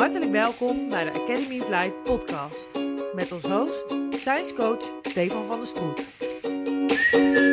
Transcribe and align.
Hartelijk 0.00 0.30
welkom 0.30 0.88
bij 0.88 1.04
de 1.04 1.10
Academy 1.10 1.60
of 1.60 1.68
Light 1.68 2.02
podcast. 2.02 2.78
Met 3.14 3.32
als 3.32 3.42
host, 3.42 3.86
science 4.10 4.54
coach 4.54 4.92
Stefan 5.02 5.44
van 5.44 5.58
der 5.58 5.66
Stroet. 5.66 7.49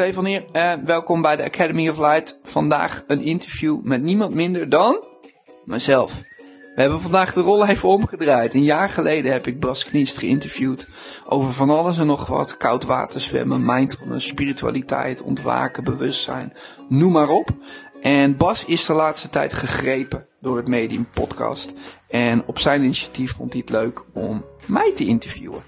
Stefan 0.00 0.24
hier 0.24 0.44
en 0.52 0.84
welkom 0.84 1.22
bij 1.22 1.36
de 1.36 1.44
Academy 1.44 1.88
of 1.88 1.98
Light. 1.98 2.38
Vandaag 2.42 3.04
een 3.06 3.22
interview 3.22 3.82
met 3.82 4.02
niemand 4.02 4.34
minder 4.34 4.68
dan 4.68 5.04
mezelf. 5.64 6.22
We 6.74 6.80
hebben 6.80 7.00
vandaag 7.00 7.32
de 7.32 7.40
rol 7.40 7.66
even 7.66 7.88
omgedraaid. 7.88 8.54
Een 8.54 8.62
jaar 8.62 8.88
geleden 8.88 9.32
heb 9.32 9.46
ik 9.46 9.60
Bas 9.60 9.84
Kniest 9.84 10.18
geïnterviewd 10.18 10.88
over 11.26 11.52
van 11.52 11.70
alles 11.70 11.98
en 11.98 12.06
nog 12.06 12.26
wat. 12.26 12.56
Koud 12.56 12.84
water 12.84 13.20
zwemmen, 13.20 13.64
mindfulness, 13.64 14.26
spiritualiteit, 14.26 15.22
ontwaken, 15.22 15.84
bewustzijn, 15.84 16.52
noem 16.88 17.12
maar 17.12 17.28
op. 17.28 17.50
En 18.02 18.36
Bas 18.36 18.64
is 18.64 18.86
de 18.86 18.92
laatste 18.92 19.28
tijd 19.28 19.52
gegrepen 19.52 20.26
door 20.40 20.56
het 20.56 20.68
medium 20.68 21.08
podcast. 21.14 21.72
En 22.08 22.46
op 22.46 22.58
zijn 22.58 22.82
initiatief 22.82 23.32
vond 23.32 23.52
hij 23.52 23.60
het 23.66 23.70
leuk 23.70 24.04
om 24.14 24.44
mij 24.66 24.92
te 24.94 25.06
interviewen. 25.06 25.62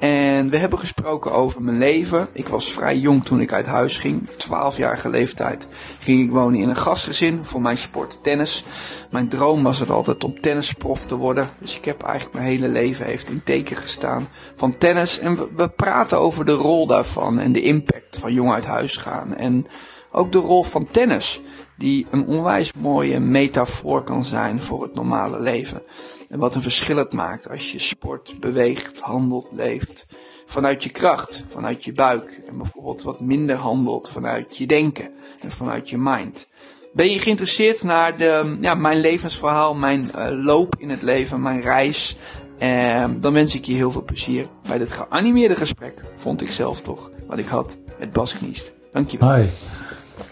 En 0.00 0.50
we 0.50 0.56
hebben 0.56 0.78
gesproken 0.78 1.32
over 1.32 1.62
mijn 1.62 1.78
leven. 1.78 2.28
Ik 2.32 2.48
was 2.48 2.72
vrij 2.72 2.98
jong 2.98 3.24
toen 3.24 3.40
ik 3.40 3.52
uit 3.52 3.66
huis 3.66 3.98
ging. 3.98 4.28
12-jarige 4.28 5.10
leeftijd 5.10 5.66
ging 5.98 6.20
ik 6.20 6.30
wonen 6.30 6.60
in 6.60 6.68
een 6.68 6.76
gastgezin. 6.76 7.44
Voor 7.44 7.60
mijn 7.60 7.76
sport 7.76 8.18
tennis. 8.22 8.64
Mijn 9.10 9.28
droom 9.28 9.62
was 9.62 9.78
het 9.78 9.90
altijd 9.90 10.24
om 10.24 10.40
tennisprof 10.40 11.04
te 11.04 11.16
worden. 11.16 11.50
Dus 11.58 11.76
ik 11.76 11.84
heb 11.84 12.02
eigenlijk 12.02 12.34
mijn 12.34 12.46
hele 12.46 12.68
leven 12.68 13.06
heeft 13.06 13.30
in 13.30 13.42
teken 13.44 13.76
gestaan 13.76 14.28
van 14.54 14.78
tennis. 14.78 15.18
En 15.18 15.36
we, 15.36 15.48
we 15.56 15.68
praten 15.68 16.18
over 16.18 16.44
de 16.44 16.52
rol 16.52 16.86
daarvan 16.86 17.38
en 17.38 17.52
de 17.52 17.62
impact 17.62 18.18
van 18.18 18.32
jong 18.32 18.52
uit 18.52 18.66
huis 18.66 18.96
gaan. 18.96 19.34
En 19.34 19.66
ook 20.12 20.32
de 20.32 20.38
rol 20.38 20.62
van 20.62 20.88
tennis. 20.90 21.40
Die 21.76 22.06
een 22.10 22.26
onwijs 22.26 22.72
mooie 22.72 23.20
metafoor 23.20 24.02
kan 24.02 24.24
zijn 24.24 24.62
voor 24.62 24.82
het 24.82 24.94
normale 24.94 25.40
leven. 25.40 25.82
En 26.28 26.38
wat 26.38 26.54
een 26.54 26.62
verschil 26.62 26.96
het 26.96 27.12
maakt 27.12 27.50
als 27.50 27.72
je 27.72 27.78
sport, 27.78 28.34
beweegt, 28.40 29.00
handelt, 29.00 29.46
leeft. 29.52 30.06
Vanuit 30.46 30.82
je 30.82 30.90
kracht, 30.90 31.44
vanuit 31.46 31.84
je 31.84 31.92
buik. 31.92 32.42
En 32.48 32.56
bijvoorbeeld 32.56 33.02
wat 33.02 33.20
minder 33.20 33.56
handelt 33.56 34.08
vanuit 34.08 34.56
je 34.56 34.66
denken 34.66 35.10
en 35.40 35.50
vanuit 35.50 35.90
je 35.90 35.98
mind. 35.98 36.48
Ben 36.92 37.10
je 37.10 37.18
geïnteresseerd 37.18 37.82
naar 37.82 38.16
de, 38.16 38.56
ja, 38.60 38.74
mijn 38.74 39.00
levensverhaal, 39.00 39.74
mijn 39.74 40.10
uh, 40.16 40.44
loop 40.44 40.74
in 40.78 40.90
het 40.90 41.02
leven, 41.02 41.42
mijn 41.42 41.60
reis? 41.60 42.16
Uh, 42.62 43.04
dan 43.16 43.32
wens 43.32 43.54
ik 43.54 43.64
je 43.64 43.72
heel 43.72 43.90
veel 43.90 44.04
plezier 44.04 44.48
bij 44.68 44.78
dit 44.78 44.92
geanimeerde 44.92 45.56
gesprek, 45.56 46.02
vond 46.16 46.42
ik 46.42 46.50
zelf 46.50 46.80
toch, 46.80 47.10
wat 47.26 47.38
ik 47.38 47.46
had 47.46 47.78
met 47.98 48.12
Bas 48.12 48.38
Kniest. 48.38 48.72
Dankjewel. 48.92 49.34
Hi. 49.34 49.44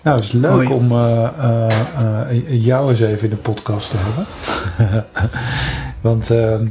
Nou, 0.03 0.17
het 0.17 0.25
is 0.25 0.33
leuk 0.33 0.51
Hoi. 0.51 0.69
om 0.69 0.93
uh, 0.93 1.29
uh, 1.39 1.67
uh, 2.31 2.65
jou 2.65 2.91
eens 2.91 3.01
even 3.01 3.29
in 3.29 3.35
de 3.35 3.41
podcast 3.41 3.91
te 3.91 3.97
hebben. 3.99 5.07
Want, 6.07 6.31
ehm, 6.31 6.67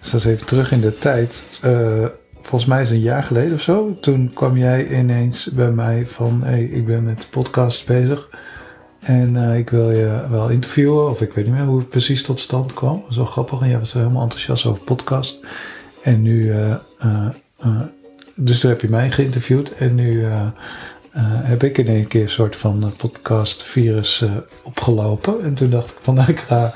zoals 0.00 0.24
even 0.24 0.46
terug 0.46 0.72
in 0.72 0.80
de 0.80 0.98
tijd. 0.98 1.58
eh, 1.62 2.04
volgens 2.42 2.70
mij 2.70 2.82
is 2.82 2.90
een 2.90 3.00
jaar 3.00 3.22
geleden 3.22 3.54
of 3.54 3.60
zo. 3.60 3.96
Toen 4.00 4.30
kwam 4.34 4.56
jij 4.56 4.88
ineens 4.98 5.50
bij 5.52 5.70
mij 5.70 6.06
van: 6.06 6.40
hey, 6.44 6.64
ik 6.64 6.84
ben 6.84 7.04
met 7.04 7.26
podcast 7.30 7.86
bezig. 7.86 8.28
En 9.00 9.36
eh, 9.36 9.58
ik 9.58 9.70
wil 9.70 9.90
je 9.90 10.20
wel 10.30 10.48
interviewen. 10.48 11.10
Of 11.10 11.20
ik 11.20 11.32
weet 11.32 11.44
niet 11.44 11.54
meer 11.54 11.64
hoe 11.64 11.78
het 11.78 11.88
precies 11.88 12.22
tot 12.22 12.40
stand 12.40 12.74
kwam. 12.74 13.04
Wel 13.16 13.24
grappig. 13.24 13.60
En 13.60 13.68
jij 13.68 13.78
was 13.78 13.92
helemaal 13.92 14.22
enthousiast 14.22 14.66
over 14.66 14.82
podcast. 14.82 15.40
En 16.02 16.22
nu. 16.22 16.52
eh, 16.52 16.76
dus 18.34 18.60
toen 18.60 18.70
heb 18.70 18.80
je 18.80 18.88
mij 18.88 19.10
geïnterviewd. 19.10 19.76
En 19.76 19.94
nu. 19.94 20.24
Eh, 21.10 21.22
uh, 21.22 21.28
heb 21.42 21.62
ik 21.62 21.78
in 21.78 21.86
één 21.86 22.06
keer 22.06 22.22
een 22.22 22.28
soort 22.28 22.56
van 22.56 22.84
uh, 22.84 22.90
podcast 22.96 23.62
virus 23.62 24.20
uh, 24.20 24.30
opgelopen. 24.62 25.42
En 25.42 25.54
toen 25.54 25.70
dacht 25.70 25.90
ik 25.90 25.96
van, 26.00 26.14
nou, 26.18 26.30
ik 26.30 26.38
ga... 26.38 26.72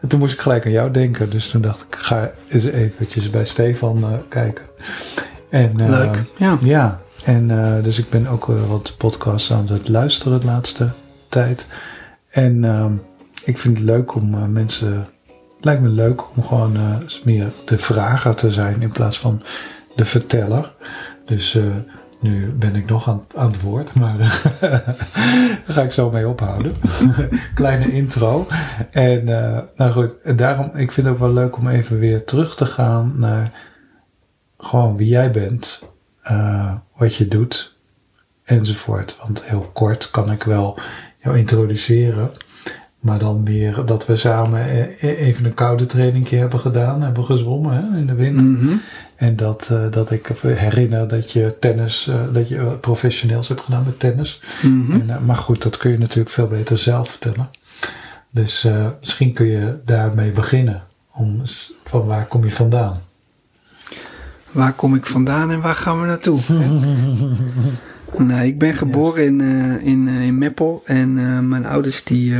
En 0.00 0.08
toen 0.08 0.18
moest 0.18 0.32
ik 0.32 0.40
gelijk 0.40 0.64
aan 0.64 0.70
jou 0.70 0.90
denken. 0.90 1.30
Dus 1.30 1.50
toen 1.50 1.60
dacht 1.60 1.80
ik, 1.80 1.96
ga 1.96 2.30
eens 2.48 2.64
eventjes 2.64 3.30
bij 3.30 3.44
Stefan 3.44 3.98
uh, 3.98 4.08
kijken. 4.28 4.64
En, 5.50 5.90
Leuk, 5.90 6.22
ja. 6.36 6.58
Ja, 6.60 7.00
en 7.24 7.48
dus 7.82 7.98
ik 7.98 8.10
ben 8.10 8.26
ook 8.26 8.46
wat 8.46 8.94
podcasts 8.98 9.52
aan 9.52 9.68
het 9.68 9.88
luisteren 9.88 10.40
de 10.40 10.46
laatste 10.46 10.90
tijd. 11.28 11.66
En 12.30 12.62
uh, 12.62 12.86
ik 13.44 13.58
vind 13.58 13.78
het 13.78 13.86
leuk 13.86 14.14
om 14.14 14.52
mensen... 14.52 15.06
Het 15.56 15.64
lijkt 15.64 15.82
me 15.82 15.88
leuk 15.88 16.36
om 16.36 16.42
gewoon 16.42 16.78
meer 17.24 17.46
de 17.64 17.78
vrager 17.78 18.34
te 18.34 18.50
zijn 18.50 18.82
in 18.82 18.92
plaats 18.92 19.18
van 19.18 19.42
de 19.94 20.04
verteller. 20.04 20.72
Dus... 21.24 21.58
nu 22.20 22.52
ben 22.52 22.74
ik 22.74 22.88
nog 22.88 23.08
aan, 23.08 23.24
aan 23.34 23.50
het 23.50 23.60
woord, 23.60 23.94
maar 23.94 24.18
daar 25.64 25.64
ga 25.66 25.82
ik 25.82 25.92
zo 25.92 26.10
mee 26.10 26.28
ophouden. 26.28 26.74
Kleine 27.54 27.92
intro. 27.92 28.46
En 28.90 29.28
uh, 29.28 29.58
nou 29.76 29.92
goed, 29.92 30.38
daarom, 30.38 30.70
ik 30.74 30.92
vind 30.92 31.06
het 31.06 31.14
ook 31.14 31.20
wel 31.20 31.32
leuk 31.32 31.56
om 31.56 31.68
even 31.68 31.98
weer 31.98 32.24
terug 32.24 32.56
te 32.56 32.66
gaan 32.66 33.12
naar 33.16 33.52
gewoon 34.58 34.96
wie 34.96 35.08
jij 35.08 35.30
bent, 35.30 35.82
uh, 36.30 36.74
wat 36.96 37.14
je 37.14 37.28
doet, 37.28 37.76
enzovoort. 38.44 39.18
Want 39.22 39.44
heel 39.44 39.70
kort 39.72 40.10
kan 40.10 40.32
ik 40.32 40.42
wel 40.42 40.78
jou 41.18 41.38
introduceren. 41.38 42.30
Maar 42.98 43.18
dan 43.18 43.42
meer 43.42 43.84
dat 43.84 44.06
we 44.06 44.16
samen 44.16 44.88
even 45.00 45.44
een 45.44 45.54
koude 45.54 45.86
trainingje 45.86 46.36
hebben 46.36 46.60
gedaan, 46.60 47.02
hebben 47.02 47.24
gezwommen 47.24 47.72
hè, 47.72 47.98
in 47.98 48.06
de 48.06 48.14
wind. 48.14 48.40
-hmm. 48.40 48.80
En 49.18 49.36
dat, 49.36 49.68
uh, 49.72 49.90
dat 49.90 50.10
ik 50.10 50.26
herinner 50.42 51.08
dat 51.08 51.32
je 51.32 51.56
tennis, 51.60 52.06
uh, 52.08 52.14
dat 52.32 52.48
je 52.48 52.76
professioneels 52.80 53.48
hebt 53.48 53.60
gedaan 53.60 53.84
met 53.84 53.98
tennis. 53.98 54.42
Mm 54.62 54.86
-hmm. 54.86 55.00
en, 55.00 55.06
uh, 55.08 55.18
maar 55.18 55.36
goed, 55.36 55.62
dat 55.62 55.76
kun 55.76 55.90
je 55.90 55.98
natuurlijk 55.98 56.30
veel 56.30 56.46
beter 56.46 56.78
zelf 56.78 57.10
vertellen. 57.10 57.48
Dus 58.30 58.66
misschien 59.00 59.32
kun 59.32 59.46
je 59.46 59.78
daarmee 59.84 60.30
beginnen. 60.30 60.82
Om, 61.12 61.42
van 61.84 62.06
waar 62.06 62.26
kom 62.26 62.44
je 62.44 62.50
vandaan? 62.50 62.96
Waar 64.50 64.72
kom 64.72 64.94
ik 64.94 65.06
vandaan 65.06 65.50
en 65.50 65.60
waar 65.60 65.74
gaan 65.74 66.00
we 66.00 66.06
naartoe? 66.06 66.40
Nee, 68.16 68.46
ik 68.46 68.58
ben 68.58 68.74
geboren 68.74 69.24
in, 69.24 69.40
uh, 69.40 69.86
in, 69.86 70.06
uh, 70.06 70.22
in 70.22 70.38
Meppel 70.38 70.82
en 70.84 71.16
uh, 71.16 71.38
mijn 71.38 71.66
ouders 71.66 72.04
die, 72.04 72.34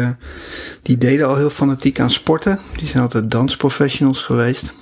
die 0.83 0.99
deden 0.99 1.29
al 1.29 1.37
heel 1.37 1.51
fanatiek 1.51 2.01
aan 2.01 2.11
sporten. 2.11 2.59
Die 2.77 2.89
zijn 2.89 3.03
altijd 3.03 3.31
dansprofessionals 3.31 4.23
geweest. 4.23 4.73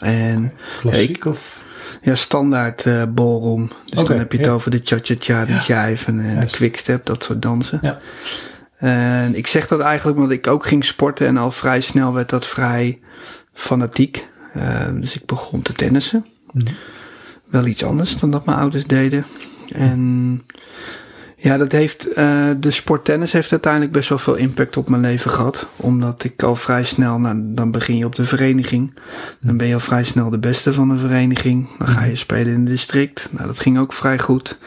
En, 0.00 0.52
Klassiek 0.80 1.08
ja, 1.08 1.16
ik, 1.16 1.24
of? 1.24 1.64
Ja, 2.02 2.14
standaard 2.14 3.14
ballroom. 3.14 3.68
Dus 3.84 3.92
okay, 3.92 4.04
dan 4.04 4.18
heb 4.18 4.32
je 4.32 4.38
het 4.38 4.46
ja. 4.46 4.52
over 4.52 4.70
de 4.70 4.80
cha-cha-cha, 4.84 5.44
de 5.44 5.52
jive 5.52 6.06
en 6.06 6.34
yes. 6.40 6.50
de 6.50 6.56
quickstep, 6.56 7.06
dat 7.06 7.22
soort 7.22 7.42
dansen. 7.42 7.78
Ja. 7.82 7.98
En 8.76 9.34
ik 9.34 9.46
zeg 9.46 9.68
dat 9.68 9.80
eigenlijk 9.80 10.18
omdat 10.18 10.32
ik 10.32 10.46
ook 10.46 10.66
ging 10.66 10.84
sporten 10.84 11.26
en 11.26 11.36
al 11.36 11.50
vrij 11.50 11.80
snel 11.80 12.12
werd 12.12 12.30
dat 12.30 12.46
vrij 12.46 13.00
fanatiek. 13.52 14.26
dus 14.92 15.14
ik 15.14 15.26
begon 15.26 15.62
te 15.62 15.72
tennissen. 15.72 16.26
Mhm. 16.52 16.58
Mm. 16.58 16.76
Wel 17.50 17.66
iets 17.66 17.84
anders 17.84 18.18
dan 18.18 18.30
dat 18.30 18.44
mijn 18.44 18.58
ouders 18.58 18.84
deden. 18.84 19.26
En 19.68 20.42
ja, 21.46 21.56
dat 21.56 21.72
heeft, 21.72 22.08
uh, 22.18 22.50
de 22.58 22.70
sport 22.70 23.04
tennis 23.04 23.32
heeft 23.32 23.50
uiteindelijk 23.50 23.92
best 23.92 24.08
wel 24.08 24.18
veel 24.18 24.34
impact 24.34 24.76
op 24.76 24.88
mijn 24.88 25.02
leven 25.02 25.30
gehad. 25.30 25.66
Omdat 25.76 26.24
ik 26.24 26.42
al 26.42 26.56
vrij 26.56 26.84
snel, 26.84 27.18
nou, 27.18 27.42
dan 27.44 27.70
begin 27.70 27.96
je 27.96 28.04
op 28.04 28.14
de 28.14 28.24
vereniging. 28.24 28.94
Dan 29.40 29.56
ben 29.56 29.66
je 29.66 29.74
al 29.74 29.80
vrij 29.80 30.04
snel 30.04 30.30
de 30.30 30.38
beste 30.38 30.72
van 30.72 30.88
de 30.88 30.98
vereniging. 30.98 31.68
Dan 31.78 31.88
ga 31.88 32.04
je 32.04 32.16
spelen 32.16 32.52
in 32.52 32.60
het 32.60 32.68
district. 32.68 33.28
Nou, 33.30 33.46
dat 33.46 33.58
ging 33.58 33.78
ook 33.78 33.92
vrij 33.92 34.18
goed. 34.18 34.58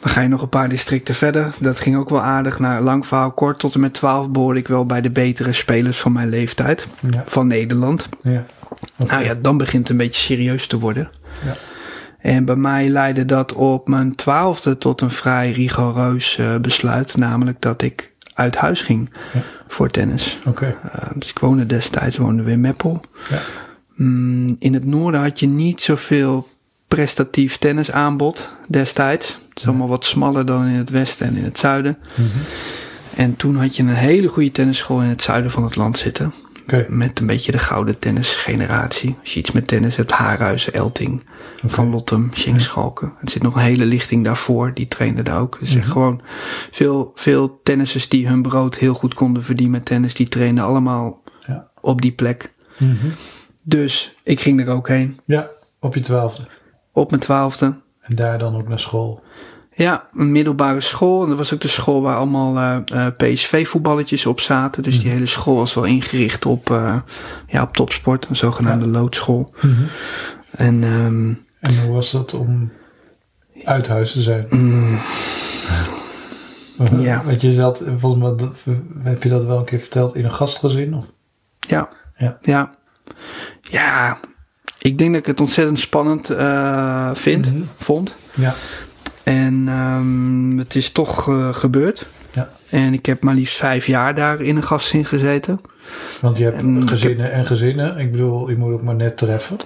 Dan 0.00 0.10
ga 0.10 0.20
je 0.20 0.28
nog 0.28 0.42
een 0.42 0.48
paar 0.48 0.68
districten 0.68 1.14
verder. 1.14 1.54
Dat 1.58 1.80
ging 1.80 1.96
ook 1.96 2.08
wel 2.08 2.22
aardig. 2.22 2.58
Nou, 2.58 2.82
lang 2.82 3.06
verhaal 3.06 3.32
kort. 3.32 3.58
Tot 3.58 3.74
en 3.74 3.80
met 3.80 3.94
12 3.94 4.30
behoorde 4.30 4.60
ik 4.60 4.68
wel 4.68 4.86
bij 4.86 5.00
de 5.00 5.10
betere 5.10 5.52
spelers 5.52 5.98
van 5.98 6.12
mijn 6.12 6.28
leeftijd. 6.28 6.86
Ja. 7.10 7.24
Van 7.26 7.46
Nederland. 7.46 8.08
Ja. 8.22 8.44
Nou 8.96 9.24
ja, 9.24 9.34
dan 9.34 9.56
begint 9.56 9.82
het 9.82 9.90
een 9.90 10.04
beetje 10.04 10.22
serieus 10.22 10.66
te 10.66 10.78
worden. 10.78 11.10
Ja. 11.44 11.56
En 12.20 12.44
bij 12.44 12.56
mij 12.56 12.88
leidde 12.88 13.24
dat 13.24 13.52
op 13.52 13.88
mijn 13.88 14.14
twaalfde 14.14 14.78
tot 14.78 15.00
een 15.00 15.10
vrij 15.10 15.52
rigoureus 15.52 16.38
eh, 16.38 16.56
besluit. 16.58 17.16
Namelijk 17.16 17.60
dat 17.60 17.82
ik 17.82 18.12
uit 18.34 18.56
huis 18.56 18.80
ging 18.80 19.10
Ja. 19.32 19.42
voor 19.68 19.90
tennis. 19.90 20.38
Oké. 20.46 20.66
Uh, 20.66 21.02
dus 21.14 21.30
ik 21.30 21.38
woonde 21.38 21.66
destijds 21.66 22.16
woonde 22.16 22.50
in 22.50 22.60
Meppel. 22.60 23.00
Ja. 23.30 23.38
Mm, 23.94 24.56
in 24.58 24.74
het 24.74 24.84
noorden 24.84 25.20
had 25.20 25.40
je 25.40 25.46
niet 25.46 25.80
zoveel 25.80 26.48
prestatief 26.88 27.56
tennisaanbod 27.56 28.48
destijds. 28.68 29.38
Het 29.48 29.58
is 29.58 29.66
allemaal 29.66 29.88
wat 29.88 30.04
smaller 30.04 30.46
dan 30.46 30.66
in 30.66 30.74
het 30.74 30.90
westen 30.90 31.26
en 31.26 31.36
in 31.36 31.44
het 31.44 31.58
zuiden. 31.58 31.98
Mhm. 32.14 32.28
En 33.16 33.36
toen 33.36 33.56
had 33.56 33.76
je 33.76 33.82
een 33.82 33.88
hele 33.94 34.26
goede 34.28 34.50
tennisschool 34.50 35.02
in 35.02 35.08
het 35.08 35.22
zuiden 35.22 35.50
van 35.50 35.64
het 35.64 35.76
land 35.76 35.98
zitten. 35.98 36.32
Met 36.88 37.20
een 37.20 37.26
beetje 37.26 37.52
de 37.52 37.58
gouden 37.58 37.98
tennisgeneratie. 37.98 39.16
Als 39.20 39.32
je 39.32 39.38
iets 39.38 39.52
met 39.52 39.66
tennis 39.66 39.96
hebt, 39.96 40.10
Haarhuizen, 40.12 40.72
Elting, 40.72 41.22
Van 41.64 41.90
Lottem, 41.90 42.30
Schenk 42.32 42.60
Schalken. 42.60 43.12
Er 43.20 43.30
zit 43.30 43.42
nog 43.42 43.54
een 43.54 43.60
hele 43.60 43.84
lichting 43.84 44.24
daarvoor, 44.24 44.74
die 44.74 44.88
trainde 44.88 45.22
daar 45.22 45.40
ook. 45.40 45.56
Dus 45.60 45.74
echt 45.76 45.86
gewoon 45.88 46.20
veel, 46.70 47.12
veel 47.14 47.60
tennissers 47.62 48.08
die 48.08 48.28
hun 48.28 48.42
brood 48.42 48.76
heel 48.76 48.94
goed 48.94 49.14
konden 49.14 49.44
verdienen 49.44 49.72
met 49.74 49.84
tennis, 49.84 50.14
die 50.14 50.28
trainden 50.28 50.64
allemaal 50.64 51.22
Ja. 51.46 51.70
op 51.80 52.00
die 52.00 52.12
plek. 52.12 52.52
Mhm. 52.78 53.06
Dus 53.62 54.16
ik 54.22 54.40
ging 54.40 54.60
er 54.60 54.68
ook 54.68 54.88
heen, 54.88 55.20
ja, 55.24 55.48
op 55.80 55.94
je 55.94 56.00
twaalfde. 56.00 56.46
op 56.92 57.10
mijn 57.10 57.22
twaalfde. 57.22 57.74
En 58.00 58.16
daar 58.16 58.38
dan 58.38 58.56
ook 58.56 58.68
naar 58.68 58.78
school. 58.78 59.22
Ja, 59.82 60.08
een 60.14 60.32
middelbare 60.32 60.80
school. 60.80 61.22
En 61.22 61.28
dat 61.28 61.38
was 61.38 61.54
ook 61.54 61.60
de 61.60 61.68
school 61.68 62.02
waar 62.02 62.16
allemaal 62.16 62.56
eh, 62.56 63.06
eh, 63.06 63.14
PSV-voetballetjes 63.16 64.26
op 64.26 64.40
zaten. 64.40 64.82
Dus 64.82 65.00
die 65.00 65.10
hele 65.10 65.26
school 65.26 65.56
was 65.56 65.74
wel 65.74 65.84
ingericht 65.84 66.46
op, 66.46 66.70
eh, 66.70 66.96
ja, 67.46 67.62
op 67.62 67.72
topsport, 67.74 68.26
een 68.28 68.36
zogenaamde 68.36 68.86
loodschool. 68.86 69.54
En 70.50 70.84
ehm, 70.84 71.32
En 71.60 71.82
hoe 71.84 71.92
was 71.94 72.10
dat 72.10 72.34
om 72.34 72.72
uit 73.64 73.88
huis 73.88 74.12
te 74.12 74.20
zijn? 74.20 74.46
Ja. 77.00 77.22
Want 77.24 77.40
je 77.40 77.52
zat, 77.52 77.84
volgens 77.96 78.22
mij, 78.64 78.74
heb 79.02 79.22
je 79.22 79.28
dat 79.28 79.44
wel 79.44 79.58
een 79.58 79.64
keer 79.64 79.80
verteld 79.80 80.14
in 80.14 80.24
een 80.24 80.34
gastgezin? 80.34 80.94
Of? 80.94 81.04
ja, 81.58 81.88
Ja. 82.16 82.38
ja, 82.42 82.70
ja, 83.60 84.18
ik 84.78 84.98
denk 84.98 85.10
dat 85.10 85.20
ik 85.20 85.26
het 85.26 85.40
ontzettend 85.40 85.78
spannend 85.78 86.26
vind, 87.18 87.52
Mhm. 87.52 87.62
vond. 87.76 88.14
Ja. 88.34 88.54
En 89.30 89.64
ehm, 89.68 90.58
het 90.58 90.74
is 90.74 90.92
toch 90.92 91.28
eh, 91.28 91.54
gebeurd. 91.54 92.06
ja. 92.32 92.48
En 92.70 92.92
ik 92.92 93.06
heb 93.06 93.22
maar 93.22 93.34
liefst 93.34 93.56
vijf 93.56 93.86
jaar 93.86 94.14
daar 94.14 94.40
in 94.40 94.56
een 94.56 94.62
gastzin 94.62 95.04
gezeten. 95.04 95.60
Want 96.20 96.38
je 96.38 96.44
hebt 96.44 96.56
En 96.58 96.88
gezinnen 96.88 97.32
en 97.32 97.46
gezinnen. 97.46 97.98
Ik 97.98 98.10
bedoel, 98.10 98.50
je 98.50 98.56
moet 98.56 98.72
ook 98.72 98.82
maar 98.82 98.94
net 98.94 99.16
treffen. 99.16 99.56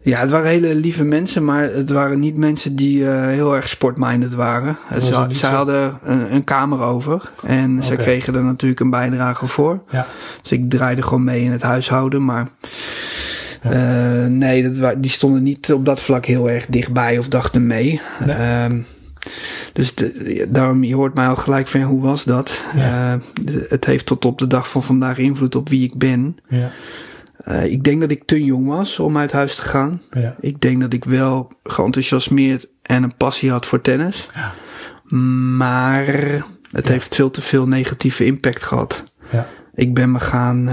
Ja, 0.00 0.18
het 0.20 0.30
waren 0.30 0.48
hele 0.48 0.74
lieve 0.74 1.04
mensen, 1.04 1.44
maar 1.44 1.62
het 1.62 1.90
waren 1.90 2.18
niet 2.18 2.36
mensen 2.36 2.76
die 2.76 3.10
eh, 3.10 3.26
heel 3.26 3.56
erg 3.56 3.68
sportminded 3.68 4.34
waren. 4.34 4.76
Ze, 5.00 5.26
zo? 5.32 5.46
hadden 5.46 5.98
een, 6.04 6.34
een 6.34 6.44
kamer 6.44 6.80
over 6.80 7.30
en 7.42 7.82
ze 7.82 7.92
Oké. 7.92 8.02
kregen 8.02 8.34
er 8.34 8.44
natuurlijk 8.44 8.80
een 8.80 8.90
bijdrage 8.90 9.46
voor. 9.46 9.80
Ja. 9.90 10.06
Dus 10.42 10.52
ik 10.52 10.70
draaide 10.70 11.02
gewoon 11.02 11.24
mee 11.24 11.42
in 11.42 11.52
het 11.52 11.62
huishouden, 11.62 12.24
maar 12.24 12.48
eh, 13.62 14.26
nee, 14.26 14.70
dat, 14.70 15.02
die 15.02 15.10
stonden 15.10 15.42
niet 15.42 15.72
op 15.72 15.84
dat 15.84 16.00
vlak 16.00 16.26
heel 16.26 16.50
erg 16.50 16.66
dichtbij 16.66 17.18
of 17.18 17.28
dachten 17.28 17.66
mee. 17.66 18.00
Nee. 18.26 18.36
Ehm, 18.36 18.78
dus 19.72 19.94
de- 19.94 20.46
daarom, 20.50 20.84
je 20.84 20.94
hoort 20.94 21.14
mij 21.14 21.26
al 21.28 21.36
gelijk 21.36 21.66
van, 21.68 21.80
ja, 21.80 21.86
hoe 21.86 22.00
was 22.02 22.24
dat? 22.24 22.62
Ja. 22.76 23.12
Eh, 23.14 23.20
de- 23.42 23.66
het 23.68 23.84
heeft 23.84 24.06
tot 24.06 24.24
op 24.24 24.38
de 24.38 24.46
dag 24.46 24.70
van 24.70 24.82
vandaag 24.82 25.18
invloed 25.18 25.54
op 25.54 25.68
wie 25.68 25.82
ik 25.84 25.98
ben. 25.98 26.36
Ja. 26.48 26.70
Eh, 27.44 27.64
ik 27.64 27.84
denk 27.84 28.00
dat 28.00 28.10
ik 28.10 28.22
te 28.26 28.44
jong 28.44 28.66
was 28.66 28.98
om 28.98 29.16
uit 29.18 29.32
huis 29.32 29.54
te 29.54 29.62
gaan. 29.62 30.02
Ik 30.40 30.60
denk 30.60 30.80
dat 30.80 30.92
ik 30.92 31.04
wel 31.04 31.52
geenthousiasmeerd 31.62 32.68
en 32.82 33.02
een 33.02 33.16
passie 33.16 33.50
had 33.50 33.66
voor 33.66 33.80
tennis. 33.80 34.28
Ja. 34.34 34.52
Maar 35.56 36.06
het 36.70 36.88
heeft 36.88 37.14
veel 37.14 37.30
te 37.30 37.40
veel 37.40 37.68
negatieve 37.68 38.24
impact 38.24 38.64
gehad. 38.64 39.04
Ja. 39.32 39.48
Ik 39.74 39.94
ben 39.94 40.12
me 40.12 40.20
gaan, 40.20 40.68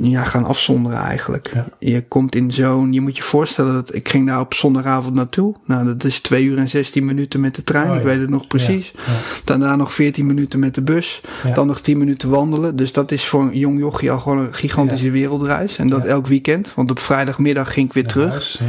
ja, 0.00 0.24
gaan 0.24 0.44
afzonderen 0.44 0.98
eigenlijk. 0.98 1.50
Ja. 1.54 1.66
Je 1.78 2.08
komt 2.08 2.34
in 2.34 2.50
zo'n, 2.50 2.92
je 2.92 3.00
moet 3.00 3.16
je 3.16 3.22
voorstellen 3.22 3.72
dat 3.72 3.94
ik 3.94 4.08
ging 4.08 4.26
daar 4.26 4.40
op 4.40 4.54
zondagavond 4.54 5.14
naartoe. 5.14 5.54
Nou, 5.64 5.84
dat 5.84 6.04
is 6.04 6.20
2 6.20 6.44
uur 6.44 6.58
en 6.58 6.68
16 6.68 7.04
minuten 7.04 7.40
met 7.40 7.54
de 7.54 7.64
trein. 7.64 7.90
Oh, 7.90 7.96
ik 7.96 8.02
ja. 8.02 8.06
weet 8.06 8.20
het 8.20 8.30
nog 8.30 8.46
precies. 8.46 8.92
Ja. 8.96 9.02
Daarna 9.44 9.76
nog 9.76 9.92
14 9.92 10.26
minuten 10.26 10.58
met 10.58 10.74
de 10.74 10.82
bus. 10.82 11.20
Dan 11.54 11.66
nog 11.66 11.80
10 11.80 11.98
minuten 11.98 12.30
wandelen. 12.30 12.76
Dus 12.76 12.92
dat 12.92 13.12
is 13.12 13.24
voor 13.24 13.42
een 13.42 13.58
jong 13.58 13.78
jochie 13.78 14.10
al 14.10 14.18
gewoon 14.18 14.38
een 14.38 14.54
gigantische 14.54 15.10
wereldreis. 15.10 15.78
En 15.78 15.88
dat 15.88 16.04
elk 16.04 16.26
weekend. 16.26 16.74
Want 16.74 16.90
op 16.90 16.98
vrijdagmiddag 16.98 17.72
ging 17.72 17.86
ik 17.86 17.92
weer 17.92 18.06
terug. 18.06 18.30
huis. 18.30 18.60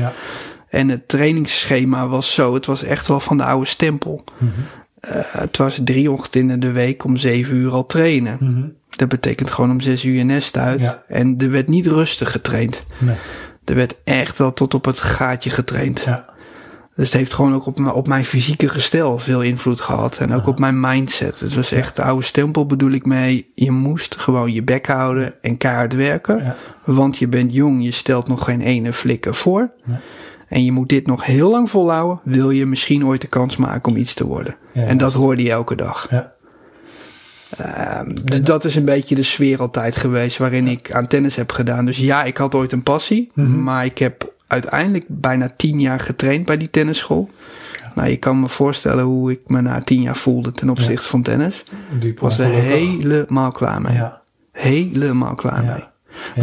En 0.70 0.90
het 0.90 1.08
trainingsschema 1.08 2.08
was 2.08 2.34
zo. 2.34 2.54
Het 2.54 2.66
was 2.66 2.84
echt 2.84 3.08
wel 3.08 3.20
van 3.20 3.38
de 3.38 3.44
oude 3.44 3.66
stempel. 3.66 4.24
Mhm. 4.38 4.52
Eh, 5.00 5.22
het 5.28 5.58
was 5.58 5.80
drie 5.84 6.12
ochtenden 6.12 6.54
in 6.54 6.60
de 6.60 6.72
week 6.72 7.04
om 7.04 7.18
zeven 7.18 7.56
uur 7.56 7.72
al 7.72 7.86
trainen. 7.86 8.38
Mhm. 8.40 8.68
Dat 9.00 9.10
betekent 9.10 9.52
gewoon 9.52 9.72
om 9.72 9.82
zes 9.82 10.04
uur 10.06 10.14
je 10.18 10.24
nest 10.24 10.58
uit. 10.58 10.82
Ja. 10.82 11.04
En 11.08 11.36
er 11.38 11.52
werd 11.52 11.68
niet 11.68 11.86
rustig 11.88 12.32
getraind. 12.32 12.84
Nee. 12.98 13.16
Er 13.66 13.76
werd 13.76 13.96
echt 14.04 14.38
wel 14.38 14.54
tot 14.54 14.74
op 14.74 14.86
het 14.86 15.00
gaatje 15.00 15.50
getraind. 15.50 16.02
Ja. 16.06 16.26
Dus 16.96 17.10
het 17.10 17.18
heeft 17.18 17.34
gewoon 17.34 17.54
ook 17.54 17.66
op, 17.66 17.80
mijn- 17.80 17.94
op 17.94 18.08
mijn 18.08 18.26
fysieke 18.26 18.70
gestel 18.70 19.20
veel 19.20 19.42
invloed 19.42 19.82
gehad. 19.82 20.18
En 20.18 20.34
ook 20.34 20.48
op 20.48 20.60
mijn 20.60 20.80
mindset. 20.80 21.40
Het 21.40 21.56
was 21.56 21.72
echt 21.72 21.96
de 21.96 22.04
oude 22.04 22.26
stempel 22.26 22.66
bedoel 22.66 22.92
ik 22.92 23.06
mee. 23.06 23.52
Je 23.56 23.72
moest 23.72 24.16
gewoon 24.16 24.54
je 24.54 24.64
bek 24.64 24.88
houden 24.88 25.34
en 25.42 25.58
keihard 25.58 25.96
werken. 25.96 26.56
Want 26.84 27.18
je 27.18 27.28
bent 27.28 27.54
jong, 27.54 27.84
je 27.84 27.92
stelt 27.92 28.28
nog 28.28 28.44
geen 28.44 28.62
ene 28.62 28.94
flikker 28.94 29.36
voor. 29.36 29.72
Nee. 29.86 29.98
En 30.48 30.64
je 30.66 30.72
moet 30.72 30.90
dit 30.90 31.08
nog 31.08 31.26
heel 31.26 31.52
lang 31.52 31.70
volhouden. 31.70 32.20
Wil 32.24 32.50
je 32.50 32.66
misschien 32.66 33.06
ooit 33.06 33.22
de 33.22 33.28
kans 33.28 33.58
maken 33.58 33.92
om 33.92 33.98
iets 33.98 34.14
te 34.14 34.26
worden. 34.28 34.56
En 34.74 34.98
dat 34.98 35.14
hoorde 35.14 35.44
je 35.44 35.50
elke 35.52 35.76
dag. 35.76 36.08
Ja. 36.10 36.34
Dus 38.24 38.42
dat 38.42 38.66
is 38.66 38.76
een 38.76 38.86
beetje 38.86 39.16
de 39.16 39.24
sfeer 39.24 39.60
altijd 39.60 39.96
geweest 39.96 40.38
waarin 40.38 40.68
ik 40.68 40.94
aan 40.94 41.08
tennis 41.08 41.36
heb 41.36 41.52
gedaan. 41.52 41.86
Dus 41.86 41.98
ja, 41.98 42.24
ik 42.24 42.38
had 42.38 42.56
ooit 42.56 42.72
een 42.72 42.84
passie. 42.84 43.32
Mhm. 43.34 43.64
Maar 43.64 43.86
ik 43.86 43.98
heb 43.98 44.34
uiteindelijk 44.48 45.06
bijna 45.08 45.50
tien 45.58 45.80
jaar 45.80 46.00
getraind 46.00 46.46
bij 46.46 46.58
die 46.58 46.70
tennisschool. 46.70 47.30
Nou, 47.96 48.10
je 48.10 48.18
kan 48.18 48.40
me 48.40 48.50
voorstellen 48.50 49.04
hoe 49.04 49.32
ik 49.32 49.40
me 49.48 49.62
na 49.62 49.82
tien 49.82 50.02
jaar 50.02 50.18
voelde 50.18 50.52
ten 50.52 50.70
opzichte 50.70 51.08
van 51.08 51.22
tennis. 51.22 51.64
Ik 52.00 52.20
was 52.20 52.40
er 52.40 52.46
helemaal 52.46 53.52
klaar 53.52 53.82
mee. 53.82 53.94
Ja. 53.94 54.22
Helemaal 54.52 55.36
klaar 55.36 55.64
mee. 55.64 55.84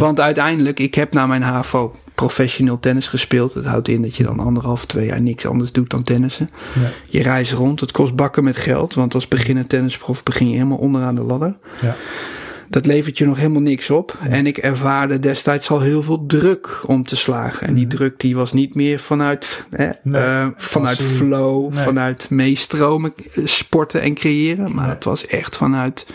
Want 0.01 0.19
uiteindelijk, 0.19 0.79
ik 0.79 0.95
heb 0.95 1.13
na 1.13 1.27
mijn 1.27 1.41
HAVO 1.41 1.95
professioneel 2.17 2.79
tennis 2.79 3.07
gespeeld. 3.07 3.53
Dat 3.53 3.65
houdt 3.65 3.87
in 3.87 4.01
dat 4.01 4.15
je 4.15 4.23
dan 4.23 4.39
anderhalf, 4.39 4.85
twee 4.85 5.05
jaar 5.05 5.21
niks 5.21 5.45
anders 5.45 5.71
doet 5.71 5.89
dan 5.89 6.03
tennissen. 6.03 6.49
Ja. 6.73 6.89
Je 7.05 7.21
reist 7.21 7.51
rond, 7.51 7.79
het 7.79 7.91
kost 7.91 8.15
bakken 8.15 8.43
met 8.43 8.57
geld. 8.57 8.93
Want 8.93 9.13
als 9.13 9.27
beginnend 9.27 9.69
tennisprof 9.69 10.23
begin 10.23 10.47
je 10.47 10.53
helemaal 10.53 10.77
onderaan 10.77 11.15
de 11.15 11.21
ladder. 11.21 11.55
Ja. 11.81 11.95
Dat 12.69 12.85
levert 12.85 13.17
je 13.17 13.25
nog 13.25 13.37
helemaal 13.37 13.61
niks 13.61 13.89
op. 13.89 14.17
En 14.29 14.47
ik 14.47 14.57
ervaarde 14.57 15.19
destijds 15.19 15.69
al 15.69 15.79
heel 15.81 16.03
veel 16.03 16.25
druk 16.25 16.79
om 16.85 17.03
te 17.03 17.15
slagen. 17.15 17.67
En 17.67 17.73
die 17.73 17.87
druk 17.87 18.19
die 18.19 18.35
was 18.35 18.53
niet 18.53 18.75
meer 18.75 18.99
vanuit, 18.99 19.65
hè. 19.69 19.89
Nee, 20.03 20.21
eh, 20.21 20.47
vanuit 20.57 20.97
passie. 20.97 21.15
flow, 21.15 21.73
Nee. 21.73 21.83
vanuit 21.83 22.29
meestromen, 22.29 23.13
eh, 23.33 23.45
sporten 23.45 24.01
en 24.01 24.13
creëren. 24.13 24.75
Maar 24.75 24.85
Nee. 24.85 24.93
het 24.95 25.03
was 25.03 25.27
echt 25.27 25.57
vanuit, 25.57 26.07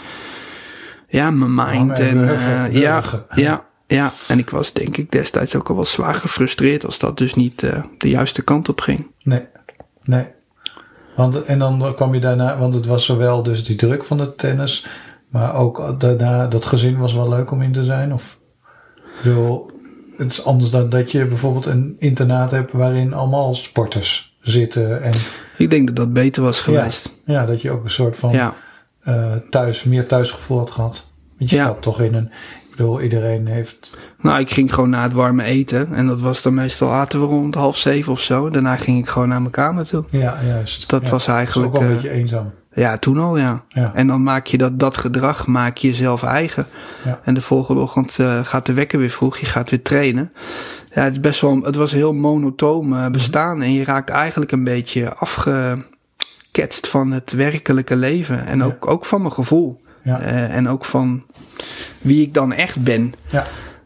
ja, 1.09 1.31
mijn 1.31 1.55
mind. 1.55 1.99
En 1.99 2.29
eh, 2.29 2.73
ja, 2.81 3.03
ja, 3.35 3.65
ja. 3.95 4.13
En 4.29 4.39
ik 4.39 4.51
was 4.51 4.73
denk 4.73 4.97
ik 4.97 5.11
destijds 5.13 5.57
ook 5.57 5.69
al 5.69 5.75
wel 5.75 5.85
zwaar 5.85 6.15
gefrustreerd 6.15 6.85
als 6.87 6.99
dat 6.99 7.19
dus 7.19 7.35
niet 7.35 7.63
eh, 7.63 7.83
de 7.99 8.09
juiste 8.09 8.43
kant 8.43 8.69
op 8.69 8.81
ging. 8.81 9.07
Nee. 9.23 9.45
Nee. 10.05 10.27
Want, 11.17 11.43
en 11.43 11.59
dan 11.59 11.95
kwam 11.95 12.15
je 12.15 12.21
daarna, 12.21 12.59
want 12.59 12.75
het 12.75 12.87
was 12.87 13.05
zowel 13.05 13.43
dus 13.43 13.65
die 13.65 13.77
druk 13.77 14.05
van 14.05 14.19
het 14.19 14.39
tennis, 14.39 14.87
maar 15.29 15.55
ook 15.55 16.01
daarna, 16.01 16.47
dat 16.47 16.67
gezin 16.67 16.99
was 16.99 17.15
wel 17.15 17.29
leuk 17.29 17.51
om 17.51 17.63
in 17.63 17.73
te 17.73 17.85
zijn. 17.85 18.13
Of, 18.13 18.39
bedoel, 19.23 19.71
het 20.17 20.31
is 20.31 20.45
anders 20.45 20.71
dan 20.71 20.89
dat 20.89 21.11
je 21.13 21.25
bijvoorbeeld 21.27 21.67
een 21.67 21.97
internaat 21.99 22.51
hebt 22.51 22.73
waarin 22.73 23.13
allemaal 23.13 23.55
sporters 23.55 24.37
zitten. 24.41 25.03
En 25.03 25.13
Ik 25.57 25.71
denk 25.71 25.87
dat 25.87 25.97
dat 25.97 26.13
beter 26.13 26.43
was 26.43 26.61
geweest. 26.61 27.19
ja, 27.25 27.47
dat 27.47 27.63
je 27.63 27.71
ook 27.71 27.85
een 27.85 27.91
soort 27.91 28.17
van 28.17 28.33
Ja, 28.33 28.55
eh, 29.03 29.33
thuis, 29.51 29.85
meer 29.85 30.07
thuisgevoel 30.07 30.59
had 30.59 30.71
gehad. 30.71 31.11
Want 31.39 31.51
je 31.51 31.57
Ja. 31.57 31.63
staat 31.65 31.83
toch 31.83 32.01
in 32.01 32.15
een, 32.15 32.31
ik 32.73 32.79
bedoel, 32.79 33.01
iedereen 33.01 33.47
heeft, 33.47 33.97
Nou, 34.21 34.41
ik 34.41 34.51
ging 34.51 34.75
gewoon 34.75 34.91
na 34.91 35.03
het 35.03 35.13
warme 35.13 35.43
eten. 35.43 35.95
En 35.95 36.07
dat 36.07 36.21
was 36.21 36.43
dan 36.43 36.55
meestal 36.55 36.93
aten 36.93 37.21
we 37.21 37.27
rond 37.27 37.55
half 37.55 37.77
zeven 37.77 38.13
of 38.13 38.21
zo. 38.21 38.51
Daarna 38.51 38.77
ging 38.77 38.99
ik 38.99 39.09
gewoon 39.09 39.29
naar 39.29 39.41
mijn 39.41 39.53
kamer 39.53 39.85
toe. 39.85 40.05
ja, 40.11 40.39
juist. 40.47 40.89
Dat 40.89 41.03
Ja, 41.03 41.11
was 41.11 41.27
eigenlijk, 41.27 41.69
ook 41.69 41.81
wel 41.81 41.83
een 41.83 41.97
eh, 41.97 42.03
beetje 42.03 42.11
eenzaam. 42.11 42.51
Ja, 42.75 42.99
toen 42.99 43.19
al, 43.19 43.39
ja. 43.39 43.63
Ja. 43.69 43.91
En 43.95 44.07
dan 44.07 44.23
maak 44.23 44.47
je 44.47 44.59
dat, 44.59 44.79
dat 44.79 44.97
gedrag 44.97 45.47
maak 45.47 45.77
je 45.77 45.89
jezelf 45.89 46.23
eigen. 46.23 46.67
Ja. 47.05 47.21
En 47.25 47.35
de 47.35 47.41
volgende 47.41 47.81
ochtend 47.81 48.19
eh, 48.19 48.45
gaat 48.45 48.67
de 48.67 48.73
wekker 48.73 48.99
weer 48.99 49.11
vroeg. 49.11 49.39
Je 49.39 49.47
gaat 49.47 49.71
weer 49.71 49.83
trainen. 49.83 50.33
Ja, 50.95 51.03
het, 51.03 51.13
is 51.13 51.21
best 51.21 51.41
wel, 51.41 51.63
het 51.63 51.77
was 51.77 51.93
heel 51.93 52.13
monotoom 52.13 52.97
eh, 52.97 53.09
bestaan. 53.09 53.63
En 53.63 53.73
je 53.73 53.85
raakt 53.85 54.11
eigenlijk 54.11 54.53
een 54.53 54.65
beetje 54.65 55.15
afgeketst 55.15 56.87
van 56.89 57.11
het 57.11 57.33
werkelijke 57.33 57.97
leven. 57.97 58.47
En 58.47 58.63
ook, 58.63 58.87
ook 58.87 59.05
van 59.05 59.21
mijn 59.21 59.33
gevoel. 59.33 59.81
Ja. 60.03 60.21
Eh, 60.21 60.57
en 60.57 60.69
ook 60.69 60.85
van 60.85 61.23
wie 62.01 62.23
ik 62.23 62.35
dan 62.35 62.53
echt 62.53 62.83
ben. 62.83 63.15
Ja. 63.31 63.41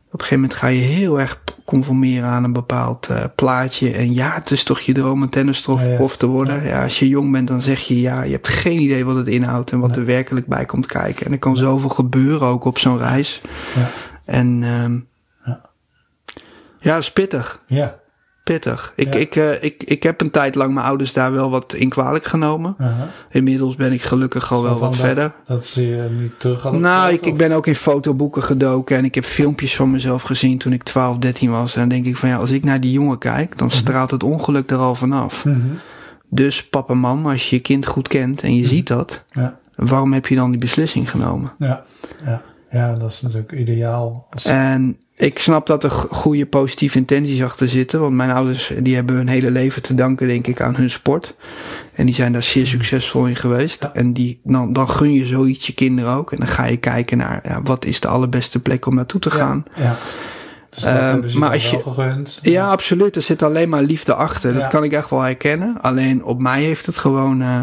Op 0.06 0.23
een 0.23 0.28
gegeven 0.28 0.40
moment 0.40 0.54
ga 0.54 0.66
je 0.66 0.80
heel 0.80 1.20
erg 1.20 1.42
conformeren 1.64 2.28
aan 2.28 2.44
een 2.44 2.52
bepaald 2.52 3.06
eh, 3.08 3.25
plaatje. 3.35 3.90
En 3.92 4.14
ja, 4.14 4.32
het 4.35 4.50
is 4.50 4.64
toch 4.64 4.80
je 4.80 4.92
droom 4.92 5.23
een 5.23 5.28
tennisprof 5.28 5.82
Ja, 5.82 6.06
te 6.18 6.26
worden. 6.26 6.64
Ja. 6.64 6.82
als 6.82 6.99
je 6.99 7.08
jong 7.08 7.32
bent, 7.32 7.49
dan 7.49 7.61
zeg 7.61 7.80
je 7.80 8.00
ja. 8.00 8.23
Je 8.23 8.32
hebt 8.32 8.49
geen 8.49 8.78
idee 8.80 9.04
wat 9.04 9.16
het 9.16 9.26
inhoudt 9.26 9.73
en 9.73 9.78
wat 9.80 9.96
er 9.96 10.04
werkelijk 10.04 10.46
bij 10.46 10.64
komt 10.64 10.87
kijken. 10.87 11.26
En 11.26 11.32
er 11.32 11.38
kan 11.38 11.56
zoveel 11.56 11.88
gebeuren 11.88 12.46
ook 12.49 12.64
op 12.64 12.78
zo'n 12.78 12.99
reis. 12.99 13.40
Ja. 13.75 13.90
En 14.25 14.62
ehm, 14.62 14.99
Ja. 15.44 15.61
ja, 16.80 16.92
dat 16.92 17.02
is 17.02 17.12
pittig. 17.12 17.61
Ja. 17.66 17.94
Pittig. 18.53 18.93
Ik, 18.97 19.15
Ja. 19.15 19.21
ik, 19.21 19.37
eh, 19.37 19.62
ik, 19.62 19.83
ik 19.83 20.03
heb 20.03 20.21
een 20.21 20.31
tijd 20.31 20.55
lang 20.55 20.75
mijn 20.75 20.87
ouders 20.87 21.12
daar 21.12 21.33
wel 21.33 21.50
wat 21.50 21.73
in 21.75 21.88
kwalijk 21.88 22.25
genomen. 22.25 22.76
Inmiddels 23.31 23.75
ben 23.76 23.93
ik 23.93 24.03
gelukkig 24.03 24.53
al 24.53 24.62
wel 24.62 24.75
Zo 24.75 24.81
wat 24.81 24.91
dat- 24.93 25.00
verder. 25.00 25.33
Dat 25.47 25.65
ze 25.65 25.87
je 25.87 26.09
niet 26.21 26.41
terug 26.41 26.62
hadden 26.62 26.81
Nou, 26.81 27.12
ik, 27.12 27.26
ik 27.26 27.37
ben 27.37 27.53
ook 27.53 27.67
in 27.67 27.75
fotoboeken 27.75 28.43
gedoken 28.43 28.97
en 28.97 29.05
ik 29.05 29.15
heb 29.15 29.25
filmpjes 29.25 29.76
van 29.76 29.91
mezelf 29.91 30.23
gezien 30.23 30.59
toen 30.59 30.73
ik 30.73 30.83
12, 30.83 31.19
13 31.19 31.50
was. 31.50 31.75
En 31.75 31.81
dan 31.81 31.88
denk 31.88 32.05
ik 32.05 32.17
van 32.17 32.29
ja, 32.29 32.37
als 32.37 32.50
ik 32.50 32.65
naar 32.65 32.81
die 32.81 32.93
jongen 32.93 33.19
kijk, 33.19 33.59
dan 33.59 33.71
straalt 33.71 34.11
het 34.11 34.23
ongeluk 34.23 34.71
er 34.71 34.76
al 34.79 34.95
vanaf. 34.95 35.45
Mhm. 35.45 35.59
Dus 36.29 36.69
papa, 36.69 36.95
mam, 36.95 37.26
als 37.26 37.50
je 37.50 37.57
je 37.57 37.62
kind 37.62 37.87
goed 37.87 38.09
kent 38.09 38.43
en 38.43 38.55
je 38.57 38.67
ziet 38.67 38.87
dat, 38.87 39.25
Ja. 39.33 39.59
waarom 39.76 40.12
heb 40.12 40.26
je 40.26 40.35
dan 40.35 40.50
die 40.50 40.61
beslissing 40.61 41.11
genomen? 41.11 41.53
Ja. 41.59 41.85
Ja. 42.25 42.43
ja, 42.71 42.93
dat 42.93 43.11
is 43.11 43.21
natuurlijk 43.23 43.53
ideaal. 43.53 44.26
Als, 44.31 44.45
En 44.45 44.97
ik 45.16 45.38
snap 45.38 45.66
dat 45.66 45.85
er 45.85 45.90
go- 45.90 46.08
goede 46.11 46.46
positieve 46.46 46.99
intenties 46.99 47.42
achter 47.42 47.68
zitten. 47.68 48.00
Want 48.00 48.14
mijn 48.14 48.30
ouders 48.30 48.73
die 48.78 48.94
hebben 48.94 49.14
hun 49.16 49.28
hele 49.28 49.50
leven 49.50 49.82
te 49.82 49.94
danken, 49.94 50.28
denk 50.28 50.46
ik, 50.46 50.61
aan 50.61 50.76
hun 50.76 50.90
sport. 50.90 51.35
En 51.94 52.06
die 52.06 52.14
zijn 52.14 52.32
daar 52.32 52.42
zeer 52.42 52.66
succesvol 52.66 53.26
in 53.26 53.37
geweest. 53.37 53.82
Ja. 53.82 53.94
En 53.94 54.12
die, 54.12 54.40
dan, 54.42 54.73
dan 54.73 54.90
gun 54.90 55.12
je 55.12 55.26
zoiets 55.26 55.66
je 55.66 55.73
kinderen 55.75 56.12
ook. 56.12 56.32
En 56.32 56.38
dan 56.38 56.49
ga 56.49 56.64
je 56.64 56.76
kijken 56.76 57.18
naar 57.18 57.40
ja, 57.44 57.61
wat 57.62 57.85
is 57.85 58.00
de 58.00 58.08
allerbeste 58.08 58.58
plek 58.61 58.87
om 58.87 58.94
naartoe 58.94 59.20
te 59.20 59.30
gaan. 59.30 59.64
Ja. 59.76 59.96
Dus 60.70 60.82
dat 60.82 60.92
Ehm, 60.94 61.38
maar 61.38 61.50
als 61.52 61.70
je- 61.70 61.82
gegund. 61.82 62.38
Ja, 62.42 62.70
absoluut. 62.70 63.16
Er 63.16 63.23
zit 63.23 63.42
alleen 63.42 63.68
maar 63.68 63.82
liefde 63.82 64.14
achter. 64.14 64.54
Dat 64.54 64.68
kan 64.68 64.85
ik 64.85 64.92
echt 64.92 65.11
wel 65.11 65.20
herkennen. 65.20 65.80
Alleen 65.80 66.25
op 66.25 66.40
mij 66.40 66.62
heeft 66.62 66.87
het 66.87 66.99
gewoon. 66.99 67.42
eh, 67.42 67.61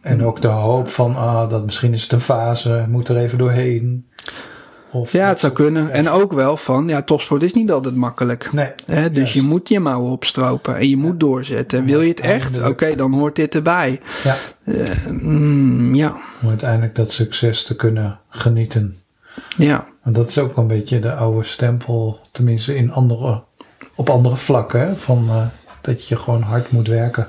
En 0.00 0.24
ook 0.24 0.40
de 0.42 0.48
hoop 0.48 0.88
van, 0.88 1.16
ah, 1.16 1.50
dat 1.50 1.64
misschien 1.64 1.92
is 1.92 2.02
het 2.02 2.12
een 2.12 2.20
fase, 2.20 2.86
moet 2.88 3.08
er 3.08 3.16
even 3.16 3.38
doorheen. 3.38 4.06
Of 4.92 5.12
ja, 5.12 5.28
het 5.28 5.38
zou 5.38 5.52
kunnen. 5.52 5.90
En 5.90 6.08
ook 6.08 6.32
wel 6.32 6.56
van, 6.56 6.88
ja, 6.88 7.02
topsport 7.02 7.42
is 7.42 7.52
niet 7.54 7.70
altijd 7.70 7.94
makkelijk. 7.94 8.52
Nee. 8.52 8.70
Hè, 8.86 9.08
dus 9.08 9.16
juist. 9.18 9.32
je 9.32 9.42
moet 9.42 9.68
je 9.68 9.80
mouwen 9.80 10.10
opstropen 10.10 10.76
en 10.76 10.88
je 10.88 10.96
moet 10.96 11.20
doorzetten. 11.20 11.78
En 11.78 11.86
wil 11.86 12.00
je 12.00 12.08
het 12.08 12.20
echt? 12.20 12.62
Oké, 12.62 12.94
dan 12.94 13.12
hoort 13.14 13.36
dit 13.36 13.54
erbij. 13.54 14.00
Ja, 14.24 14.36
Eh, 14.64 15.06
mm, 15.10 15.94
ja, 15.94 16.16
om 16.42 16.48
uiteindelijk 16.48 16.94
dat 16.94 17.10
succes 17.12 17.64
te 17.64 17.76
kunnen 17.76 18.18
genieten. 18.28 18.96
ja, 19.56 19.86
Want 20.02 20.16
dat 20.16 20.28
is 20.28 20.38
ook 20.38 20.56
een 20.56 20.66
beetje 20.66 20.98
de 20.98 21.14
oude 21.14 21.44
stempel, 21.46 22.20
tenminste 22.30 22.76
in 22.76 22.92
andere, 22.92 23.42
op 23.94 24.10
andere 24.10 24.36
vlakken, 24.36 24.80
hè, 24.80 24.96
van 24.96 25.28
eh, 25.28 25.46
dat 25.80 26.08
je 26.08 26.16
gewoon 26.16 26.42
hard 26.42 26.70
moet 26.70 26.88
werken 26.88 27.28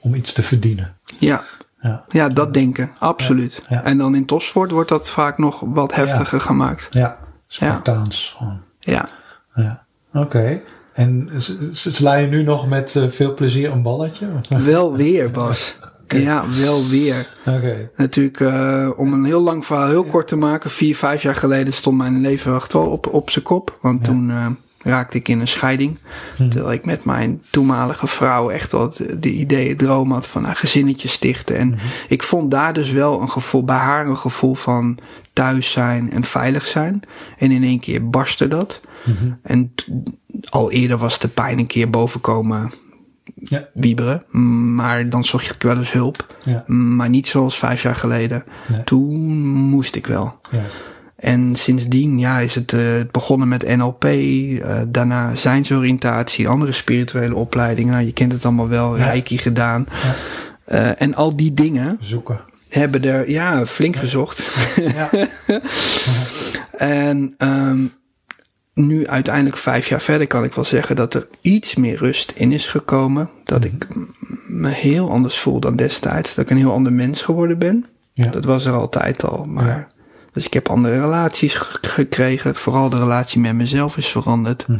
om 0.00 0.14
iets 0.14 0.32
te 0.32 0.42
verdienen. 0.42 0.96
ja. 1.18 1.44
Ja, 1.82 2.04
Ja, 2.08 2.28
dat 2.28 2.54
denken. 2.54 2.90
Absoluut. 2.98 3.62
Ja, 3.68 3.76
ja. 3.76 3.84
En 3.84 3.98
dan 3.98 4.14
in 4.14 4.26
topsport 4.26 4.70
wordt 4.70 4.88
dat 4.88 5.10
vaak 5.10 5.38
nog 5.38 5.60
wat 5.66 5.94
heftiger 5.94 6.40
gemaakt. 6.40 6.88
ja 6.90 7.18
Spartaans 7.46 8.34
gewoon. 8.38 8.60
Ja. 8.78 9.08
Ja, 9.54 9.84
oké. 10.12 10.60
En 10.92 11.30
s- 11.36 11.56
sla 11.72 12.14
je 12.14 12.26
nu 12.26 12.42
nog 12.42 12.68
met 12.68 12.96
eh, 12.96 13.08
veel 13.08 13.34
plezier 13.34 13.70
een 13.72 13.82
balletje? 13.82 14.26
Wel 14.64 14.96
weer, 14.96 15.30
Bas. 15.30 15.78
Ja, 16.08 16.44
wel 16.62 16.86
weer. 16.88 17.26
Oké. 17.46 17.90
Natuurlijk, 17.96 18.40
eh, 18.40 18.88
om 18.96 19.12
een 19.12 19.24
heel 19.24 19.40
lang 19.40 19.66
verhaal 19.66 19.88
heel 19.88 20.04
kort 20.04 20.28
te 20.28 20.36
maken. 20.36 20.70
Vier, 20.70 20.96
vijf 20.96 21.22
jaar 21.22 21.34
geleden 21.34 21.72
stond 21.72 21.96
mijn 21.96 22.20
leven 22.20 22.54
echt 22.54 22.72
wel 22.72 22.86
op, 22.86 23.06
op 23.06 23.30
zijn 23.30 23.44
kop. 23.44 23.78
Want 23.82 24.04
toen 24.04 24.30
eh, 24.30 24.46
raakte 24.82 25.16
ik 25.18 25.28
in 25.28 25.40
een 25.40 25.48
scheiding. 25.48 25.98
Terwijl 26.36 26.72
ik 26.72 26.84
met 26.84 27.04
mijn 27.04 27.42
toenmalige 27.50 28.06
vrouw 28.06 28.50
echt 28.50 28.72
wel 28.72 28.88
de, 28.88 29.18
de 29.18 29.30
idee, 29.30 29.76
droom 29.76 30.12
had 30.12 30.26
van 30.26 30.44
een 30.46 30.56
gezinnetje 30.56 31.08
stichten. 31.08 31.56
En 31.56 31.78
ik 32.08 32.22
vond 32.22 32.50
daar 32.50 32.72
dus 32.72 32.90
wel 32.90 33.20
een 33.20 33.30
gevoel, 33.30 33.64
bij 33.64 33.76
haar 33.76 34.06
een 34.06 34.18
gevoel 34.18 34.54
van 34.54 34.98
thuis 35.32 35.70
zijn 35.70 36.12
en 36.12 36.24
veilig 36.24 36.66
zijn. 36.66 37.00
En 37.38 37.50
in 37.50 37.64
één 37.64 37.80
keer 37.80 38.10
barstte 38.10 38.48
dat. 38.48 38.80
En 39.42 39.72
t- 39.74 39.86
al 40.48 40.70
eerder 40.70 40.96
was 40.98 41.18
de 41.18 41.28
pijn 41.28 41.58
een 41.58 41.66
keer 41.66 41.90
bovenkomen 41.90 42.70
Ja. 43.42 43.68
wieberen. 43.74 44.24
Maar 44.74 45.08
dan 45.08 45.24
zocht 45.24 45.54
ik 45.54 45.62
wel 45.62 45.76
eens 45.78 45.92
hulp. 45.92 46.34
Ja. 46.44 46.64
Maar 46.66 47.08
niet 47.08 47.28
zoals 47.28 47.58
vijf 47.58 47.82
jaar 47.82 47.94
geleden. 47.96 48.44
Nee. 48.68 48.84
Toen 48.84 49.28
moest 49.48 49.94
ik 49.96 50.06
wel. 50.06 50.40
Juist. 50.50 50.84
En 51.20 51.56
sindsdien 51.56 52.18
ja, 52.18 52.38
is 52.38 52.54
het 52.54 52.72
eh, 52.72 52.82
begonnen 53.10 53.48
met 53.48 53.76
NLP. 53.76 54.04
eh, 54.04 54.76
daarna 54.88 55.34
zijnsoriëntatie, 55.34 56.48
andere 56.48 56.72
spirituele 56.72 57.34
opleidingen. 57.34 57.92
Nou, 57.92 58.04
je 58.04 58.12
kent 58.12 58.32
het 58.32 58.44
allemaal 58.44 58.68
wel. 58.68 58.96
Ja. 58.96 59.04
Reiki 59.04 59.38
gedaan. 59.38 59.86
Ja. 60.02 60.14
Eh, 60.64 61.02
en 61.02 61.14
al 61.14 61.36
die 61.36 61.54
dingen 61.54 61.96
Zoeken. 62.00 62.40
hebben 62.68 63.04
er 63.04 63.30
ja, 63.30 63.66
flink 63.66 63.96
gezocht. 63.96 64.42
Ja. 64.94 65.10
En 66.76 67.34
ehm, 67.38 67.84
nu 68.74 69.06
uiteindelijk 69.06 69.56
vijf 69.56 69.88
jaar 69.88 70.00
verder 70.00 70.26
kan 70.26 70.44
ik 70.44 70.52
wel 70.54 70.64
zeggen 70.64 70.96
dat 70.96 71.14
er 71.14 71.26
iets 71.40 71.74
meer 71.74 71.96
rust 71.96 72.30
in 72.36 72.52
is 72.52 72.66
gekomen. 72.66 73.30
Dat 73.44 73.64
ik 73.64 73.86
m- 73.94 74.00
me 74.48 74.68
heel 74.68 75.10
anders 75.10 75.38
voel 75.38 75.60
dan 75.60 75.76
destijds. 75.76 76.34
Dat 76.34 76.44
ik 76.44 76.50
een 76.50 76.56
heel 76.56 76.72
ander 76.72 76.92
mens 76.92 77.22
geworden 77.22 77.58
ben. 77.58 77.86
Dat 78.14 78.44
was 78.44 78.64
er 78.64 78.72
altijd 78.72 79.24
al. 79.24 79.44
Maar. 79.44 79.88
Dus 80.32 80.46
ik 80.46 80.52
heb 80.54 80.68
andere 80.68 81.00
relaties 81.00 81.54
ge- 81.54 81.78
gekregen. 81.80 82.54
Vooral 82.54 82.90
de 82.90 82.98
relatie 82.98 83.40
met 83.40 83.54
mezelf 83.54 83.96
is 83.96 84.06
veranderd. 84.08 84.68
Mhm. 84.68 84.78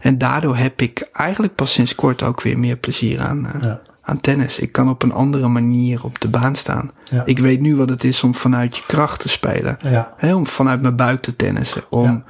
En 0.00 0.18
daardoor 0.18 0.56
heb 0.56 0.80
ik 0.80 1.08
eigenlijk 1.12 1.54
pas 1.54 1.72
sinds 1.72 1.94
kort 1.94 2.22
ook 2.22 2.42
weer 2.42 2.58
meer 2.58 2.76
plezier 2.76 3.20
aan, 3.20 3.46
eh, 3.46 3.62
Ja. 3.62 3.80
aan 4.02 4.20
tennis. 4.20 4.58
Ik 4.58 4.72
kan 4.72 4.88
op 4.88 5.02
een 5.02 5.12
andere 5.12 5.48
manier 5.48 6.04
op 6.04 6.20
de 6.20 6.28
baan 6.28 6.56
staan. 6.56 6.90
Ja. 7.04 7.22
Ik 7.24 7.38
weet 7.38 7.60
nu 7.60 7.76
wat 7.76 7.88
het 7.88 8.04
is 8.04 8.22
om 8.22 8.34
vanuit 8.34 8.76
je 8.76 8.82
kracht 8.86 9.20
te 9.20 9.28
spelen. 9.28 9.78
Ja. 9.82 10.12
Om 10.34 10.46
vanuit 10.46 10.82
mijn 10.82 10.96
buik 10.96 11.22
te 11.22 11.36
tennissen. 11.36 11.82
Om 11.88 12.24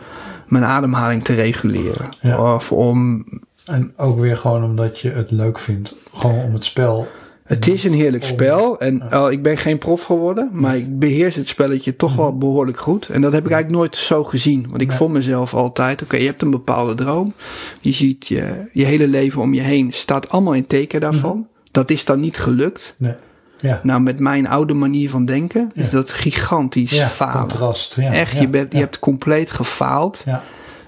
mijn 0.46 0.64
ademhaling 0.64 1.22
te 1.22 1.34
reguleren. 1.34 2.08
Of 2.38 2.72
om... 2.72 3.24
En 3.64 3.92
ook 3.96 4.18
weer 4.20 4.36
gewoon 4.36 4.64
omdat 4.64 5.00
je 5.00 5.10
het 5.10 5.30
leuk 5.30 5.58
vindt. 5.58 5.94
Gewoon 6.14 6.42
om 6.42 6.52
het 6.54 6.64
spel. 6.64 7.08
Het 7.46 7.68
is 7.68 7.84
een 7.84 7.92
heerlijk 7.92 8.24
spel. 8.24 8.78
En 8.80 9.10
eh, 9.10 9.26
ik 9.30 9.42
ben 9.42 9.56
geen 9.56 9.78
prof 9.78 10.02
geworden. 10.02 10.50
Maar 10.52 10.76
ik 10.76 10.98
beheers 10.98 11.34
het 11.34 11.46
spelletje 11.46 11.96
toch 11.96 12.14
wel 12.14 12.38
behoorlijk 12.38 12.78
goed. 12.78 13.08
En 13.08 13.20
dat 13.20 13.32
heb 13.32 13.44
ik 13.44 13.50
eigenlijk 13.50 13.80
nooit 13.82 13.96
zo 13.96 14.24
gezien. 14.24 14.66
Want 14.68 14.82
ik 14.82 14.88
Nee. 14.88 14.96
vond 14.96 15.12
mezelf 15.12 15.54
altijd... 15.54 16.02
Oké, 16.02 16.16
je 16.16 16.26
hebt 16.26 16.42
een 16.42 16.50
bepaalde 16.50 16.94
droom. 16.94 17.32
Je 17.80 17.92
ziet 17.92 18.26
je, 18.26 18.68
je 18.72 18.84
hele 18.84 19.08
leven 19.08 19.42
om 19.42 19.54
je 19.54 19.60
heen. 19.60 19.92
Staat 19.92 20.28
allemaal 20.28 20.52
in 20.54 20.66
teken 20.66 21.00
daarvan. 21.00 21.46
Dat 21.70 21.90
is 21.90 22.04
dan 22.04 22.20
niet 22.20 22.36
gelukt. 22.38 22.94
Nee. 22.98 23.12
Ja. 23.58 23.80
Nou, 23.82 24.00
met 24.00 24.18
mijn 24.20 24.48
oude 24.48 24.74
manier 24.74 25.10
van 25.10 25.24
denken... 25.24 25.70
is 25.74 25.90
dat 25.90 26.10
gigantisch 26.10 26.90
Ja, 26.90 27.08
falen. 27.08 27.40
contrast. 27.40 27.96
Ja. 28.00 28.12
Echt, 28.12 28.38
je, 28.40 28.48
bent, 28.48 28.72
je 28.72 28.78
hebt 28.78 28.98
compleet 28.98 29.50
gefaald. 29.50 30.22
Ja. 30.26 30.42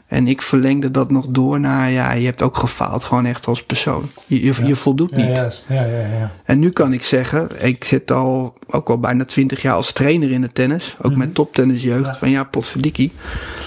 En 0.08 0.26
ik 0.26 0.42
verlengde 0.42 0.90
dat 0.90 1.10
nog 1.10 1.26
door 1.26 1.60
naar, 1.60 1.90
ja, 1.90 2.12
je 2.12 2.26
hebt 2.26 2.42
ook 2.42 2.56
gefaald, 2.56 3.04
gewoon 3.04 3.24
echt 3.24 3.46
als 3.46 3.64
persoon. 3.64 4.10
Je, 4.26 4.44
je, 4.44 4.66
je 4.66 4.76
voldoet 4.76 5.16
niet. 5.16 5.36
Ja, 5.36 5.50
ja, 5.68 5.96
ja. 5.96 6.32
En 6.44 6.58
nu 6.58 6.70
kan 6.70 6.92
ik 6.92 7.04
zeggen, 7.04 7.48
ik 7.66 7.84
zit 7.84 8.10
al 8.10 8.54
ook 8.66 8.88
al 8.88 8.98
bijna 8.98 9.24
twintig 9.24 9.62
jaar 9.62 9.74
als 9.74 9.92
trainer 9.92 10.30
in 10.30 10.42
het 10.42 10.54
tennis. 10.54 10.96
Ook 11.02 11.16
met 11.16 11.34
toptennisjeugd. 11.34 12.16
Van 12.16 12.30
ja, 12.30 12.44
potverdikkie. 12.44 13.12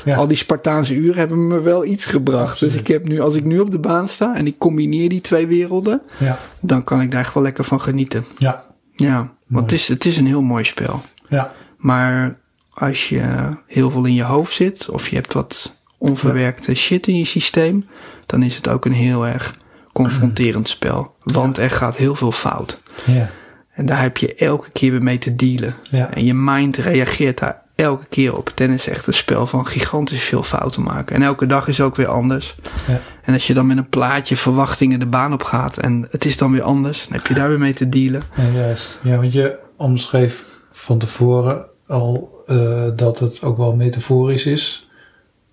Al 0.06 0.28
die 0.28 0.38
Spartaanse 0.38 0.96
uren 0.96 1.18
hebben 1.18 1.48
me 1.48 1.60
wel 1.60 1.86
iets 1.86 2.06
gebracht. 2.06 2.52
Absoluut. 2.52 2.74
Dus 2.74 2.82
ik 2.82 2.88
heb 2.88 3.08
nu, 3.08 3.20
als 3.20 3.36
ik 3.36 3.44
nu 3.44 3.60
op 3.60 3.72
de 3.72 3.80
baan 3.80 4.08
sta 4.08 4.36
en 4.36 4.48
ik 4.48 4.58
combineer 4.58 5.10
die 5.10 5.22
twee 5.22 5.48
werelden. 5.48 6.02
Ja. 6.18 6.38
Dan 6.60 6.84
kan 6.84 7.02
ik 7.02 7.12
daar 7.12 7.22
echt 7.22 7.34
wel 7.34 7.44
lekker 7.44 7.64
van 7.64 7.82
genieten. 7.82 8.26
Ja. 8.38 8.64
Ja, 8.96 9.32
want 9.48 9.72
het 9.72 9.80
is, 9.80 9.88
het 9.88 10.06
is 10.06 10.18
een 10.18 10.28
heel 10.28 10.42
mooi 10.42 10.64
spel. 10.64 11.02
Ja. 11.30 11.52
Maar 11.78 12.38
als 12.74 13.10
je 13.10 13.24
heel 13.68 13.92
veel 13.92 14.06
in 14.06 14.14
je 14.14 14.24
hoofd 14.24 14.54
zit, 14.54 14.90
of 14.90 15.08
je 15.08 15.16
hebt 15.16 15.34
wat 15.34 15.80
onverwerkte 16.02 16.76
shit 16.76 17.08
in 17.08 17.18
je 17.18 17.26
systeem, 17.26 17.86
dan 18.26 18.44
is 18.44 18.56
het 18.56 18.68
ook 18.68 18.86
een 18.86 18.94
heel 18.94 19.28
erg 19.28 19.56
confronterend 19.94 20.70
spel. 20.78 21.16
Want 21.24 21.58
er 21.58 21.70
gaat 21.70 21.98
heel 21.98 22.16
veel 22.16 22.32
fout. 22.32 22.80
Ja. 23.06 23.30
En 23.74 23.86
daar 23.86 24.02
heb 24.02 24.18
je 24.18 24.36
elke 24.36 24.70
keer 24.72 24.92
weer 24.92 25.04
mee 25.04 25.18
te 25.18 25.36
dealen. 25.36 25.76
Ja. 25.90 26.14
En 26.14 26.26
je 26.26 26.34
mind 26.34 26.78
reageert 26.78 27.40
daar 27.40 27.62
elke 27.76 28.06
keer 28.10 28.38
op. 28.38 28.52
Tennis 28.56 28.88
is 28.88 28.94
echt 28.94 29.08
een 29.08 29.14
spel 29.14 29.48
van 29.48 29.66
gigantisch 29.66 30.24
veel 30.24 30.44
fouten 30.44 30.82
maken. 30.84 31.16
En 31.16 31.22
elke 31.22 31.46
dag 31.46 31.68
is 31.68 31.82
ook 31.82 31.96
weer 31.96 32.08
anders. 32.08 32.56
Ja. 32.88 33.02
En 33.24 33.34
als 33.34 33.48
je 33.48 33.54
dan 33.54 33.68
met 33.68 33.78
een 33.78 33.90
plaatje 33.90 34.36
verwachtingen 34.36 35.00
de 35.00 35.06
baan 35.06 35.34
op 35.34 35.44
gaat 35.44 35.78
en 35.78 36.08
het 36.10 36.26
is 36.26 36.38
dan 36.38 36.52
weer 36.52 36.62
anders, 36.62 37.08
dan 37.08 37.18
heb 37.18 37.28
je 37.28 37.34
daar 37.34 37.50
weer 37.50 37.60
mee 37.60 37.74
te 37.74 37.90
dealen. 37.90 38.22
Ja, 38.36 38.48
juist. 38.54 39.00
Ja, 39.04 39.18
want 39.18 39.34
je 39.34 39.58
omschreef 39.78 40.46
van 40.72 40.98
tevoren 40.98 41.66
al 41.88 42.44
eh, 42.48 42.88
dat 42.96 43.20
het 43.20 43.44
ook 43.44 43.58
wel 43.58 43.76
metaforisch 43.76 44.46
is. 44.46 44.90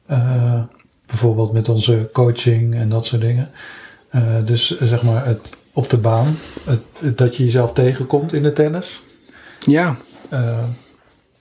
Eh, 0.09 0.61
bijvoorbeeld 1.07 1.53
met 1.53 1.69
onze 1.69 2.09
coaching 2.12 2.75
en 2.75 2.88
dat 2.88 3.07
soort 3.07 3.21
dingen. 3.23 3.50
Eh, 4.11 4.23
dus 4.45 4.77
eh, 4.79 4.88
zeg 4.88 5.03
maar 5.03 5.27
het 5.27 5.57
op 5.73 5.91
de 5.91 5.99
baan, 5.99 6.37
het, 6.65 6.81
het- 6.99 7.19
dat 7.19 7.37
je 7.37 7.45
jezelf 7.45 7.73
tegenkomt 7.73 8.33
in 8.33 8.43
de 8.43 8.53
tennis. 8.53 9.00
Ja, 9.67 9.97
Eh, 10.29 10.59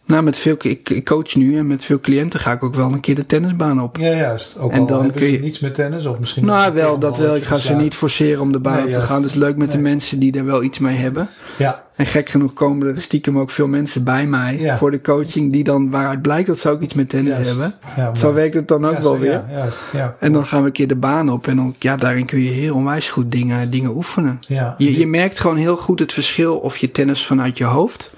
Nou, 0.06 0.24
met 0.24 0.38
veel, 0.38 0.56
ik, 0.62 0.90
ik 0.90 1.06
coach 1.06 1.36
nu 1.36 1.58
en 1.58 1.68
met 1.68 1.84
veel 1.86 2.00
cliënten 2.00 2.40
ga 2.40 2.52
ik 2.52 2.64
ook 2.64 2.76
wel 2.76 2.92
een 2.92 3.00
keer 3.00 3.16
de 3.16 3.26
tennisbaan 3.26 3.82
op. 3.82 3.98
Ja, 3.98 4.12
juist. 4.12 4.60
Ook 4.60 4.72
En 4.72 4.80
al 4.80 4.86
dan 4.86 5.12
kun 5.12 5.32
je- 5.32 5.40
niets 5.40 5.60
met 5.60 5.76
tennis 5.76 6.06
of 6.06 6.20
misschien... 6.20 6.46
Nou, 6.46 6.74
wel, 6.74 7.00
dat 7.00 7.18
wel. 7.18 7.36
Ik 7.36 7.44
ga 7.44 7.58
ze 7.58 7.74
niet 7.74 7.96
forceren 7.96 8.42
om 8.42 8.52
de 8.52 8.60
baan 8.60 8.74
Nee, 8.74 8.82
op 8.82 8.88
te 8.88 8.94
juist. 8.94 9.10
gaan. 9.12 9.22
Dus 9.22 9.34
leuk 9.34 9.58
met 9.58 9.72
de 9.72 9.78
mensen 9.78 10.20
die 10.20 10.38
er 10.38 10.46
wel 10.46 10.64
iets 10.64 10.80
mee 10.80 10.96
hebben. 10.96 11.30
Ja, 11.58 11.84
En 11.98 12.06
gek 12.06 12.30
genoeg 12.30 12.54
komen 12.54 12.88
er 12.88 13.02
stiekem 13.02 13.40
ook 13.40 13.50
veel 13.50 13.68
mensen 13.68 14.04
bij 14.04 14.28
mij 14.28 14.58
Ja. 14.60 14.78
voor 14.78 14.92
de 14.92 15.02
coaching 15.02 15.52
die 15.52 15.64
dan 15.64 15.90
waaruit 15.90 16.22
blijkt 16.22 16.48
dat 16.48 16.58
ze 16.58 16.70
ook 16.70 16.82
iets 16.82 16.94
met 16.94 17.10
tennis 17.10 17.34
juist. 17.34 17.50
hebben. 17.50 17.74
Ja, 17.96 18.16
Zo 18.16 18.34
werkt 18.34 18.54
het 18.56 18.68
dan 18.68 18.86
ook 18.86 19.00
wel 19.00 19.20
weer. 19.20 19.32
Ja, 19.32 19.46
juist. 19.52 19.92
Ja. 19.92 20.16
En 20.20 20.34
dan 20.34 20.46
gaan 20.46 20.60
we 20.62 20.66
een 20.68 20.72
keer 20.74 20.88
de 20.88 20.96
baan 20.96 21.30
op 21.30 21.48
en 21.48 21.56
dan, 21.56 21.76
ja, 21.80 21.96
daarin 21.96 22.26
kun 22.26 22.42
je 22.42 22.50
heel 22.50 22.76
onwijs 22.76 23.10
goed 23.10 23.32
dingen, 23.32 23.72
dingen 23.72 23.96
oefenen. 23.96 24.40
Je, 24.78 24.98
je 25.00 25.08
merkt 25.08 25.40
gewoon 25.40 25.58
heel 25.58 25.78
goed 25.78 26.00
het 26.00 26.14
verschil 26.14 26.58
of 26.58 26.78
je 26.78 26.92
tennis 26.92 27.26
vanuit 27.26 27.58
je 27.58 27.64
hoofd 27.64 28.12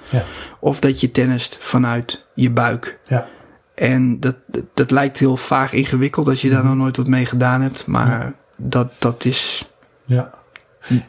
of 0.60 0.80
dat 0.80 1.02
je 1.02 1.12
tennist 1.12 1.58
vanuit 1.62 2.26
je 2.34 2.52
buik. 2.52 3.00
ja. 3.08 3.28
En 3.76 4.20
dat, 4.20 4.36
dat, 4.48 4.64
dat 4.74 4.92
lijkt 4.92 5.20
heel 5.20 5.38
vaag 5.38 5.74
ingewikkeld 5.74 6.28
als 6.28 6.42
je 6.42 6.50
daar 6.50 6.66
nog 6.66 6.76
nooit 6.76 6.98
wat 6.98 7.08
mee 7.08 7.26
gedaan 7.26 7.62
hebt, 7.62 7.88
maar 7.88 8.34
dat, 8.56 8.92
dat 8.98 9.26
is. 9.26 9.70
Ja. 10.06 10.30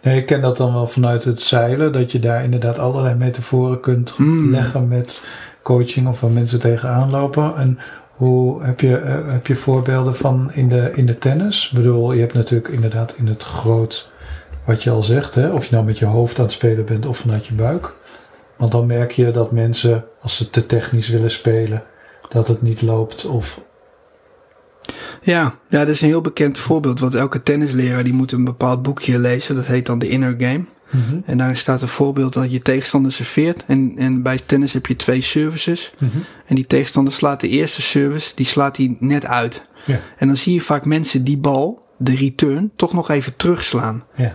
Nee, 0.03 0.19
ik 0.19 0.27
ken 0.27 0.41
dat 0.41 0.57
dan 0.57 0.73
wel 0.73 0.87
vanuit 0.87 1.25
het 1.25 1.41
zeilen, 1.41 1.93
dat 1.93 2.13
je 2.13 2.19
daar 2.19 2.45
inderdaad 2.45 2.79
allerlei 2.79 3.15
metaforen 3.15 3.81
kunt 3.81 4.15
Mm. 4.19 4.51
leggen 4.51 4.89
met 4.89 5.27
coaching 5.63 6.09
of 6.09 6.21
waar 6.21 6.31
mensen 6.31 6.61
tegenaan 6.61 7.11
lopen. 7.11 7.57
En 7.57 7.79
hoe 8.17 8.63
heb 8.63 8.81
je, 8.81 8.97
eh, 8.97 9.15
heb 9.27 9.47
je 9.47 9.57
voorbeelden 9.57 10.15
van 10.15 10.51
in 10.53 10.69
de, 10.69 10.91
in 10.95 11.07
de 11.07 11.19
tennis? 11.19 11.69
Ik 11.71 11.77
bedoel, 11.77 12.13
je 12.13 12.21
hebt 12.21 12.35
natuurlijk 12.35 12.69
inderdaad 12.69 13.15
in 13.19 13.27
het 13.27 13.43
groot, 13.43 14.11
wat 14.65 14.83
je 14.83 14.91
al 14.91 15.03
zegt, 15.03 15.35
hè, 15.35 15.51
of 15.51 15.65
je 15.65 15.75
nou 15.75 15.87
met 15.87 15.99
je 15.99 16.05
hoofd 16.05 16.39
aan 16.39 16.45
het 16.45 16.53
spelen 16.55 16.85
bent 16.85 17.07
of 17.07 17.17
vanuit 17.19 17.47
je 17.47 17.55
buik. 17.55 17.95
Want 18.57 18.73
dan 18.73 18.87
merk 18.87 19.13
je 19.13 19.31
dat 19.31 19.53
mensen, 19.53 20.05
als 20.21 20.37
ze 20.37 20.51
te 20.51 20.67
technisch 20.67 21.09
willen 21.09 21.31
spelen, 21.31 21.83
dat 22.29 22.47
het 22.49 22.63
niet 22.63 22.83
loopt. 22.83 23.27
Of 23.27 23.61
Ja, 25.23 25.43
ja, 25.69 25.79
dat 25.79 25.89
is 25.89 26.01
een 26.01 26.09
heel 26.09 26.21
bekend 26.21 26.59
voorbeeld. 26.59 27.01
Want 27.01 27.15
elke 27.15 27.43
tennisleraar 27.43 28.05
die 28.05 28.13
moet 28.13 28.33
een 28.33 28.45
bepaald 28.45 28.83
boekje 28.83 29.19
lezen. 29.19 29.55
Dat 29.55 29.67
heet 29.67 29.87
dan 29.87 29.99
de 29.99 30.09
Inner 30.09 30.35
Game. 30.39 30.65
Mhm, 30.91 31.19
En 31.25 31.39
daarin 31.39 31.57
staat 31.57 31.83
een 31.83 31.89
voorbeeld 31.89 32.33
dat 32.33 32.53
je 32.53 32.63
tegenstander 32.63 33.13
serveert. 33.13 33.65
En, 33.67 33.93
en 33.97 34.23
bij 34.23 34.39
tennis 34.47 34.73
heb 34.73 34.87
je 34.87 34.97
twee 34.97 35.21
services. 35.21 35.93
mhm. 35.99 36.17
En 36.47 36.55
die 36.55 36.67
tegenstander 36.67 37.13
slaat 37.13 37.41
de 37.41 37.49
eerste 37.49 37.83
service, 37.83 38.33
die 38.35 38.47
slaat 38.47 38.77
hij 38.77 38.97
net 39.01 39.27
uit. 39.27 39.67
Ja. 39.87 40.01
En 40.17 40.27
dan 40.27 40.37
zie 40.37 40.55
je 40.55 40.61
vaak 40.61 40.85
mensen 40.85 41.25
die 41.25 41.37
bal, 41.39 41.83
de 41.99 42.15
return, 42.15 42.71
toch 42.77 42.93
nog 42.93 43.11
even 43.11 43.37
terugslaan. 43.37 44.05
Ja. 44.17 44.35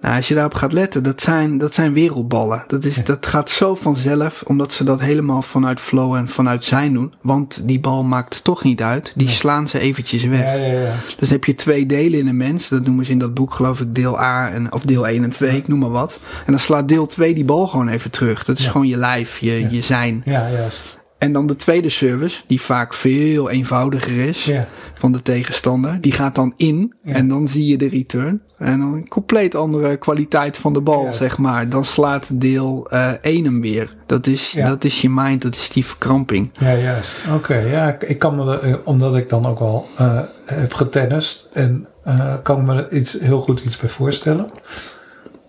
Nou, 0.00 0.16
als 0.16 0.28
je 0.28 0.34
daarop 0.34 0.54
gaat 0.54 0.72
letten, 0.72 1.02
dat 1.02 1.20
zijn, 1.20 1.58
dat 1.58 1.74
zijn 1.74 1.92
wereldballen. 1.92 2.64
Dat, 2.66 2.84
is, 2.84 3.04
dat 3.04 3.26
gaat 3.26 3.50
zo 3.50 3.74
vanzelf, 3.74 4.42
omdat 4.46 4.72
ze 4.72 4.84
dat 4.84 5.00
helemaal 5.00 5.42
vanuit 5.42 5.80
flow 5.80 6.14
en 6.14 6.28
vanuit 6.28 6.64
zijn 6.64 6.92
doen. 6.92 7.14
Want 7.20 7.68
die 7.68 7.80
bal 7.80 8.04
maakt 8.04 8.44
toch 8.44 8.64
niet 8.64 8.82
uit. 8.82 9.12
Die 9.14 9.28
slaan 9.28 9.68
ze 9.68 9.78
eventjes 9.78 10.24
weg. 10.24 10.40
Ja, 10.40 10.52
ja, 10.52 10.80
ja. 10.80 10.94
Dus 11.18 11.30
heb 11.30 11.44
je 11.44 11.54
twee 11.54 11.86
delen 11.86 12.18
in 12.18 12.26
een 12.26 12.36
mens. 12.36 12.68
Dat 12.68 12.84
noemen 12.84 13.04
ze 13.04 13.10
in 13.10 13.18
dat 13.18 13.34
boek 13.34 13.54
geloof 13.54 13.80
ik 13.80 13.94
deel 13.94 14.20
A 14.20 14.50
en, 14.50 14.72
of 14.72 14.82
deel 14.82 15.06
1 15.06 15.22
en 15.22 15.30
2, 15.30 15.56
ik 15.56 15.68
noem 15.68 15.78
maar 15.78 15.90
wat. 15.90 16.20
En 16.46 16.52
dan 16.52 16.60
slaat 16.60 16.88
deel 16.88 17.06
2 17.06 17.34
die 17.34 17.44
bal 17.44 17.66
gewoon 17.66 17.88
even 17.88 18.10
terug. 18.10 18.44
Dat 18.44 18.58
is 18.58 18.66
gewoon 18.66 18.86
je 18.86 18.96
lijf, 18.96 19.38
je, 19.38 19.66
je 19.70 19.82
zijn. 19.82 20.22
Ja, 20.24 20.50
juist. 20.50 20.95
En 21.18 21.32
dan 21.32 21.46
de 21.46 21.56
tweede 21.56 21.88
service, 21.88 22.42
die 22.46 22.60
vaak 22.60 22.94
veel 22.94 23.50
eenvoudiger 23.50 24.28
is 24.28 24.44
Ja. 24.44 24.66
van 24.94 25.12
de 25.12 25.22
tegenstander. 25.22 26.00
Die 26.00 26.12
gaat 26.12 26.34
dan 26.34 26.52
in 26.56 26.94
Ja. 27.02 27.12
en 27.12 27.28
dan 27.28 27.48
zie 27.48 27.66
je 27.66 27.76
de 27.76 27.88
return. 27.88 28.40
En 28.58 28.78
dan 28.78 28.92
een 28.94 29.08
compleet 29.08 29.54
andere 29.54 29.96
kwaliteit 29.96 30.56
van 30.58 30.72
de 30.72 30.80
bal, 30.80 31.02
Juist. 31.02 31.18
zeg 31.18 31.38
maar. 31.38 31.68
Dan 31.68 31.84
slaat 31.84 32.40
deel 32.40 32.86
eh 32.90 33.12
1 33.22 33.44
hem 33.44 33.60
weer. 33.60 33.94
Dat 34.06 34.26
is, 34.26 34.52
Ja. 34.52 34.66
dat 34.68 34.84
is 34.84 35.00
je 35.00 35.10
mind, 35.10 35.42
dat 35.42 35.54
is 35.54 35.68
die 35.68 35.84
verkramping. 35.84 36.50
Ja, 36.58 36.74
juist. 36.74 37.24
Oké, 37.34 37.56
ja, 37.58 38.00
ik, 38.00 38.18
kan 38.18 38.34
me, 38.34 38.60
eh, 38.60 38.74
omdat 38.84 39.16
ik 39.16 39.28
dan 39.28 39.46
ook 39.46 39.58
wel 39.58 39.86
eh, 39.96 40.20
heb 40.44 40.72
getennist 40.74 41.48
en 41.52 41.86
eh, 42.04 42.34
kan 42.42 42.64
me 42.64 42.74
er 42.74 42.92
iets, 42.92 43.18
heel 43.20 43.40
goed 43.40 43.60
iets 43.60 43.76
bij 43.76 43.88
voorstellen. 43.88 44.46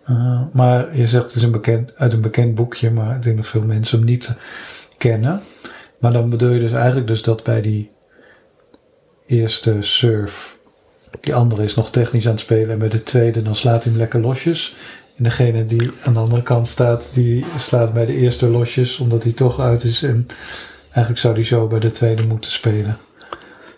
Eh, 0.06 0.42
maar 0.54 0.98
je 0.98 1.08
zegt 1.08 1.24
het 1.24 1.36
is 1.36 1.44
een 1.44 1.52
bekend, 1.52 1.92
uit 1.98 2.14
een 2.14 2.22
bekend 2.22 2.56
boekje, 2.56 2.92
maar 2.92 3.16
ik 3.16 3.22
denk 3.22 3.36
dat 3.36 3.48
veel 3.48 3.64
mensen 3.64 3.98
hem 3.98 4.08
niet 4.08 4.38
kennen. 4.98 5.42
Maar 6.00 6.12
dan 6.12 6.30
bedoel 6.30 6.52
je 6.52 6.60
dus 6.60 6.72
eigenlijk 6.72 7.08
dus 7.08 7.22
dat 7.22 7.44
bij 7.44 7.62
die 7.62 7.92
eerste 9.26 9.78
serve, 9.80 10.56
die 11.22 11.36
andere 11.36 11.64
is 11.64 11.76
nog 11.76 11.90
technisch 11.90 12.26
aan 12.26 12.32
het 12.32 12.40
spelen 12.40 12.70
en 12.70 12.80
bij 12.80 12.90
de 12.90 13.04
tweede 13.04 13.42
dan 13.42 13.56
slaat 13.56 13.84
hij 13.84 13.92
hem 13.92 14.02
lekker 14.02 14.20
losjes. 14.20 14.76
En 15.16 15.24
degene 15.24 15.66
die 15.66 15.92
aan 16.04 16.14
de 16.14 16.20
andere 16.20 16.44
kant 16.44 16.68
staat, 16.68 17.10
die 17.14 17.46
slaat 17.58 17.94
bij 17.94 18.06
de 18.06 18.14
eerste 18.14 18.48
losjes, 18.48 18.98
omdat 18.98 19.24
hij 19.24 19.32
toch 19.32 19.60
uit 19.60 19.84
is. 19.84 20.04
En 20.04 20.28
eigenlijk 20.84 21.18
zou 21.20 21.34
hij 21.34 21.44
zo 21.44 21.68
bij 21.68 21.80
de 21.80 21.92
tweede 21.92 22.24
moeten 22.24 22.52
spelen. 22.52 22.98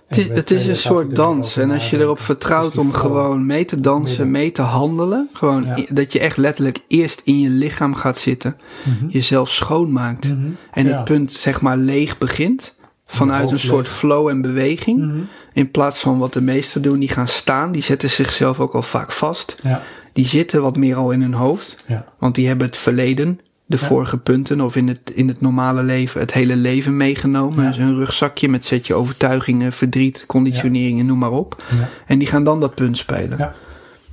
Het 0.10 0.18
is, 0.18 0.28
het 0.28 0.52
is 0.52 0.68
een 0.68 0.76
soort 0.76 1.08
er 1.10 1.14
dans. 1.14 1.58
En 1.58 1.72
als 1.72 1.90
je 1.90 2.00
erop 2.00 2.20
vertrouwt 2.20 2.66
Dus 2.74 2.78
om 2.78 2.94
gewoon 2.94 3.46
mee 3.46 3.66
te 3.66 3.80
dansen, 3.80 4.32
mee 4.32 4.52
te 4.52 4.62
handelen. 4.62 5.30
Gewoon 5.34 5.66
Ja. 5.66 5.78
dat 5.90 6.14
je 6.14 6.20
echt 6.20 6.38
letterlijk 6.38 6.80
eerst 6.88 7.22
in 7.24 7.40
je 7.40 7.50
lichaam 7.50 7.96
gaat 7.96 8.18
zitten. 8.18 8.58
Mhm. 8.84 9.06
Jezelf 9.10 9.50
schoonmaakt. 9.50 10.28
Mhm. 10.28 10.48
En 10.72 10.88
Ja. 10.88 10.96
het 10.96 11.04
punt 11.04 11.34
zeg 11.34 11.62
maar 11.62 11.78
leeg 11.78 12.18
begint. 12.18 12.76
Vanuit 13.06 13.52
een 13.52 13.60
soort 13.60 13.88
flow 13.88 14.28
en 14.28 14.42
beweging. 14.42 15.00
Mhm. 15.00 15.20
In 15.54 15.72
plaats 15.72 16.00
van 16.00 16.18
wat 16.20 16.34
de 16.34 16.42
meesten 16.42 16.82
doen, 16.82 17.00
die 17.00 17.10
gaan 17.10 17.28
staan. 17.28 17.72
Die 17.72 17.82
zetten 17.84 18.10
zichzelf 18.10 18.60
ook 18.60 18.74
al 18.74 18.84
vaak 18.84 19.12
vast. 19.12 19.56
Ja, 19.64 19.82
Die 20.14 20.28
zitten 20.28 20.62
wat 20.62 20.78
meer 20.78 20.96
al 20.96 21.12
in 21.12 21.22
hun 21.22 21.34
hoofd. 21.34 21.84
ja, 21.88 22.06
Want 22.20 22.36
die 22.36 22.48
hebben 22.48 22.68
het 22.68 22.78
verleden, 22.78 23.40
de 23.70 23.78
Ja. 23.80 23.86
vorige 23.86 24.18
punten, 24.18 24.62
of 24.62 24.76
in 24.76 24.88
het, 24.88 25.12
in 25.14 25.28
het 25.28 25.42
normale 25.42 25.84
leven, 25.84 26.20
het 26.22 26.34
hele 26.34 26.56
leven 26.56 26.98
meegenomen. 26.98 27.64
Ja. 27.64 27.68
Dus 27.70 27.78
hun 27.78 27.96
rugzakje 27.96 28.50
met 28.50 28.66
setje 28.66 28.94
overtuigingen, 28.94 29.74
verdriet, 29.74 30.24
conditioneringen, 30.28 31.06
noem 31.06 31.18
maar 31.20 31.32
op. 31.32 31.64
En 32.08 32.20
die 32.20 32.28
gaan 32.28 32.44
dan 32.44 32.60
dat 32.60 32.76
punt 32.76 32.98
spelen. 32.98 33.38
Ja. 33.38 33.54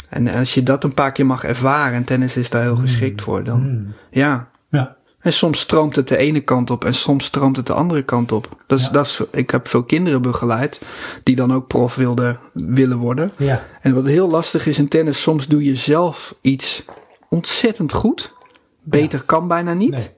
En 0.08 0.28
als 0.28 0.54
je 0.54 0.62
dat 0.62 0.84
een 0.84 0.94
paar 0.94 1.12
keer 1.12 1.26
mag 1.26 1.44
ervaren, 1.44 1.94
en 1.94 2.04
tennis 2.04 2.36
is 2.36 2.50
daar 2.50 2.62
heel 2.62 2.76
geschikt 2.76 3.22
voor, 3.22 3.44
dan 3.44 3.60
Mm. 3.60 3.92
ja. 4.10 4.48
Ja, 4.70 4.96
En 5.20 5.32
soms 5.32 5.60
stroomt 5.60 5.96
het 5.96 6.08
de 6.08 6.16
ene 6.16 6.40
kant 6.40 6.70
op 6.70 6.84
en 6.84 6.94
soms 6.94 7.24
stroomt 7.24 7.56
het 7.56 7.66
de 7.66 7.72
andere 7.72 8.02
kant 8.02 8.32
op. 8.32 8.48
Dat 8.66 8.78
is, 8.78 8.84
Ja. 8.84 8.90
dat 8.90 9.06
is, 9.06 9.20
ik 9.32 9.50
heb 9.50 9.68
veel 9.68 9.82
kinderen 9.82 10.22
begeleid 10.22 10.80
die 11.22 11.36
dan 11.36 11.52
ook 11.52 11.66
prof 11.66 11.94
wilden, 11.94 12.38
willen 12.52 12.98
worden. 12.98 13.32
ja, 13.36 13.64
En 13.82 13.94
wat 13.94 14.06
heel 14.06 14.30
lastig 14.30 14.66
is 14.66 14.78
in 14.78 14.88
tennis, 14.88 15.22
soms 15.22 15.46
doe 15.46 15.64
je 15.64 15.76
zelf 15.76 16.34
iets 16.40 16.84
ontzettend 17.28 17.92
goed. 17.92 18.34
Beter 18.88 19.22
kan 19.22 19.48
bijna 19.48 19.72
niet. 19.72 19.90
nee, 19.90 20.10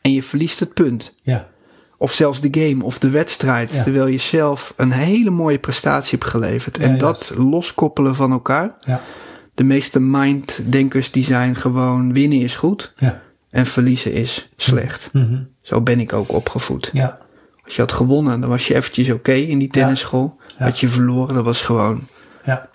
En 0.00 0.12
je 0.12 0.22
verliest 0.22 0.60
het 0.60 0.74
punt. 0.74 1.14
ja, 1.22 1.48
Of 1.96 2.12
zelfs 2.12 2.40
de 2.40 2.48
game 2.60 2.84
of 2.84 2.98
de 2.98 3.10
wedstrijd. 3.10 3.72
Ja. 3.72 3.82
Terwijl 3.82 4.06
je 4.06 4.18
zelf 4.18 4.72
een 4.76 4.90
hele 4.92 5.30
mooie 5.30 5.58
prestatie 5.58 6.18
hebt 6.18 6.30
geleverd. 6.30 6.78
En 6.78 6.98
dat 6.98 7.32
loskoppelen 7.36 8.14
van 8.14 8.32
elkaar. 8.32 8.76
ja, 8.80 9.02
De 9.54 9.64
meeste 9.64 10.00
minddenkers 10.00 11.10
die 11.10 11.24
zijn 11.24 11.56
gewoon 11.56 12.12
winnen 12.12 12.38
is 12.40 12.54
goed. 12.54 12.92
ja. 12.96 13.20
En 13.50 13.66
verliezen 13.66 14.12
is 14.12 14.48
slecht. 14.56 15.08
Mhm. 15.12 15.42
Zo 15.62 15.80
ben 15.80 16.00
ik 16.00 16.12
ook 16.12 16.32
opgevoed. 16.32 16.90
Ja, 16.92 17.18
Als 17.64 17.74
je 17.74 17.80
had 17.80 17.92
gewonnen, 17.92 18.40
dan 18.40 18.48
was 18.50 18.66
je 18.66 18.74
eventjes 18.74 19.10
oké 19.10 19.32
in 19.32 19.58
die 19.58 19.68
tennisschool. 19.68 20.36
Had 20.56 20.78
je 20.80 20.88
verloren, 20.88 21.34
dat 21.34 21.44
was 21.44 21.62
gewoon 21.62 22.06
ja. 22.44 22.68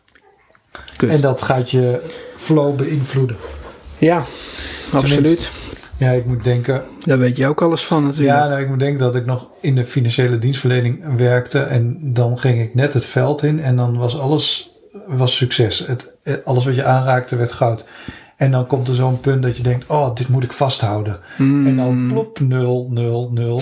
kut. 0.95 1.10
En 1.10 1.21
dat 1.21 1.41
gaat 1.41 1.71
je 1.71 2.01
flow 2.36 2.75
beïnvloeden. 2.75 3.36
ja, 3.97 4.23
absoluut. 4.93 5.49
Ja, 5.97 6.12
ik 6.12 6.25
moet 6.25 6.43
denken, 6.43 6.84
Daar 7.03 7.19
weet 7.19 7.38
je 7.38 7.47
ook 7.47 7.62
alles 7.62 7.84
van 7.84 8.03
natuurlijk. 8.03 8.38
Ja, 8.38 8.47
nou, 8.47 8.62
ik 8.62 8.67
moet 8.67 8.79
denken 8.79 8.99
dat 8.99 9.15
ik 9.15 9.25
nog 9.25 9.47
in 9.62 9.75
de 9.75 9.86
financiële 9.86 10.39
dienstverlening 10.39 11.17
werkte. 11.17 11.60
En 11.60 12.13
dan 12.13 12.39
ging 12.39 12.62
ik 12.62 12.75
net 12.75 12.93
het 12.93 13.06
veld 13.06 13.43
in. 13.43 13.63
En 13.63 13.75
dan 13.75 13.97
was 13.97 14.19
alles 14.19 14.71
was 15.08 15.36
succes. 15.36 15.88
Het, 15.88 16.13
eh, 16.23 16.34
alles 16.45 16.65
wat 16.65 16.75
je 16.75 16.84
aanraakte 16.84 17.36
werd 17.36 17.51
goud. 17.51 17.88
En 18.38 18.51
dan 18.51 18.67
komt 18.67 18.88
er 18.88 18.95
zo'n 18.95 19.19
punt 19.19 19.43
dat 19.43 19.58
je 19.58 19.63
denkt, 19.63 19.86
oh, 19.88 20.15
dit 20.15 20.27
moet 20.27 20.43
ik 20.43 20.53
vasthouden. 20.53 21.19
Mm. 21.38 21.67
En 21.67 21.75
dan 21.75 22.08
plop, 22.12 22.39
nul, 22.39 22.88
nul, 22.91 23.29
nul. 23.34 23.62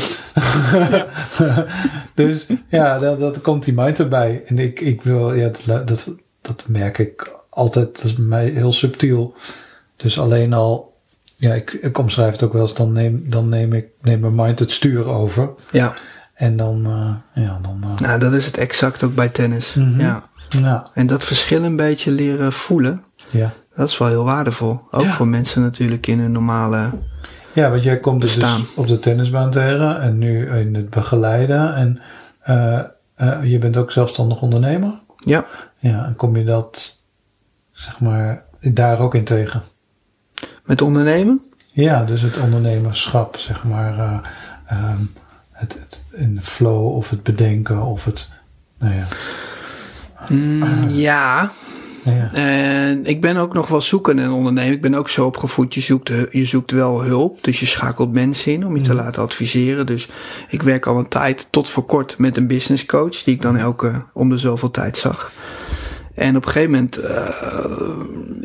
dus 2.15 2.47
ja, 2.69 2.99
dat, 2.99 3.19
dat 3.19 3.41
komt 3.41 3.63
die 3.65 3.73
mind 3.73 3.99
erbij. 3.99 4.43
En 4.45 4.59
ik, 4.59 4.79
ik 4.79 5.01
wil, 5.01 5.33
ja, 5.33 5.51
dat, 5.65 5.87
dat, 5.87 6.13
dat 6.41 6.63
merk 6.67 6.97
ik 6.97 7.31
altijd. 7.49 7.95
Dat 7.95 8.03
is 8.03 8.13
bij 8.13 8.25
mij 8.25 8.49
heel 8.49 8.71
subtiel. 8.71 9.33
Dus 9.95 10.19
alleen 10.19 10.53
al, 10.53 10.90
ja, 11.41 11.53
ik, 11.53 11.71
ik 11.73 11.97
omschrijf 11.97 12.31
het 12.31 12.43
ook 12.43 12.53
wel 12.53 12.61
eens. 12.61 12.73
Dan 12.73 12.91
neem, 12.91 13.23
dan 13.29 13.49
neem 13.49 13.73
ik, 13.73 13.85
neem 14.01 14.19
mijn 14.19 14.35
mind 14.35 14.59
het 14.59 14.71
stuur 14.71 15.05
over. 15.05 15.49
Ja, 15.71 15.93
En 16.33 16.57
dan, 16.57 16.85
eh, 16.85 17.43
ja, 17.43 17.59
dan, 17.61 17.79
eh, 17.83 17.99
nou 17.99 18.19
dat 18.19 18.33
is 18.33 18.45
het 18.45 18.57
exact 18.57 19.03
ook 19.03 19.15
bij 19.15 19.29
tennis. 19.29 19.73
Mhm. 19.73 19.99
Ja. 19.99 20.29
ja, 20.49 20.87
En 20.93 21.07
dat 21.07 21.23
verschil 21.23 21.63
een 21.63 21.75
beetje 21.75 22.11
leren 22.11 22.53
voelen, 22.53 23.03
ja. 23.29 23.53
dat 23.75 23.89
is 23.89 23.97
wel 23.97 24.07
heel 24.07 24.23
waardevol. 24.23 24.79
Ook 24.91 25.03
Ja. 25.03 25.11
voor 25.11 25.27
mensen 25.27 25.61
natuurlijk 25.61 26.07
in 26.07 26.19
een 26.19 26.31
normale... 26.31 26.89
Ja, 27.53 27.69
want 27.69 27.83
jij 27.83 27.99
komt 27.99 28.21
dus 28.21 28.39
op 28.75 28.87
de 28.87 28.99
tennisbaan 28.99 29.51
tegen 29.51 30.01
en 30.01 30.17
nu 30.17 30.49
in 30.49 30.75
het 30.75 30.89
begeleiden. 30.89 31.75
En 31.75 32.01
eh, 32.41 33.43
je 33.43 33.57
bent 33.57 33.77
ook 33.77 33.91
zelfstandig 33.91 34.41
ondernemer. 34.41 34.99
Ja, 35.17 35.45
Ja, 35.79 36.05
en 36.05 36.15
kom 36.15 36.35
je 36.35 36.43
dat, 36.43 37.01
zeg 37.71 37.99
maar, 37.99 38.43
daar 38.59 38.99
ook 38.99 39.15
in 39.15 39.23
tegen? 39.23 39.61
Met 40.71 40.81
ondernemen. 40.81 41.41
Ja, 41.73 42.03
dus 42.03 42.21
het 42.21 42.37
ondernemerschap, 42.37 43.37
zeg 43.37 43.63
maar. 43.63 43.99
eh, 43.99 44.17
ehm, 44.65 45.01
het, 45.51 45.73
het 45.73 46.03
in 46.11 46.35
de 46.35 46.41
flow 46.41 46.95
of 46.95 47.09
het 47.09 47.23
bedenken 47.23 47.81
of 47.81 48.05
het, 48.05 48.29
nou 48.79 48.93
ja. 48.93 49.07
Mm, 50.29 50.89
ja, 50.89 51.51
nou 52.03 52.17
ja. 52.17 52.33
En 52.33 53.05
ik 53.05 53.21
ben 53.21 53.37
ook 53.37 53.53
nog 53.53 53.67
wel 53.67 53.81
zoekende 53.81 54.21
in 54.21 54.31
ondernemen. 54.31 54.73
Ik 54.73 54.81
ben 54.81 54.93
ook 54.93 55.09
zo 55.09 55.25
opgevoed, 55.25 55.73
je 55.73 55.81
zoekt, 55.81 56.11
je 56.31 56.45
zoekt 56.45 56.71
wel 56.71 57.03
hulp. 57.03 57.43
Dus 57.43 57.59
je 57.59 57.65
schakelt 57.65 58.11
mensen 58.11 58.51
in 58.53 58.65
om 58.65 58.75
je 58.75 58.81
te 58.81 58.93
laten 58.93 59.21
adviseren. 59.21 59.85
Dus 59.85 60.09
ik 60.49 60.61
werk 60.61 60.85
al 60.85 60.97
een 60.97 61.07
tijd, 61.07 61.47
tot 61.49 61.69
voor 61.69 61.85
kort, 61.85 62.17
met 62.17 62.37
een 62.37 62.47
business 62.47 62.85
coach. 62.85 63.23
Die 63.23 63.33
ik 63.33 63.41
dan 63.41 63.57
elke 63.57 64.03
om 64.13 64.29
de 64.29 64.37
zoveel 64.37 64.71
tijd 64.71 64.97
zag. 64.97 65.31
En 66.15 66.35
op 66.35 66.45
een 66.45 66.51
gegeven 66.51 66.71
moment, 66.71 66.99
uh, 66.99 67.09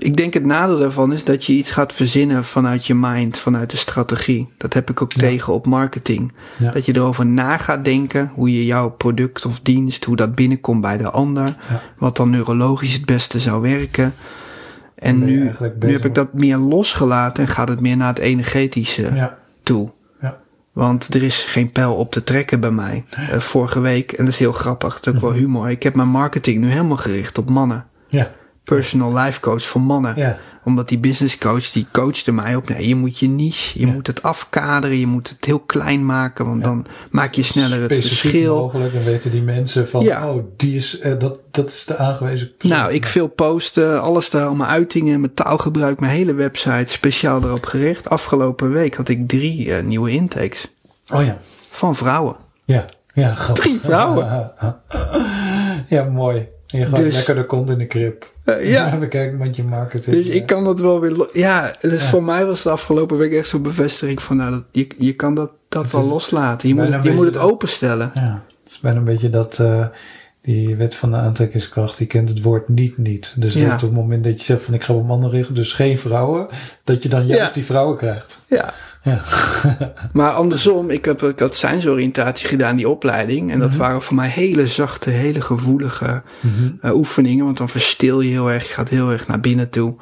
ik 0.07 0.17
denk 0.17 0.35
het 0.35 0.45
nadeel 0.45 0.79
daarvan 0.79 1.13
is 1.13 1.25
dat 1.25 1.45
je 1.45 1.53
iets 1.53 1.71
gaat 1.71 1.93
verzinnen 1.93 2.45
vanuit 2.45 2.87
je 2.87 2.95
mind, 2.95 3.39
vanuit 3.39 3.71
de 3.71 3.77
strategie. 3.77 4.49
Dat 4.57 4.73
heb 4.75 4.91
ik 4.91 5.03
ook 5.03 5.13
Ja. 5.13 5.19
tegen 5.21 5.53
op 5.53 5.67
marketing. 5.67 6.33
Ja. 6.59 6.71
Dat 6.71 6.85
je 6.87 6.95
erover 6.97 7.27
na 7.27 7.57
gaat 7.59 7.85
denken 7.85 8.31
hoe 8.35 8.53
je 8.53 8.65
jouw 8.65 8.91
product 8.91 9.47
of 9.47 9.61
dienst, 9.61 10.05
hoe 10.05 10.17
dat 10.17 10.35
binnenkomt 10.35 10.81
bij 10.81 10.97
de 10.99 11.11
ander. 11.11 11.45
Ja. 11.45 11.83
Wat 11.99 12.17
dan 12.17 12.31
neurologisch 12.31 12.93
het 12.93 13.05
beste 13.07 13.41
zou 13.41 13.61
werken. 13.63 14.15
En 14.95 15.25
nu, 15.25 15.53
nu 15.81 15.93
heb 15.93 16.05
ik 16.05 16.15
dat 16.15 16.33
meer 16.33 16.57
losgelaten 16.57 17.43
en 17.43 17.49
gaat 17.49 17.69
het 17.69 17.81
meer 17.81 17.97
naar 17.97 18.09
het 18.09 18.19
energetische 18.19 19.33
toe. 19.63 19.95
Want 20.73 21.15
er 21.15 21.23
is 21.23 21.43
geen 21.43 21.73
pijl 21.73 21.95
op 21.95 22.13
te 22.13 22.25
trekken 22.25 22.61
bij 22.61 22.71
mij. 22.71 23.05
Eh, 23.11 23.39
vorige 23.41 23.81
week, 23.81 24.13
en 24.13 24.25
dat 24.25 24.33
is 24.33 24.39
heel 24.41 24.53
grappig, 24.53 24.95
dat 25.01 25.07
is 25.07 25.13
ook 25.15 25.21
wel 25.21 25.31
Mhm. 25.31 25.39
humor. 25.39 25.71
Ik 25.71 25.83
heb 25.83 25.95
mijn 25.95 26.09
marketing 26.09 26.61
nu 26.61 26.69
helemaal 26.71 26.97
gericht 26.97 27.39
op 27.39 27.51
mannen. 27.51 27.87
ja, 28.09 28.31
Personal 28.75 29.15
life 29.19 29.41
coach 29.41 29.63
voor 29.67 29.81
mannen. 29.81 30.15
ja. 30.17 30.39
Omdat 30.65 30.89
die 30.89 30.99
business 30.99 31.39
coach, 31.39 31.71
die 31.71 31.87
coachte 31.93 32.33
mij 32.33 32.57
op. 32.57 32.69
Nee, 32.69 32.89
je 32.89 32.95
moet 32.95 33.19
je 33.19 33.27
niche, 33.29 33.79
je 33.81 33.87
Ja. 33.87 33.93
moet 33.93 34.07
het 34.07 34.23
afkaderen, 34.23 34.97
je 34.99 35.07
moet 35.07 35.29
het 35.29 35.45
heel 35.45 35.59
klein 35.59 36.07
maken. 36.07 36.47
Want 36.47 36.65
dan 36.65 36.87
maak 37.11 37.35
je 37.35 37.43
sneller 37.43 37.81
het 37.83 37.93
Specifiek 37.93 38.19
verschil. 38.31 38.57
mogelijk 38.57 38.95
en 38.95 39.05
weten 39.05 39.31
die 39.31 39.43
mensen 39.43 39.89
van, 39.89 40.09
oh, 40.09 40.37
die 40.57 40.77
is, 40.77 40.99
eh, 40.99 41.19
dat, 41.19 41.39
dat 41.51 41.71
is 41.71 41.85
de 41.85 41.97
aangewezen 41.97 42.57
persoon. 42.57 42.79
Nou, 42.79 42.93
ik 42.93 43.07
veel 43.07 43.27
posten, 43.29 44.03
alles 44.03 44.31
daar, 44.31 44.47
al 44.47 44.55
mijn 44.55 44.71
uitingen, 44.71 45.21
mijn 45.21 45.35
taalgebruik, 45.35 46.01
mijn 46.01 46.13
hele 46.13 46.35
website 46.35 46.93
speciaal 46.93 47.43
erop 47.43 47.65
gericht. 47.67 48.09
Afgelopen 48.09 48.73
week 48.73 48.95
had 48.95 49.09
ik 49.09 49.29
drie 49.29 49.73
eh, 49.75 49.85
nieuwe 49.85 50.11
intakes 50.11 50.67
Oh 51.15 51.25
ja, 51.25 51.39
van 51.71 51.97
vrouwen. 51.97 52.37
ja, 52.65 52.85
ja. 53.15 53.35
grappig. 53.35 53.65
Drie 53.65 53.81
vrouwen. 53.81 54.53
ja, 55.89 56.05
mooi. 56.05 56.47
En 56.67 56.79
je 56.79 56.87
gaat 56.87 56.97
Dus- 56.97 57.15
lekker 57.15 57.35
de 57.35 57.47
kont 57.47 57.71
in 57.71 57.79
de 57.79 57.87
krip. 57.87 58.35
Eh, 58.47 58.71
ja. 58.71 58.99
We 58.99 59.09
kijken 59.09 59.39
met 59.39 59.57
je 59.57 59.65
marketing. 59.65 60.17
Dus 60.17 60.27
ik 60.27 60.47
kan 60.47 60.65
dat 60.65 60.81
wel 60.81 61.01
weer. 61.01 61.29
Ja, 61.33 61.75
dus 61.81 62.03
voor 62.03 62.23
mij 62.25 62.47
was 62.47 62.63
de 62.63 62.71
afgelopen 62.71 63.19
week 63.19 63.33
echt 63.33 63.49
zo'n 63.49 63.63
bevestiging 63.63 64.23
van, 64.23 64.37
nou, 64.37 64.51
dat, 64.51 64.63
je, 64.73 64.87
je 64.99 65.13
kan 65.15 65.35
dat, 65.35 65.51
dat 65.69 65.83
Het 65.83 65.93
wel 65.93 66.03
is 66.03 66.09
loslaten. 66.09 66.69
Je 66.69 66.75
moet 66.75 66.93
het, 66.93 67.03
je 67.03 67.13
moet 67.13 67.25
het 67.25 67.35
dat- 67.35 67.43
openstellen. 67.43 68.11
Ja, 68.15 68.43
het 68.65 68.73
is 68.73 68.81
bijna 68.81 68.99
een 68.99 69.05
beetje 69.05 69.31
dat 69.31 69.59
eh, 69.59 69.87
die 70.43 70.77
wet 70.77 70.95
van 70.95 71.11
de 71.11 71.17
aantrekkingskracht, 71.17 71.99
die 71.99 72.07
kent 72.07 72.29
het 72.29 72.43
woord 72.43 72.69
niet 72.69 72.99
niet. 72.99 73.35
Dus 73.41 73.55
Ja. 73.55 73.65
dat 73.65 73.75
op 73.75 73.81
het 73.81 73.93
moment 73.93 74.25
dat 74.25 74.39
je 74.39 74.45
zegt 74.45 74.63
van 74.63 74.75
ik 74.75 74.85
ga 74.85 74.93
op 74.95 75.07
mannen 75.07 75.31
richten, 75.31 75.55
dus 75.55 75.73
geen 75.73 75.99
vrouwen, 75.99 76.47
dat 76.85 77.03
je 77.03 77.09
dan 77.09 77.27
juist 77.27 77.55
die 77.55 77.65
vrouwen 77.65 77.97
krijgt. 77.97 78.45
Ja. 78.49 78.75
Ja. 79.07 79.21
Maar 80.13 80.31
andersom, 80.33 80.91
ik 80.91 81.05
heb 81.05 81.23
ik 81.23 81.39
had 81.39 81.55
zijnsoriëntatie 81.55 82.49
gedaan, 82.49 82.77
die 82.77 82.89
opleiding. 82.89 83.51
En 83.53 83.59
dat 83.59 83.69
Mhm. 83.71 83.79
waren 83.79 84.03
voor 84.03 84.17
mij 84.17 84.29
hele 84.29 84.67
zachte, 84.67 85.11
hele 85.11 85.41
gevoelige 85.41 86.23
eh, 86.81 86.95
oefeningen. 86.95 87.45
Want 87.45 87.57
dan 87.59 87.69
verstil 87.69 88.21
je 88.21 88.31
heel 88.31 88.51
erg, 88.51 88.67
je 88.67 88.73
gaat 88.75 88.89
heel 88.89 89.11
erg 89.13 89.27
naar 89.27 89.41
binnen 89.41 89.71
toe. 89.71 89.95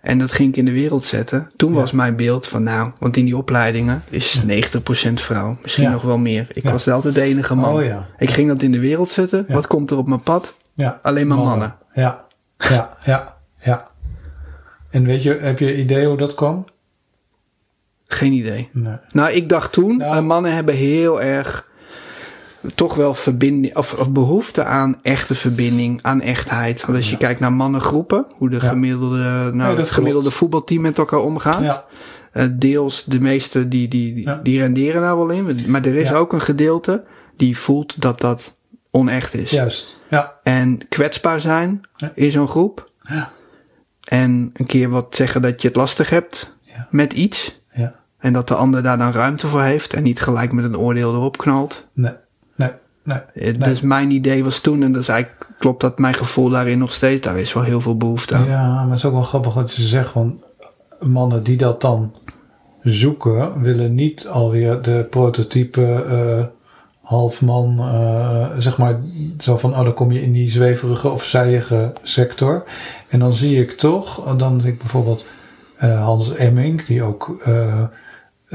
En 0.00 0.18
dat 0.18 0.32
ging 0.32 0.48
ik 0.48 0.56
in 0.56 0.64
de 0.64 0.72
wereld 0.72 1.04
zetten. 1.04 1.48
Toen 1.56 1.72
Ja. 1.72 1.76
was 1.78 1.92
mijn 1.92 2.16
beeld 2.16 2.46
van, 2.46 2.62
nou, 2.62 2.90
want 2.98 3.16
in 3.16 3.24
die 3.24 3.36
opleidingen 3.36 4.02
is 4.10 4.40
90% 4.44 5.20
vrouw. 5.20 5.56
Misschien 5.62 5.90
nog 5.90 6.02
wel 6.02 6.18
meer. 6.18 6.46
Ik 6.52 6.64
was 6.64 6.88
altijd 6.88 7.14
de 7.14 7.20
enige 7.22 7.54
man. 7.54 7.74
Oh. 7.74 7.96
Ik 8.18 8.30
ging 8.30 8.48
dat 8.48 8.62
in 8.62 8.72
de 8.72 8.80
wereld 8.80 9.10
zetten. 9.10 9.44
Wat 9.48 9.66
komt 9.66 9.90
er 9.90 9.96
op 9.98 10.06
mijn 10.08 10.22
pad? 10.22 10.54
ja. 10.74 10.98
Alleen 11.02 11.26
maar 11.26 11.38
mannen. 11.38 11.74
Ja, 11.94 12.24
ja, 12.58 12.96
ja, 13.04 13.34
ja. 13.60 13.86
En 14.90 15.04
weet 15.04 15.22
je, 15.22 15.38
heb 15.40 15.58
je 15.58 15.76
idee 15.76 16.06
hoe 16.06 16.16
dat 16.16 16.34
kwam? 16.34 16.64
Geen 18.06 18.32
idee. 18.32 18.68
Nee. 18.72 18.96
Nou, 19.12 19.32
ik 19.32 19.48
dacht 19.48 19.72
toen, 19.72 19.96
Nou. 19.96 20.16
eh, 20.16 20.22
mannen 20.22 20.54
hebben 20.54 20.74
heel 20.74 21.22
erg 21.22 21.72
toch 22.74 22.94
wel 22.94 23.14
verbinding 23.14 23.76
of, 23.76 23.92
of 23.94 24.10
behoefte 24.10 24.64
aan 24.64 24.98
echte 25.02 25.34
verbinding, 25.34 25.98
aan 26.02 26.20
echtheid. 26.20 26.84
Want 26.86 26.98
als 26.98 27.10
je 27.10 27.16
kijkt 27.16 27.40
naar 27.40 27.52
mannengroepen, 27.52 28.26
hoe 28.30 28.50
de 28.50 28.56
Ja. 28.56 28.68
gemiddelde, 28.68 29.16
nou, 29.18 29.52
Nee, 29.54 29.76
het 29.76 29.90
gemiddelde 29.90 30.20
klopt. 30.20 30.36
voetbalteam 30.36 30.80
met 30.82 30.98
elkaar 30.98 31.20
omgaat. 31.20 31.62
Ja, 31.62 31.84
Eh, 32.32 32.46
deels 32.52 33.04
de 33.04 33.20
meeste 33.20 33.68
die, 33.68 33.88
die, 33.88 34.28
die, 34.42 34.58
renderen 34.58 35.00
daar 35.00 35.16
wel 35.16 35.28
in. 35.30 35.64
Maar 35.70 35.84
er 35.84 35.94
is 35.94 36.12
ook 36.12 36.32
een 36.32 36.40
gedeelte 36.40 37.04
die 37.36 37.58
voelt 37.58 38.00
dat 38.00 38.20
dat 38.20 38.56
onecht 38.90 39.34
is. 39.34 39.50
juist. 39.50 39.98
Ja, 40.10 40.32
En 40.42 40.88
kwetsbaar 40.88 41.40
zijn 41.40 41.80
in 42.14 42.30
zo'n 42.30 42.48
groep. 42.48 42.90
Ja. 43.02 43.32
En 44.04 44.50
een 44.54 44.66
keer 44.66 44.88
wat 44.88 45.16
zeggen 45.16 45.42
dat 45.42 45.62
je 45.62 45.68
het 45.68 45.76
lastig 45.76 46.10
hebt 46.10 46.56
met 46.90 47.12
iets. 47.12 47.60
En 48.24 48.32
dat 48.32 48.48
de 48.48 48.54
ander 48.54 48.82
daar 48.82 48.98
dan 48.98 49.12
ruimte 49.12 49.46
voor 49.46 49.62
heeft 49.62 49.94
en 49.94 50.02
niet 50.02 50.20
gelijk 50.20 50.52
met 50.52 50.64
een 50.64 50.78
oordeel 50.78 51.14
erop 51.14 51.36
knalt. 51.36 51.86
Nee, 51.92 52.12
nee, 52.56 52.70
nee. 53.02 53.18
Eh, 53.18 53.54
Dus 53.58 53.80
mijn 53.80 54.10
idee 54.10 54.44
was 54.44 54.60
toen, 54.60 54.82
en 54.82 54.92
dat 54.92 55.02
is 55.02 55.08
eigenlijk, 55.08 55.48
klopt 55.58 55.80
dat 55.80 55.98
mijn 55.98 56.14
gevoel 56.14 56.48
daarin 56.48 56.78
nog 56.78 56.92
steeds, 56.92 57.20
daar 57.20 57.38
is 57.38 57.52
wel 57.52 57.62
heel 57.62 57.80
veel 57.80 57.96
behoefte 57.96 58.34
aan. 58.34 58.46
Ja, 58.46 58.74
maar 58.74 58.88
het 58.88 58.98
is 58.98 59.04
ook 59.04 59.12
wel 59.12 59.22
grappig 59.22 59.54
wat 59.54 59.74
je 59.74 59.82
zegt. 59.82 60.12
Want 60.12 60.42
mannen 61.00 61.42
die 61.42 61.56
dat 61.56 61.80
dan 61.80 62.14
zoeken, 62.82 63.60
willen 63.60 63.94
niet 63.94 64.28
alweer 64.28 64.82
de 64.82 65.06
prototype 65.10 66.04
eh 66.08 66.44
halfman, 67.02 67.78
eh, 67.78 68.46
zeg 68.58 68.78
maar, 68.78 69.00
zo 69.38 69.56
van, 69.56 69.70
oh, 69.70 69.84
dan 69.84 69.94
kom 69.94 70.12
je 70.12 70.22
in 70.22 70.32
die 70.32 70.50
zweverige 70.50 71.08
of 71.08 71.24
zijige 71.24 71.92
sector. 72.02 72.64
En 73.08 73.18
dan 73.18 73.32
zie 73.32 73.60
ik 73.60 73.70
toch, 73.70 74.36
dan 74.36 74.60
zie 74.60 74.70
ik 74.72 74.78
bijvoorbeeld 74.78 75.28
Hans 75.78 76.34
Emmink, 76.34 76.86
die 76.86 77.02
ook, 77.02 77.36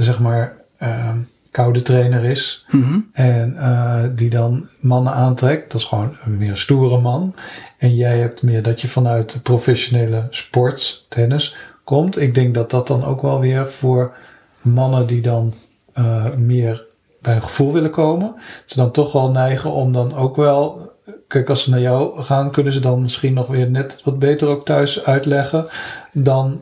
zeg 0.04 0.20
maar, 0.20 0.58
eh, 0.78 1.12
koude 1.52 1.82
trainer 1.82 2.24
is. 2.24 2.66
Mhm. 2.70 3.00
En 3.14 3.58
eh, 3.58 4.04
die 4.16 4.30
dan 4.30 4.68
mannen 4.82 5.14
aantrekt. 5.14 5.72
Dat 5.72 5.82
is 5.82 5.88
gewoon 5.88 6.16
een 6.24 6.38
meer 6.38 6.50
een 6.50 6.58
stoere 6.58 7.00
man. 7.00 7.36
En 7.78 7.96
jij 7.96 8.20
hebt 8.20 8.44
meer 8.44 8.64
dat 8.64 8.82
je 8.82 8.88
vanuit 8.88 9.34
de 9.34 9.42
professionele 9.42 10.28
sport, 10.30 11.06
tennis, 11.10 11.56
komt. 11.84 12.22
Ik 12.22 12.36
denk 12.36 12.54
dat 12.54 12.72
dat 12.72 12.88
dan 12.88 13.04
ook 13.04 13.22
wel 13.22 13.40
weer 13.40 13.72
voor 13.72 14.14
mannen 14.62 15.08
die 15.08 15.22
dan 15.22 15.54
eh, 15.94 16.34
meer 16.36 16.86
bij 17.22 17.36
een 17.36 17.44
gevoel 17.44 17.74
willen 17.74 17.92
komen. 17.92 18.36
Ze 18.66 18.76
dan 18.76 18.92
toch 18.92 19.12
wel 19.12 19.32
neigen 19.32 19.72
om 19.72 19.92
dan 19.92 20.16
ook 20.16 20.36
wel. 20.36 20.92
Kijk, 21.28 21.50
als 21.50 21.64
ze 21.64 21.70
naar 21.70 21.80
jou 21.80 22.24
gaan, 22.24 22.52
kunnen 22.52 22.74
ze 22.74 22.80
dan 22.80 23.02
misschien 23.02 23.34
nog 23.34 23.48
weer 23.48 23.70
net 23.70 24.02
wat 24.04 24.20
beter 24.20 24.48
ook 24.48 24.66
thuis 24.66 25.04
uitleggen 25.04 25.68
dan. 26.14 26.62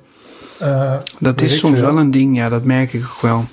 Eh, 0.59 0.95
Dat 1.19 1.41
is 1.41 1.57
soms 1.59 1.73
veel, 1.77 1.85
wel 1.85 1.97
een 1.97 2.11
ding, 2.11 2.37
ja, 2.37 2.49
dat 2.49 2.63
merk 2.63 2.93
ik 2.93 3.03
ook 3.03 3.21
wel. 3.21 3.45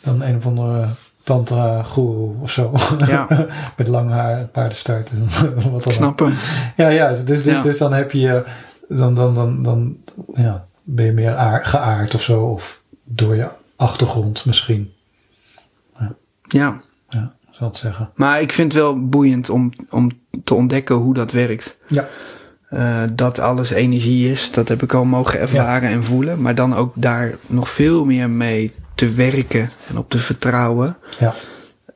Dan 0.00 0.22
een 0.22 0.36
of 0.36 0.46
andere 0.46 0.86
tantra 1.22 1.82
guru 1.82 2.34
of 2.40 2.50
zo. 2.50 2.72
Ja, 3.06 3.26
Met 3.76 3.86
lang 3.88 4.10
haar, 4.10 4.44
paardenstaart 4.46 5.10
en 5.10 5.28
wat 5.72 5.82
dan 5.84 5.92
snap 5.92 6.18
hem. 6.18 6.32
Ja, 6.76 6.88
ja. 6.88 7.08
Dus, 7.08 7.24
dus, 7.24 7.44
Ja. 7.44 7.62
dus 7.62 7.78
dan 7.78 7.92
heb 7.92 8.10
je, 8.12 8.44
dan, 8.88 9.14
dan, 9.14 9.34
dan, 9.34 9.62
dan 9.62 9.96
ja, 10.34 10.64
ben 10.82 11.04
je 11.04 11.12
meer 11.12 11.34
aard, 11.36 11.66
geaard 11.66 12.14
of 12.14 12.22
zo. 12.22 12.40
Of 12.42 12.82
door 13.04 13.36
je 13.36 13.48
achtergrond 13.76 14.44
misschien. 14.44 14.92
Ja, 16.48 16.80
Ja, 17.08 17.32
zal 17.50 17.66
het 17.68 17.76
zeggen. 17.76 18.10
maar 18.14 18.40
ik 18.40 18.52
vind 18.52 18.72
het 18.72 18.82
wel 18.82 19.08
boeiend 19.08 19.50
om, 19.50 19.72
om 19.90 20.10
te 20.44 20.54
ontdekken 20.54 20.94
hoe 20.94 21.14
dat 21.14 21.30
werkt. 21.30 21.78
Ja. 21.88 22.08
Eh, 22.72 23.02
dat 23.12 23.38
alles 23.38 23.70
energie 23.70 24.30
is, 24.30 24.50
dat 24.50 24.68
heb 24.68 24.82
ik 24.82 24.94
al 24.94 25.04
mogen 25.04 25.40
ervaren 25.40 25.88
en 25.88 26.04
voelen. 26.04 26.40
Maar 26.40 26.54
dan 26.54 26.74
ook 26.74 26.92
daar 26.94 27.34
nog 27.46 27.70
veel 27.70 28.04
meer 28.04 28.30
mee 28.30 28.72
te 28.94 29.10
werken 29.10 29.70
en 29.88 29.98
op 29.98 30.10
te 30.10 30.18
vertrouwen. 30.18 30.96
Ja. 31.18 31.34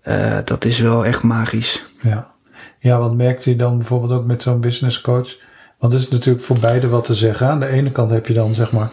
eh, 0.02 0.38
dat 0.44 0.64
is 0.64 0.78
wel 0.78 1.06
echt 1.06 1.22
magisch. 1.22 1.84
Ja. 2.02 2.30
ja, 2.78 2.98
want 2.98 3.16
merkt 3.16 3.46
u 3.46 3.56
dan 3.56 3.76
bijvoorbeeld 3.76 4.12
ook 4.12 4.26
met 4.26 4.42
zo'n 4.42 4.60
business 4.60 5.00
coach? 5.00 5.36
Want 5.78 5.92
er 5.92 5.98
is 5.98 6.08
natuurlijk 6.08 6.44
voor 6.44 6.58
beide 6.60 6.88
wat 6.88 7.04
te 7.04 7.14
zeggen. 7.14 7.46
Aan 7.46 7.60
de 7.60 7.66
ene 7.66 7.92
kant 7.92 8.10
heb 8.10 8.26
je 8.26 8.34
dan 8.34 8.54
zeg 8.54 8.72
maar 8.72 8.90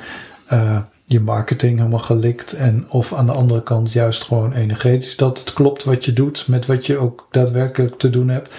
eh, 0.48 0.78
je 1.06 1.20
marketing 1.20 1.78
helemaal 1.78 2.00
gelikt. 2.00 2.54
En 2.54 2.86
of 2.90 3.14
aan 3.14 3.26
de 3.26 3.32
andere 3.32 3.64
kant 3.64 3.92
juist 3.92 4.24
gewoon 4.24 4.54
energetisch 4.54 5.16
dat 5.16 5.40
het 5.40 5.54
klopt 5.54 5.84
wat 5.84 6.06
je 6.06 6.14
doet 6.14 6.48
met 6.48 6.66
wat 6.66 6.86
je 6.86 6.98
ook 6.98 7.28
daadwerkelijk 7.32 7.98
te 7.98 8.10
doen 8.10 8.30
hebt. 8.30 8.56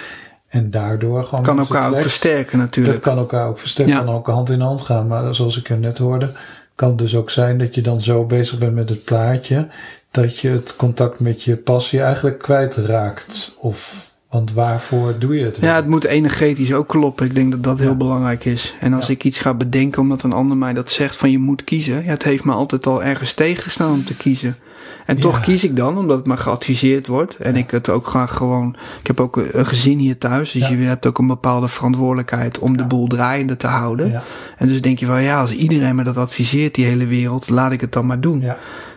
En 0.55 0.71
daardoor 0.71 1.25
gewoon. 1.25 1.45
Kan 1.45 1.59
elkaar 1.59 1.91
ook 1.91 2.01
versterken 2.01 2.59
Dat 2.59 2.67
natuurlijk. 2.67 3.01
kan 3.01 3.19
elkaar 3.19 3.49
ook 3.49 3.59
versterken, 3.59 3.95
Ja. 3.95 4.03
kan 4.03 4.15
ook 4.15 4.27
hand 4.27 4.51
in 4.51 4.61
hand 4.61 4.81
gaan. 4.81 5.07
Maar 5.07 5.35
zoals 5.35 5.59
ik 5.59 5.69
er 5.71 5.79
net 5.79 5.99
hoorde, 5.99 6.33
kan 6.75 6.89
het 6.89 6.99
dus 6.99 7.17
ook 7.17 7.31
zijn 7.31 7.59
dat 7.59 7.75
je 7.75 7.81
dan 7.81 8.01
zo 8.01 8.25
bezig 8.25 8.59
bent 8.59 8.75
met 8.75 8.89
het 8.89 9.05
plaatje, 9.05 9.69
dat 10.11 10.39
je 10.39 10.49
het 10.49 10.77
contact 10.77 11.21
met 11.21 11.43
je 11.43 11.57
passie 11.57 12.01
eigenlijk 12.03 12.39
kwijtraakt. 12.39 13.57
Of, 13.59 14.11
want 14.31 14.53
waarvoor 14.53 15.19
doe 15.19 15.39
je 15.39 15.45
het? 15.45 15.57
Ja, 15.61 15.75
het 15.75 15.87
moet 15.87 16.05
energetisch 16.05 16.73
ook 16.75 16.89
kloppen. 16.89 17.27
Ik 17.27 17.35
denk 17.35 17.51
dat 17.51 17.63
dat 17.63 17.79
heel 17.79 17.97
belangrijk 17.97 18.45
is. 18.45 18.75
En 18.81 18.93
als 18.93 19.07
Ja. 19.07 19.13
ik 19.13 19.25
iets 19.25 19.39
ga 19.39 19.55
bedenken 19.55 20.03
omdat 20.03 20.23
een 20.23 20.33
ander 20.33 20.57
mij 20.57 20.73
dat 20.73 20.91
zegt 20.91 21.17
van 21.17 21.31
je 21.31 21.39
moet 21.39 21.65
kiezen. 21.65 22.05
Ja, 22.05 22.11
het 22.11 22.23
heeft 22.25 22.45
me 22.45 22.53
altijd 22.53 22.87
al 22.87 23.03
ergens 23.03 23.33
tegengestaan 23.33 23.93
om 23.93 24.05
te 24.05 24.17
kiezen. 24.17 24.57
En 25.05 25.21
toch 25.21 25.35
Ja. 25.37 25.41
kies 25.43 25.65
ik 25.65 25.77
dan, 25.77 25.99
omdat 25.99 26.17
het 26.17 26.27
me 26.27 26.37
geadviseerd 26.37 27.07
wordt. 27.07 27.37
En 27.37 27.57
ik 27.57 27.71
het 27.71 27.89
ook 27.91 28.07
graag 28.07 28.35
gewoon. 28.37 28.77
Ik 29.01 29.07
heb 29.07 29.21
ook 29.21 29.37
een 29.37 29.67
gezin 29.67 29.99
hier 29.99 30.19
thuis. 30.19 30.53
Dus 30.53 30.69
Ja. 30.69 30.75
je 30.75 30.85
hebt 30.85 31.07
ook 31.07 31.19
een 31.19 31.27
bepaalde 31.27 31.69
verantwoordelijkheid 31.69 32.59
om 32.59 32.77
de 32.77 32.85
boel 32.85 33.07
draaiende 33.07 33.57
te 33.57 33.67
houden. 33.67 34.23
En 34.59 34.69
dus 34.69 34.81
denk 34.81 34.99
je 34.99 35.07
van 35.07 35.23
ja, 35.23 35.41
als 35.41 35.51
iedereen 35.53 35.95
me 35.95 36.03
dat 36.05 36.17
adviseert, 36.17 36.75
die 36.75 36.85
hele 36.85 37.07
wereld, 37.07 37.49
laat 37.49 37.73
ik 37.73 37.81
het 37.81 37.93
dan 37.93 38.07
maar 38.07 38.21
doen. 38.21 38.45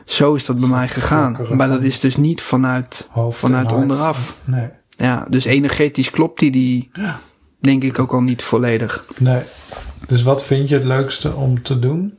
Zo 0.05 0.33
is 0.33 0.45
dat 0.45 0.59
bij 0.59 0.69
mij 0.69 0.87
gegaan. 0.87 1.37
Maar 1.51 1.69
dat 1.69 1.83
is 1.83 1.99
dus 1.99 2.17
niet 2.17 2.41
vanuit, 2.41 3.07
Hoofd 3.11 3.39
vanuit 3.39 3.73
onderaf. 3.73 4.37
Nee. 4.43 4.69
Ja, 4.89 5.25
dus 5.29 5.45
energetisch 5.45 6.09
klopt 6.09 6.39
die, 6.39 6.51
die 6.51 6.91
denk 7.59 7.83
ik 7.83 7.99
ook 7.99 8.11
al 8.13 8.21
niet 8.21 8.43
volledig. 8.43 9.05
Nee. 9.17 9.41
Dus 10.07 10.23
wat 10.23 10.43
vind 10.43 10.69
je 10.69 10.75
het 10.75 10.83
leukste 10.83 11.33
om 11.33 11.61
te 11.61 11.79
doen? 11.79 12.16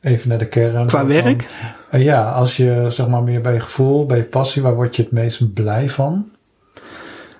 Even 0.00 0.28
naar 0.28 0.38
de 0.38 0.48
kern. 0.48 0.86
Qua 0.86 0.98
van- 0.98 1.08
werk? 1.08 1.46
Eh, 1.90 2.02
ja, 2.02 2.30
als 2.30 2.56
je 2.56 2.86
zeg 2.88 3.08
maar 3.08 3.22
meer 3.22 3.40
bij 3.40 3.52
je 3.52 3.60
gevoel, 3.60 4.06
bij 4.06 4.16
je 4.16 4.24
passie, 4.24 4.62
waar 4.62 4.74
word 4.74 4.96
je 4.96 5.02
het 5.02 5.12
meest 5.12 5.52
blij 5.54 5.88
van? 5.88 6.28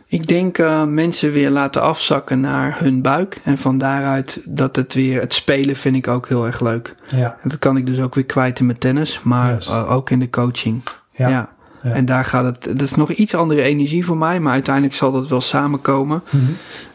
Ik 0.06 0.26
denk 0.26 0.58
eh, 0.58 0.84
mensen 0.84 1.32
weer 1.32 1.50
laten 1.50 1.82
afzakken 1.82 2.40
naar 2.40 2.76
hun 2.78 3.02
buik. 3.02 3.40
En 3.44 3.58
van 3.58 3.78
daaruit 3.78 4.42
dat 4.44 4.76
het 4.76 4.94
weer, 4.94 5.20
het 5.20 5.34
spelen 5.34 5.76
vind 5.76 5.96
ik 5.96 6.08
ook 6.08 6.28
heel 6.28 6.46
erg 6.46 6.60
leuk. 6.60 6.94
Ja. 7.08 7.36
En 7.42 7.48
dat 7.48 7.58
kan 7.58 7.76
ik 7.76 7.86
dus 7.86 8.00
ook 8.00 8.14
weer 8.14 8.24
kwijt 8.24 8.58
in 8.58 8.66
mijn 8.66 8.78
tennis, 8.78 9.20
maar 9.22 9.58
eh, 9.58 9.92
ook 9.92 10.10
in 10.10 10.18
de 10.18 10.30
coaching. 10.30 10.82
Ja. 11.10 11.28
Ja. 11.28 11.48
Ja. 11.82 11.92
En 11.92 12.04
daar 12.04 12.24
gaat 12.24 12.44
het, 12.44 12.64
dat 12.64 12.80
is 12.80 12.94
nog 12.94 13.10
iets 13.10 13.34
andere 13.34 13.62
energie 13.62 14.04
voor 14.04 14.16
mij, 14.16 14.40
maar 14.40 14.52
uiteindelijk 14.52 14.94
zal 14.94 15.12
dat 15.12 15.28
wel 15.28 15.40
samenkomen. 15.40 16.22
Mhm. 16.30 16.44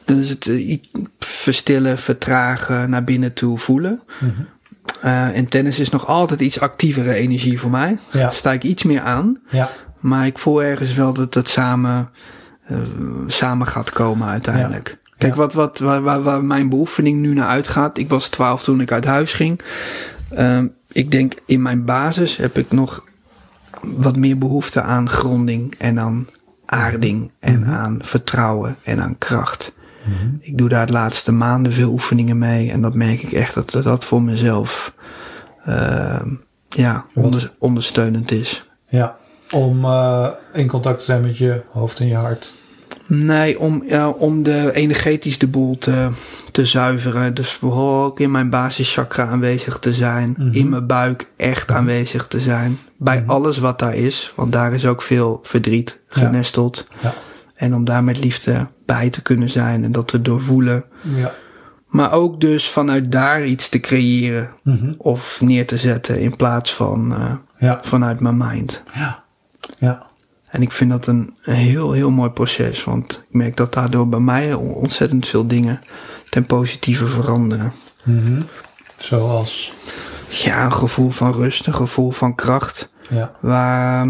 Dan 0.06 0.18
is 0.18 0.30
het 0.30 0.52
verstillen, 1.20 1.98
vertragen, 1.98 2.90
naar 2.90 3.04
binnen 3.04 3.34
toe 3.34 3.58
voelen. 3.58 4.02
Mhm. 4.20 4.32
Eh, 5.02 5.38
en 5.38 5.46
tennis 5.50 5.80
is 5.80 5.90
nog 5.90 6.08
altijd 6.08 6.40
iets 6.42 6.60
actievere 6.60 7.14
energie 7.14 7.60
voor 7.60 7.70
mij. 7.72 7.98
Ja. 8.12 8.20
Daar 8.20 8.34
sta 8.34 8.52
ik 8.54 8.64
iets 8.64 8.84
meer 8.84 9.02
aan. 9.02 9.40
Ja. 9.50 9.70
Maar 10.00 10.26
ik 10.26 10.38
voel 10.40 10.64
ergens 10.64 10.94
wel 10.94 11.14
dat 11.14 11.34
het 11.34 11.50
samen, 11.50 12.10
eh, 12.68 12.78
samen 13.28 13.68
gaat 13.68 13.92
komen 13.92 14.28
uiteindelijk. 14.28 14.98
Kijk, 15.18 15.36
wat, 15.36 15.54
wat, 15.54 15.80
waar, 15.80 16.02
waar, 16.02 16.24
waar 16.24 16.44
mijn 16.44 16.70
beoefening 16.70 17.20
nu 17.22 17.34
naar 17.34 17.48
uitgaat. 17.48 17.98
Ik 17.98 18.10
was 18.10 18.28
12 18.30 18.64
toen 18.64 18.82
ik 18.82 18.92
uit 18.92 19.06
huis 19.06 19.34
ging. 19.34 19.60
Ehm, 20.30 20.68
ik 20.92 21.12
denk 21.12 21.34
in 21.46 21.62
mijn 21.62 21.86
basis 21.86 22.38
heb 22.38 22.58
ik 22.58 22.72
nog 22.72 23.04
wat 23.82 24.16
meer 24.16 24.38
behoefte 24.38 24.82
aan 24.82 25.10
gronding 25.10 25.74
en 25.78 26.00
aan 26.00 26.28
aarding 26.66 27.32
en 27.40 27.60
Mhm. 27.60 27.72
aan 27.72 28.00
vertrouwen 28.02 28.78
en 28.84 29.02
aan 29.02 29.18
kracht. 29.18 29.74
Ik 30.40 30.58
doe 30.58 30.70
daar 30.70 30.86
de 30.86 30.94
laatste 30.94 31.32
maanden 31.32 31.74
veel 31.74 31.92
oefeningen 31.92 32.38
mee 32.38 32.72
en 32.72 32.82
dat 32.82 32.94
merk 32.94 33.22
ik 33.22 33.32
echt 33.32 33.54
dat 33.54 33.72
dat, 33.72 33.84
dat 33.84 34.06
voor 34.06 34.22
mezelf 34.22 34.94
ehm, 35.66 36.30
ja, 36.70 37.06
onder, 37.14 37.52
ondersteunend 37.58 38.32
is. 38.32 38.70
Ja. 38.88 39.16
Om 39.52 39.86
eh, 39.86 40.28
in 40.54 40.68
contact 40.68 41.00
te 41.00 41.06
zijn 41.06 41.22
met 41.22 41.38
je 41.38 41.62
hoofd 41.70 42.00
en 42.00 42.08
je 42.08 42.16
hart. 42.16 42.54
Nee, 43.08 43.60
om, 43.60 43.84
ja, 43.88 44.10
om 44.10 44.44
de 44.44 44.72
energetisch 44.74 45.38
de 45.38 45.48
boel 45.48 45.78
te, 45.78 46.10
te 46.52 46.66
zuiveren. 46.66 47.34
Dus 47.34 47.52
vooral 47.52 48.04
ook 48.04 48.20
in 48.20 48.32
mijn 48.32 48.50
basischakra 48.50 49.26
aanwezig 49.26 49.80
te 49.80 49.94
zijn. 49.94 50.36
Mhm. 50.38 50.50
In 50.52 50.70
mijn 50.70 50.88
buik 50.88 51.28
echt 51.36 51.72
aanwezig 51.72 52.28
te 52.28 52.40
zijn. 52.40 52.80
Bij 52.98 53.24
alles 53.28 53.58
wat 53.58 53.80
daar 53.80 53.96
is. 53.96 54.34
Want 54.36 54.52
daar 54.52 54.74
is 54.74 54.86
ook 54.86 55.02
veel 55.02 55.40
verdriet 55.44 56.02
Ja. 56.10 56.22
genesteld. 56.22 56.88
Ja. 57.02 57.14
En 57.56 57.76
om 57.76 57.84
daar 57.84 58.04
met 58.04 58.24
liefde 58.24 58.68
bij 58.86 59.10
te 59.10 59.22
kunnen 59.22 59.50
zijn 59.50 59.84
en 59.84 59.92
dat 59.92 60.08
te 60.08 60.22
doorvoelen. 60.22 60.84
Ja. 61.16 61.34
Maar 61.88 62.12
ook 62.12 62.42
dus 62.42 62.70
vanuit 62.70 63.12
daar 63.12 63.46
iets 63.46 63.70
te 63.70 63.80
creëren 63.80 64.50
Mhm. 64.64 64.94
of 64.98 65.42
neer 65.42 65.68
te 65.68 65.78
zetten 65.78 66.20
in 66.20 66.36
plaats 66.36 66.74
van 66.76 67.14
eh, 67.16 67.34
Ja. 67.58 67.80
vanuit 67.84 68.20
mijn 68.20 68.38
mind. 68.38 68.84
Ja. 68.94 69.24
Ja. 69.78 70.04
En 70.50 70.62
ik 70.62 70.72
vind 70.72 70.90
dat 70.92 71.08
een 71.08 71.34
een 71.44 71.54
heel, 71.56 71.92
heel 71.92 72.10
mooi 72.12 72.30
proces. 72.30 72.84
Want 72.84 73.26
ik 73.30 73.36
merk 73.36 73.58
dat 73.58 73.74
daardoor 73.74 74.10
bij 74.10 74.20
mij 74.20 74.54
ontzettend 74.54 75.28
veel 75.28 75.48
dingen 75.48 75.82
ten 76.30 76.46
positieve 76.46 77.08
veranderen. 77.08 77.72
Mhm. 78.04 78.42
Zoals. 78.96 79.74
Ja, 80.30 80.66
een 80.66 80.74
gevoel 80.74 81.10
van 81.10 81.34
rust, 81.34 81.68
een 81.68 81.74
gevoel 81.74 82.12
van 82.12 82.36
kracht. 82.36 82.94
Ja. 83.10 83.32
Waar, 83.42 84.08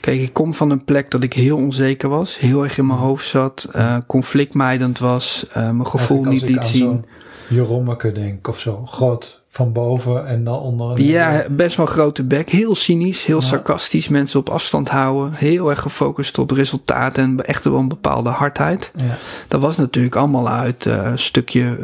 kijk, 0.00 0.20
ik 0.20 0.32
kom 0.32 0.54
van 0.54 0.70
een 0.70 0.84
plek 0.84 1.10
dat 1.10 1.22
ik 1.22 1.32
heel 1.32 1.56
onzeker 1.56 2.08
was. 2.08 2.38
Heel 2.38 2.62
erg 2.64 2.78
in 2.78 2.86
mijn 2.86 2.98
hoofd 2.98 3.26
zat. 3.28 3.68
eh, 3.72 3.96
conflictmijdend 4.06 4.98
was. 4.98 5.46
eh, 5.52 5.62
mijn 5.70 5.86
gevoel 5.86 6.24
niet 6.24 6.42
liet 6.42 6.64
zien. 6.64 7.04
Jerommeke 7.48 8.12
denk 8.12 8.48
of 8.48 8.58
zo. 8.60 8.86
Groot 8.86 9.40
van 9.48 9.72
boven 9.72 10.26
en 10.26 10.44
dan 10.44 10.58
onder. 10.60 11.00
Ja, 11.00 11.44
best 11.50 11.76
wel 11.76 11.86
grote 11.86 12.24
bek. 12.24 12.50
Heel 12.50 12.74
cynisch, 12.74 13.24
heel 13.24 13.40
Ja. 13.40 13.44
sarcastisch. 13.46 14.08
Mensen 14.08 14.40
op 14.40 14.48
afstand 14.48 14.88
houden. 14.88 15.32
Heel 15.34 15.70
erg 15.70 15.80
gefocust 15.80 16.38
op 16.38 16.50
resultaten 16.50 17.22
en 17.24 17.46
echt 17.46 17.64
wel 17.64 17.74
een 17.78 17.88
bepaalde 17.88 18.28
hardheid. 18.30 18.92
Ja. 18.96 19.18
Dat 19.48 19.60
was 19.60 19.76
natuurlijk 19.76 20.16
allemaal 20.16 20.48
uit 20.48 20.86
eh, 20.86 21.00
een 21.04 21.18
stukje 21.18 21.78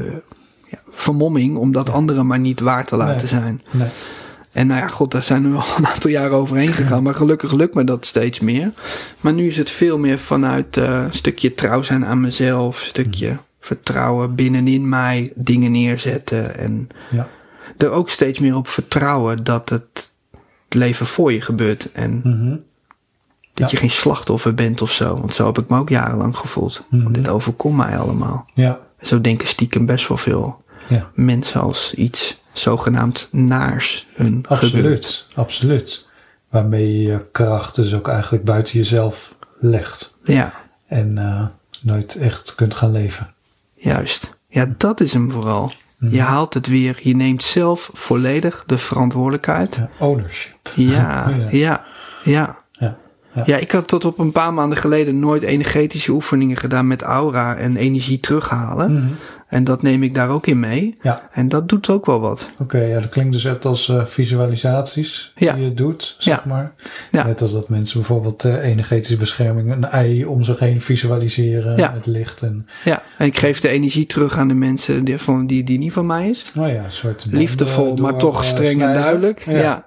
ja, 0.71 0.79
vermomming, 0.93 1.57
om 1.57 1.73
dat 1.73 1.91
anderen 1.91 2.27
maar 2.27 2.39
niet 2.39 2.61
waar 2.61 2.85
te 2.87 2.97
laten 2.97 3.17
Nee. 3.17 3.43
zijn. 3.43 3.63
Nee. 3.71 3.89
En 4.55 4.67
nou 4.67 4.81
ja, 4.81 4.89
god, 4.89 5.11
daar 5.11 5.23
zijn 5.23 5.43
nu 5.43 5.55
al 5.57 5.65
een 5.79 5.87
aantal 5.87 6.11
jaren 6.11 6.37
overheen 6.37 6.69
gegaan, 6.73 7.03
maar 7.03 7.15
gelukkig 7.15 7.53
lukt 7.53 7.75
me 7.75 7.85
dat 7.85 8.07
steeds 8.07 8.41
meer. 8.41 8.73
Maar 9.21 9.33
nu 9.33 9.47
is 9.47 9.57
het 9.57 9.71
veel 9.71 9.99
meer 9.99 10.19
vanuit 10.19 10.77
eh, 10.77 11.03
een 11.03 11.13
stukje 11.15 11.55
trouw 11.55 11.83
zijn 11.83 12.07
aan 12.07 12.21
mezelf, 12.21 12.81
een 12.81 12.87
stukje 12.87 13.37
vertrouwen 13.61 14.35
binnenin 14.35 14.89
mij, 14.89 15.33
dingen 15.35 15.73
neerzetten 15.73 16.59
en 16.59 16.89
Ja. 17.11 17.29
er 17.77 17.91
ook 17.91 18.11
steeds 18.11 18.39
meer 18.39 18.57
op 18.57 18.69
vertrouwen 18.69 19.45
dat 19.45 19.69
het 19.69 20.13
leven 20.69 21.07
voor 21.07 21.33
je 21.33 21.41
gebeurt 21.41 21.93
en 21.93 22.21
Mhm. 22.25 22.51
dat 22.51 22.61
Ja. 23.55 23.67
je 23.71 23.77
geen 23.77 23.91
slachtoffer 23.91 24.55
bent 24.55 24.83
of 24.83 24.91
zo. 24.93 25.15
Want 25.19 25.35
zo 25.35 25.47
heb 25.47 25.59
ik 25.59 25.69
me 25.69 25.79
ook 25.79 25.89
jarenlang 25.89 26.37
gevoeld. 26.37 26.85
Want 26.91 27.15
dit 27.15 27.29
overkomt 27.29 27.77
mij 27.77 27.99
allemaal. 27.99 28.47
Ja. 28.55 28.79
Zo 29.01 29.21
denken 29.21 29.49
stiekem 29.49 29.87
best 29.87 30.09
wel 30.09 30.17
veel 30.19 30.63
mensen 31.15 31.61
als 31.61 31.95
iets 31.95 32.43
zogenaamd 32.55 33.29
naars 33.31 34.07
hun 34.15 34.45
gebeurt. 34.49 34.53
Absoluut. 34.75 35.27
Absoluut. 35.35 36.07
Waarmee 36.49 36.93
je 36.97 37.03
je 37.13 37.27
kracht 37.33 37.75
dus 37.75 37.95
ook 37.95 38.09
eigenlijk 38.09 38.45
buiten 38.45 38.75
jezelf 38.79 39.35
legt. 39.59 40.19
Ja, 40.25 40.53
En 40.87 41.19
eh, 41.19 41.47
nooit 41.81 42.15
echt 42.17 42.55
kunt 42.55 42.75
gaan 42.75 42.93
leven. 42.93 43.35
juist. 43.75 44.33
Ja, 44.49 44.75
dat 44.79 45.01
is 45.01 45.13
hem 45.13 45.31
vooral. 45.31 45.73
Mhm. 45.99 46.15
Je 46.15 46.21
haalt 46.21 46.55
het 46.55 46.67
weer, 46.67 46.99
je 47.03 47.17
neemt 47.17 47.43
zelf 47.43 47.91
volledig 47.93 48.63
de 48.67 48.79
verantwoordelijkheid. 48.79 49.75
Ja, 49.77 49.89
ownership. 49.99 50.73
Ja, 50.77 51.29
Ja. 51.39 51.49
ja, 51.51 51.85
ja. 52.25 52.59
Ja. 53.45 53.57
Ik 53.57 53.71
had 53.71 53.89
tot 53.89 54.05
op 54.05 54.19
een 54.19 54.33
paar 54.33 54.55
maanden 54.55 54.79
geleden 54.79 55.19
nooit 55.19 55.43
energetische 55.43 56.13
oefeningen 56.13 56.57
gedaan 56.57 56.87
met 56.87 57.03
aura 57.03 57.57
en 57.57 57.77
energie 57.77 58.21
terughalen. 58.21 58.93
Mhm. 58.95 59.13
En 59.49 59.65
dat 59.65 59.83
neem 59.83 60.03
ik 60.03 60.15
daar 60.15 60.29
ook 60.31 60.47
in 60.47 60.61
mee. 60.61 60.97
Ja. 61.03 61.29
En 61.33 61.49
dat 61.49 61.69
doet 61.69 61.89
ook 61.89 62.07
wel 62.07 62.21
wat. 62.21 62.49
Oké, 62.59 62.79
ja, 62.79 63.01
dat 63.01 63.09
klinkt 63.09 63.33
dus 63.33 63.45
echt 63.45 63.65
als 63.65 63.89
eh, 63.89 64.05
visualisaties 64.07 65.33
Ja. 65.37 65.55
die 65.55 65.65
je 65.65 65.75
doet, 65.75 66.17
zeg 66.19 66.37
Ja. 66.37 66.43
maar. 66.47 66.73
Ja. 67.11 67.27
Net 67.27 67.41
als 67.43 67.53
dat 67.53 67.69
mensen 67.69 67.99
bijvoorbeeld 67.99 68.45
eh, 68.45 68.65
energetische 68.65 69.17
bescherming, 69.17 69.73
een 69.73 69.85
ei 69.85 70.25
om 70.25 70.43
zich 70.45 70.59
heen 70.59 70.81
visualiseren 70.81 71.93
met 71.95 72.07
licht. 72.07 72.43
En, 72.43 72.67
Ja, 72.85 73.03
en 73.19 73.27
ik 73.27 73.37
geef 73.39 73.61
de 73.61 73.69
energie 73.69 74.05
terug 74.07 74.37
aan 74.39 74.49
de 74.49 74.55
mensen 74.55 75.05
die, 75.05 75.19
van, 75.19 75.47
die, 75.47 75.65
die 75.65 75.79
niet 75.79 75.93
van 75.93 76.07
mij 76.07 76.29
is. 76.29 76.45
nou 76.55 76.73
ja, 76.73 76.85
een 76.85 76.93
soort 76.93 77.27
Liefdevol, 77.31 77.85
banden 77.87 78.05
maar 78.05 78.19
toch 78.19 78.41
eh, 78.43 78.49
streng 78.49 78.83
en 78.83 78.95
duidelijk. 78.95 79.45
Ja. 79.47 79.85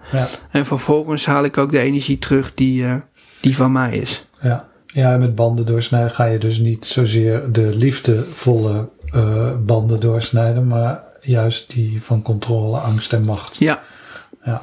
En 0.52 0.66
vervolgens 0.66 1.26
haal 1.26 1.44
ik 1.44 1.58
ook 1.58 1.72
de 1.72 1.80
energie 1.80 2.18
terug 2.18 2.54
die, 2.54 2.86
eh, 2.86 2.96
die 3.40 3.56
van 3.56 3.72
mij 3.72 3.98
is. 3.98 4.26
Ja. 4.42 4.68
ja, 4.86 5.18
met 5.18 5.36
banden 5.36 5.66
doorsnijden 5.66 6.12
ga 6.12 6.26
je 6.26 6.38
dus 6.38 6.58
niet 6.58 6.86
zozeer 6.86 7.52
de 7.52 7.76
liefdevolle 7.76 8.90
eh, 9.14 9.52
banden 9.66 10.00
doorsnijden, 10.00 10.68
maar 10.68 11.04
juist 11.22 11.74
die 11.74 12.04
van 12.04 12.22
controle, 12.22 12.78
angst 12.78 13.14
en 13.14 13.22
macht. 13.22 13.56
Ja, 13.56 13.84
Ja. 14.44 14.62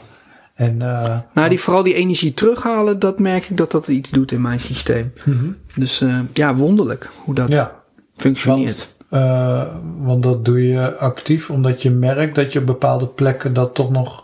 En, 0.54 0.82
eh, 0.82 1.18
nou 1.32 1.48
die, 1.48 1.60
vooral 1.60 1.82
die 1.82 1.94
energie 1.94 2.34
terughalen, 2.34 2.98
dat 2.98 3.18
merk 3.18 3.44
ik 3.44 3.56
dat 3.56 3.70
dat 3.70 3.88
iets 3.88 4.10
doet 4.10 4.32
in 4.32 4.40
mijn 4.40 4.60
systeem. 4.60 5.12
mhm. 5.24 5.46
Dus 5.74 6.00
eh, 6.00 6.18
ja, 6.32 6.54
wonderlijk 6.54 7.10
hoe 7.16 7.34
dat 7.34 7.48
ja, 7.48 7.82
functioneert. 8.16 8.88
Eh, 9.08 9.62
want 9.98 10.22
dat 10.22 10.44
doe 10.44 10.68
je 10.68 10.96
actief 10.96 11.50
omdat 11.50 11.82
je 11.82 11.90
merkt 11.90 12.34
dat 12.34 12.52
je 12.52 12.58
op 12.58 12.66
bepaalde 12.66 13.06
plekken 13.06 13.52
dat 13.52 13.74
toch 13.74 13.90
nog 13.90 14.23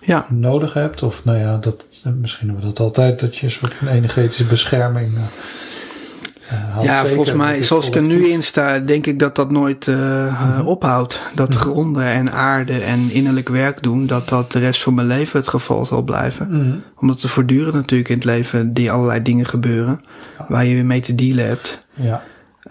Ja, 0.00 0.26
nodig 0.30 0.74
hebt. 0.74 1.02
Of 1.02 1.24
nou 1.24 1.38
ja, 1.38 1.56
dat, 1.56 1.84
misschien 2.20 2.46
hebben 2.46 2.64
we 2.66 2.72
dat 2.72 2.80
altijd, 2.80 3.20
dat 3.20 3.36
je 3.36 3.44
een 3.44 3.52
soort 3.52 3.74
van 3.74 3.88
energetische 3.88 4.44
bescherming 4.44 5.12
haalt. 6.46 6.84
ja 6.84 7.00
Zeker 7.00 7.14
volgens 7.14 7.36
mij, 7.36 7.62
zoals 7.62 7.88
ik 7.88 7.94
er 7.94 8.02
nu 8.02 8.28
in 8.28 8.42
sta, 8.42 8.78
denk 8.78 9.06
ik 9.06 9.18
dat 9.18 9.36
dat 9.36 9.50
nooit 9.50 9.88
eh, 9.88 10.26
eh, 10.26 10.66
ophoudt. 10.66 11.20
Dat 11.34 11.54
gronden 11.54 12.04
en 12.04 12.32
aarde 12.32 12.78
en 12.78 13.10
innerlijk 13.10 13.48
werk 13.48 13.82
doen, 13.82 14.06
dat 14.06 14.28
dat 14.28 14.52
de 14.52 14.58
rest 14.58 14.82
van 14.82 14.94
mijn 14.94 15.06
leven 15.06 15.38
het 15.38 15.48
geval 15.48 15.86
zal 15.86 16.02
blijven. 16.02 16.48
Mhm. 16.50 16.76
Omdat 17.00 17.22
er 17.22 17.28
voortdurend 17.28 17.74
natuurlijk 17.74 18.10
in 18.10 18.16
het 18.16 18.24
leven 18.24 18.74
die 18.74 18.90
allerlei 18.90 19.22
dingen 19.22 19.46
gebeuren 19.46 20.00
waar 20.48 20.66
je 20.66 20.74
weer 20.74 20.84
mee 20.84 21.00
te 21.00 21.14
dealen 21.14 21.46
hebt. 21.46 21.84
Ja, 21.94 22.22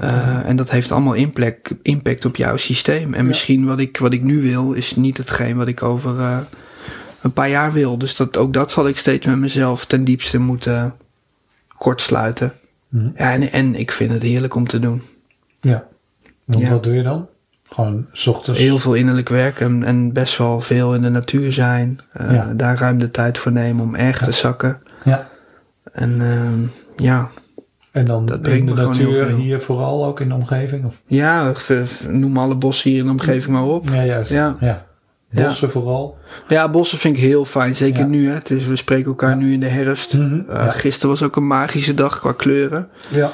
Uh, 0.01 0.49
en 0.49 0.55
dat 0.55 0.69
heeft 0.69 0.91
allemaal 0.91 1.13
impact, 1.13 1.73
impact 1.81 2.25
op 2.25 2.35
jouw 2.35 2.57
systeem. 2.57 3.13
En 3.13 3.25
misschien 3.25 3.65
wat 3.65 3.79
ik, 3.79 3.97
wat 3.97 4.13
ik 4.13 4.23
nu 4.23 4.41
wil, 4.41 4.73
is 4.73 4.95
niet 4.95 5.17
hetgeen 5.17 5.55
wat 5.55 5.67
ik 5.67 5.83
over, 5.83 6.15
uh, 6.19 6.37
een 7.25 7.33
paar 7.33 7.49
jaar 7.49 7.73
wil. 7.73 7.97
Dus 7.97 8.15
dat, 8.15 8.37
ook 8.37 8.53
dat 8.53 8.71
zal 8.71 8.87
ik 8.87 8.97
steeds 8.97 9.25
met 9.25 9.37
mezelf 9.37 9.85
ten 9.85 10.03
diepste 10.03 10.37
moeten 10.39 10.93
kortsluiten. 11.77 12.53
Mhm. 12.89 13.09
Ja, 13.17 13.31
en, 13.33 13.51
en 13.51 13.75
ik 13.75 13.91
vind 13.91 14.11
het 14.11 14.21
heerlijk 14.21 14.55
om 14.55 14.67
te 14.67 14.79
doen. 14.79 15.01
Ja. 15.61 15.83
Want 16.45 16.63
Ja. 16.63 16.69
wat 16.69 16.83
doe 16.83 16.93
je 16.93 17.03
dan? 17.03 17.27
Gewoon 17.69 18.05
ochtends. 18.25 18.59
Heel 18.59 18.79
veel 18.79 18.93
innerlijk 18.93 19.29
werk 19.29 19.59
en, 19.59 19.83
en 19.83 20.13
best 20.13 20.37
wel 20.37 20.61
veel 20.61 20.95
in 20.95 21.01
de 21.01 21.09
natuur 21.09 21.51
zijn. 21.51 21.99
Eh, 22.11 22.31
Ja. 22.33 22.53
Daar 22.53 22.77
ruim 22.79 22.99
de 22.99 23.11
tijd 23.11 23.37
voor 23.37 23.51
nemen 23.51 23.83
om 23.85 23.95
echt 23.95 24.23
te 24.23 24.31
zakken. 24.31 24.81
Ja. 25.03 25.27
En 25.91 26.21
ehm, 26.21 26.59
ja, 27.05 27.29
En 27.91 28.05
dan 28.05 28.25
Dat 28.25 28.47
in 28.47 28.65
de 28.65 28.73
natuur 28.73 29.35
hier 29.35 29.61
vooral 29.61 30.05
ook 30.05 30.19
in 30.19 30.29
de 30.29 30.35
omgeving? 30.35 30.85
Of? 30.85 31.01
ja 31.07 31.53
noem 32.07 32.37
alle 32.37 32.55
bossen 32.55 32.89
hier 32.89 32.99
in 32.99 33.05
de 33.05 33.11
omgeving 33.11 33.53
maar 33.55 33.63
op. 33.65 33.89
Ja, 33.89 34.03
juist. 34.05 34.31
Ja. 34.31 34.84
Ja. 35.35 35.43
Bossen 35.43 35.69
vooral. 35.71 36.17
Ja, 36.47 36.69
bossen 36.69 36.97
vind 36.97 37.15
ik 37.17 37.23
heel 37.23 37.45
fijn. 37.45 37.75
Zeker 37.75 38.01
Ja. 38.01 38.07
nu. 38.07 38.27
Hè. 38.27 38.33
Het 38.33 38.49
is, 38.49 38.65
we 38.65 38.75
spreken 38.75 39.05
elkaar 39.05 39.35
nu 39.37 39.53
in 39.53 39.59
de 39.59 39.67
herfst. 39.67 40.17
Ja. 40.47 40.71
Gisteren 40.71 41.09
was 41.09 41.23
ook 41.23 41.35
een 41.35 41.47
magische 41.47 41.93
dag 41.93 42.19
qua 42.19 42.31
kleuren. 42.31 42.89
Ja. 43.09 43.31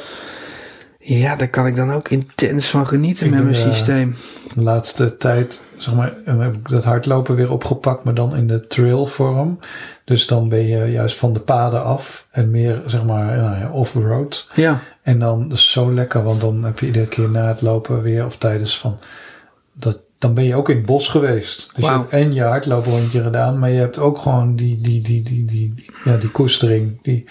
Ja, 1.03 1.35
daar 1.35 1.49
kan 1.49 1.67
ik 1.67 1.75
dan 1.75 1.91
ook 1.91 2.09
intens 2.09 2.67
van 2.67 2.87
genieten 2.87 3.25
Ik 3.25 3.31
met 3.31 3.43
mijn 3.43 3.55
eh, 3.55 3.61
systeem. 3.61 4.15
De 4.55 4.61
laatste 4.61 5.17
tijd, 5.17 5.63
zeg 5.77 5.93
maar, 5.93 6.13
heb 6.25 6.53
ik 6.55 6.69
dat 6.69 6.83
hardlopen 6.83 7.35
weer 7.35 7.51
opgepakt, 7.51 8.03
maar 8.03 8.13
dan 8.13 8.35
in 8.35 8.47
de 8.47 8.67
trailvorm. 8.67 9.59
Dus 10.05 10.27
dan 10.27 10.49
ben 10.49 10.67
je 10.67 10.85
juist 10.91 11.17
van 11.17 11.33
de 11.33 11.39
paden 11.39 11.83
af 11.83 12.27
en 12.31 12.51
meer, 12.51 12.81
zeg 12.85 13.03
maar, 13.03 13.37
nou 13.37 13.57
ja, 13.59 13.69
off-road. 13.71 14.49
Ja, 14.53 14.79
En 15.01 15.19
dan 15.19 15.49
dat 15.49 15.57
is 15.57 15.71
zo 15.71 15.93
lekker, 15.93 16.23
want 16.23 16.41
dan 16.41 16.63
heb 16.63 16.79
je 16.79 16.85
iedere 16.85 17.07
keer 17.07 17.29
na 17.29 17.47
het 17.47 17.61
lopen 17.61 18.01
weer 18.01 18.25
of 18.25 18.37
tijdens 18.37 18.77
van 18.77 18.97
dat. 19.73 19.99
Dan 20.21 20.34
ben 20.34 20.43
je 20.43 20.55
ook 20.55 20.69
in 20.69 20.75
het 20.77 20.86
bos 20.86 21.07
geweest. 21.07 21.57
Dus 21.75 21.75
je 21.75 21.81
Wauw. 21.91 21.99
hebt 21.99 22.12
en 22.12 22.34
je 22.34 22.41
hardlooprondje 22.43 23.23
gedaan, 23.23 23.60
maar 23.60 23.69
je 23.69 23.79
hebt 23.79 23.97
ook 23.97 24.17
gewoon 24.17 24.55
die, 24.55 24.81
die, 24.81 25.01
die, 25.01 25.23
die, 25.23 25.45
die, 25.45 25.73
die- 25.75 25.91
ja, 26.03 26.17
die 26.17 26.29
koestering 26.31 26.99
die, 27.01 27.25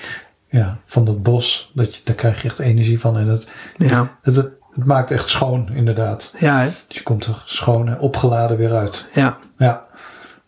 ja, 0.49 0.79
van 0.87 1.05
dat 1.05 1.23
bos. 1.23 1.71
Dat 1.75 1.95
je, 1.97 2.01
daar 2.05 2.15
krijg 2.15 2.43
je 2.43 2.49
echt 2.49 2.59
energie 2.59 3.01
van. 3.01 3.19
En 3.19 3.27
het, 3.29 3.49
ja, 3.77 4.19
het, 4.23 4.37
het, 4.37 4.51
het 4.75 4.85
maakt 4.85 5.11
echt 5.11 5.29
schoon, 5.31 5.69
inderdaad. 5.75 6.35
ja, 6.39 6.59
hè? 6.61 6.69
Dus 6.89 6.97
je 6.97 7.03
komt 7.03 7.25
er 7.25 7.43
schoon 7.45 7.89
en 7.89 7.99
opgeladen 7.99 8.57
weer 8.57 8.75
uit. 8.75 9.11
ja. 9.15 9.39
Ja. 9.59 9.85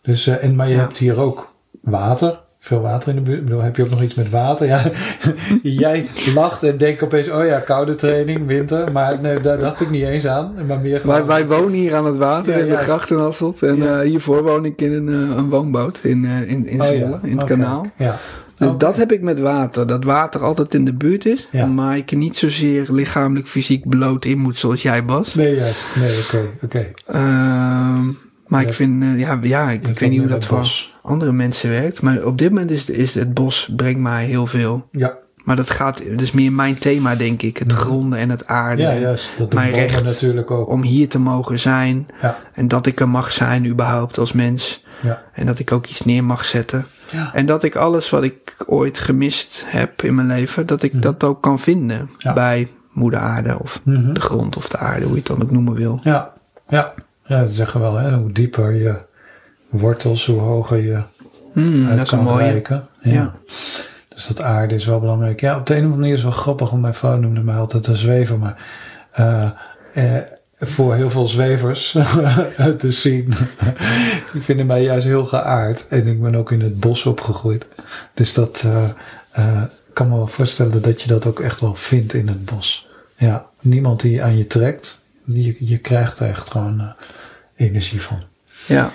Dus, 0.01 0.27
eh, 0.27 0.43
en, 0.43 0.55
maar 0.55 0.67
je 0.67 0.73
Ja. 0.75 0.79
hebt 0.79 0.97
hier 0.97 1.19
ook 1.19 1.53
water. 1.81 2.39
Veel 2.65 2.81
water 2.81 3.09
in 3.09 3.15
de 3.15 3.21
buurt. 3.21 3.37
Ik 3.37 3.43
bedoel, 3.43 3.61
heb 3.61 3.75
je 3.75 3.83
ook 3.83 3.89
nog 3.89 4.01
iets 4.01 4.13
met 4.13 4.29
water? 4.29 4.67
Ja. 4.67 4.81
Jij 5.83 6.07
lacht 6.33 6.63
en 6.63 6.77
denkt 6.77 7.03
opeens, 7.03 7.29
oh 7.29 7.45
ja, 7.45 7.59
koude 7.59 7.95
training, 7.95 8.47
winter. 8.47 8.91
Maar 8.91 9.17
nee, 9.21 9.39
daar 9.39 9.59
dacht 9.59 9.81
ik 9.81 9.89
niet 9.89 10.03
eens 10.03 10.27
aan. 10.27 10.53
Maar 10.67 10.79
meer 10.79 10.99
gewoon... 10.99 11.15
Wij, 11.15 11.25
wij 11.25 11.57
wonen 11.57 11.73
hier 11.73 11.95
aan 11.95 12.05
het 12.05 12.17
water 12.17 12.53
Ja, 12.53 12.57
in 12.59 12.63
de 12.65 12.71
juist. 12.71 12.83
gracht 12.83 13.09
in 13.09 13.17
Hasselt. 13.17 13.63
En 13.63 13.75
Ja. 13.77 13.99
eh, 14.01 14.07
hiervoor 14.09 14.43
woon 14.43 14.65
ik 14.65 14.81
in 14.81 14.91
een, 14.91 15.07
eh, 15.29 15.37
een 15.37 15.49
woonboot 15.49 15.99
in, 16.03 16.25
eh, 16.25 16.49
in, 16.49 16.67
in 16.67 16.81
Oh 16.81 16.87
ja, 16.87 16.93
Zwolle, 16.97 17.19
in 17.23 17.37
het 17.37 17.45
kanaal. 17.45 17.85
Ja. 17.97 18.17
Dus 18.57 18.71
dat 18.77 18.97
heb 18.97 19.11
ik 19.11 19.21
met 19.21 19.39
water. 19.39 19.87
Dat 19.87 20.03
water 20.03 20.41
altijd 20.43 20.73
in 20.73 20.85
de 20.85 20.93
buurt 20.93 21.25
is. 21.25 21.47
Ja. 21.51 21.65
Maar 21.65 21.97
ik 21.97 22.15
niet 22.15 22.35
zozeer 22.37 22.85
lichamelijk 22.91 23.47
fysiek 23.47 23.89
bloot 23.89 24.25
in 24.25 24.37
moet 24.39 24.57
zoals 24.57 24.81
jij 24.81 25.05
Bas. 25.05 25.33
Nee, 25.35 25.55
juist. 25.55 25.95
Nee, 25.95 26.17
oké, 26.19 26.39
oké. 26.63 26.85
Ehm, 27.07 28.07
maar 28.53 28.61
Ja. 28.61 28.67
ik 28.67 28.73
vind, 28.73 29.03
eh, 29.03 29.19
ja, 29.19 29.39
ja, 29.41 29.69
ik, 29.69 29.99
weet 29.99 30.09
niet 30.09 30.19
hoe 30.19 30.27
dat 30.29 30.45
voor 30.45 30.57
bos. 30.57 30.97
andere 31.01 31.31
mensen 31.31 31.69
werkt. 31.69 32.01
Maar 32.01 32.23
op 32.23 32.37
dit 32.37 32.49
moment 32.49 32.71
is, 32.71 32.89
is 32.89 33.13
het 33.13 33.33
bos 33.33 33.69
brengt 33.75 33.99
mij 33.99 34.25
heel 34.25 34.47
veel. 34.47 34.87
Ja, 34.91 35.13
Maar 35.43 35.55
dat 35.55 35.69
gaat, 35.69 36.01
dus 36.17 36.31
meer 36.31 36.51
mijn 36.53 36.77
thema 36.77 37.15
denk 37.15 37.41
ik. 37.41 37.57
Het 37.57 37.73
gronden 37.73 38.19
en 38.19 38.29
het 38.29 38.47
aarden. 38.47 38.85
Mhm. 38.85 38.95
ja 38.95 39.01
juist. 39.01 39.31
Dat 39.37 39.53
mijn 39.53 39.71
recht 39.71 40.03
natuurlijk 40.03 40.51
ook. 40.51 40.69
Om 40.69 40.81
hier 40.81 41.09
te 41.09 41.19
mogen 41.19 41.59
zijn. 41.59 42.07
Ja, 42.21 42.37
En 42.53 42.67
dat 42.67 42.85
ik 42.85 42.99
er 42.99 43.09
mag 43.09 43.31
zijn 43.31 43.65
überhaupt 43.67 44.17
als 44.17 44.31
mens. 44.33 44.83
ja. 45.01 45.21
En 45.33 45.45
dat 45.45 45.59
ik 45.59 45.71
ook 45.71 45.85
iets 45.87 46.05
neer 46.05 46.23
mag 46.23 46.45
zetten. 46.45 46.85
Ja. 47.11 47.33
En 47.33 47.45
dat 47.45 47.63
ik 47.63 47.75
alles 47.75 48.09
wat 48.09 48.23
ik 48.23 48.55
ooit 48.67 48.97
gemist 48.99 49.63
heb 49.67 50.01
in 50.03 50.15
mijn 50.15 50.27
leven, 50.27 50.65
dat 50.67 50.83
ik 50.83 51.01
dat 51.01 51.23
ook 51.23 51.41
kan 51.41 51.59
vinden. 51.59 52.09
Mhm. 52.19 52.33
Bij 52.33 52.67
moeder 52.91 53.19
aarde 53.19 53.59
of 53.59 53.81
Mhm. 53.83 54.13
de 54.13 54.19
grond 54.21 54.57
of 54.57 54.69
de 54.69 54.77
aarde, 54.77 55.01
hoe 55.05 55.11
je 55.13 55.17
het 55.19 55.27
dan 55.27 55.41
ook 55.43 55.51
noemen 55.51 55.73
wil. 55.73 55.99
Ja, 56.03 56.33
ja. 56.69 56.93
Ja, 57.25 57.45
ze 57.45 57.53
zeggen 57.53 57.79
wel, 57.79 57.95
hè, 57.95 58.15
hoe 58.15 58.31
dieper 58.31 58.71
je 58.71 58.97
wortels, 59.69 60.25
hoe 60.25 60.39
hoger 60.39 60.77
je 60.77 61.03
Hmm, 61.53 61.87
uit 61.87 61.97
dat 61.97 62.07
kan 62.07 62.37
reiken. 62.37 62.87
Ja. 63.01 63.33
Dus 64.07 64.27
dat 64.27 64.41
aarde 64.41 64.75
is 64.75 64.85
wel 64.85 64.99
belangrijk. 64.99 65.41
Ja, 65.41 65.57
op 65.57 65.65
de 65.65 65.73
een 65.73 65.79
of 65.79 65.83
andere 65.83 65.99
manier 65.99 66.17
is 66.17 66.23
het 66.23 66.33
wel 66.33 66.41
grappig, 66.41 66.69
want 66.69 66.81
mijn 66.81 66.93
vrouw 66.93 67.17
noemde 67.17 67.41
mij 67.41 67.55
altijd 67.55 67.87
een 67.87 67.97
zwever. 67.97 68.39
Maar 68.39 68.65
eh, 69.11 69.49
eh, 69.93 70.21
voor 70.59 70.95
heel 70.95 71.09
veel 71.09 71.27
zwevers 71.27 71.91
te 72.77 72.91
zien, 72.91 73.33
die 74.33 74.41
vinden 74.41 74.65
mij 74.65 74.83
juist 74.83 75.05
heel 75.05 75.25
geaard. 75.25 75.87
En 75.87 76.07
ik 76.07 76.21
ben 76.21 76.35
ook 76.35 76.51
in 76.51 76.61
het 76.61 76.79
bos 76.79 77.05
opgegroeid. 77.05 77.65
Dus 78.13 78.33
dat 78.33 78.63
eh, 78.65 78.83
eh, 79.31 79.61
ik 79.61 79.93
kan 79.93 80.09
me 80.09 80.15
wel 80.15 80.27
voorstellen 80.27 80.81
dat 80.81 81.01
je 81.01 81.07
dat 81.07 81.25
ook 81.25 81.39
echt 81.39 81.59
wel 81.59 81.75
vindt 81.75 82.13
in 82.13 82.27
het 82.27 82.45
bos. 82.45 82.89
Ja, 83.17 83.45
niemand 83.59 84.01
die 84.01 84.23
aan 84.23 84.37
je 84.37 84.47
trekt. 84.47 85.02
Je, 85.25 85.55
je 85.59 85.77
krijgt 85.77 86.19
er 86.19 86.29
echt 86.29 86.51
gewoon 86.51 86.79
eh, 86.79 86.87
energie 87.55 88.01
van. 88.01 88.23
Ja. 88.65 88.91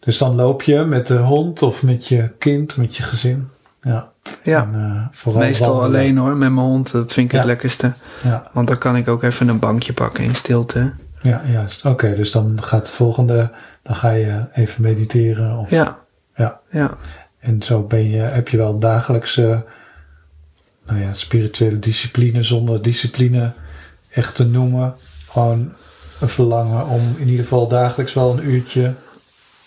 Dus 0.00 0.18
dan 0.18 0.34
loop 0.34 0.62
je 0.62 0.78
met 0.78 1.06
de 1.06 1.18
hond 1.18 1.62
of 1.62 1.82
met 1.82 2.08
je 2.08 2.30
kind, 2.38 2.76
met 2.76 2.96
je 2.96 3.02
gezin. 3.02 3.48
Ja. 3.82 4.12
ja. 4.42 4.62
En, 4.62 4.74
eh, 4.74 5.06
vooral 5.10 5.42
Meestal 5.42 5.74
wandelen. 5.74 6.00
alleen 6.00 6.16
hoor, 6.16 6.36
met 6.36 6.52
mijn 6.52 6.66
hond. 6.66 6.92
Dat 6.92 7.12
vind 7.12 7.32
ik 7.32 7.36
het 7.36 7.46
lekkerste. 7.46 7.92
Ja, 8.22 8.50
Want 8.52 8.68
dan 8.68 8.78
kan 8.78 8.96
ik 8.96 9.08
ook 9.08 9.22
even 9.22 9.48
een 9.48 9.58
bankje 9.58 9.92
pakken 9.92 10.24
in 10.24 10.34
stilte. 10.34 10.92
ja 11.22 11.42
juist. 11.46 11.84
Oké, 11.84 12.14
dus 12.14 12.30
dan 12.30 12.62
gaat 12.62 12.86
de 12.86 12.92
volgende, 12.92 13.50
dan 13.82 13.96
ga 13.96 14.10
je 14.10 14.44
even 14.52 14.82
mediteren. 14.82 15.58
Of, 15.58 15.70
Ja. 15.70 15.98
Ja. 16.34 16.60
Ja. 16.70 16.96
En 17.38 17.62
zo 17.62 17.82
ben 17.82 18.10
je, 18.10 18.18
heb 18.18 18.48
je 18.48 18.56
wel 18.56 18.78
dagelijkse, 18.78 19.64
nou 20.86 21.00
ja, 21.00 21.14
spirituele 21.14 21.78
discipline 21.78 22.42
zonder 22.42 22.82
discipline 22.82 23.52
echt 24.10 24.34
te 24.34 24.46
noemen. 24.46 24.94
Gewoon 25.30 25.72
een 26.20 26.28
verlangen 26.28 26.86
om 26.86 27.14
in 27.18 27.28
ieder 27.28 27.44
geval 27.44 27.68
dagelijks 27.68 28.12
wel 28.12 28.30
een 28.32 28.48
uurtje. 28.48 28.94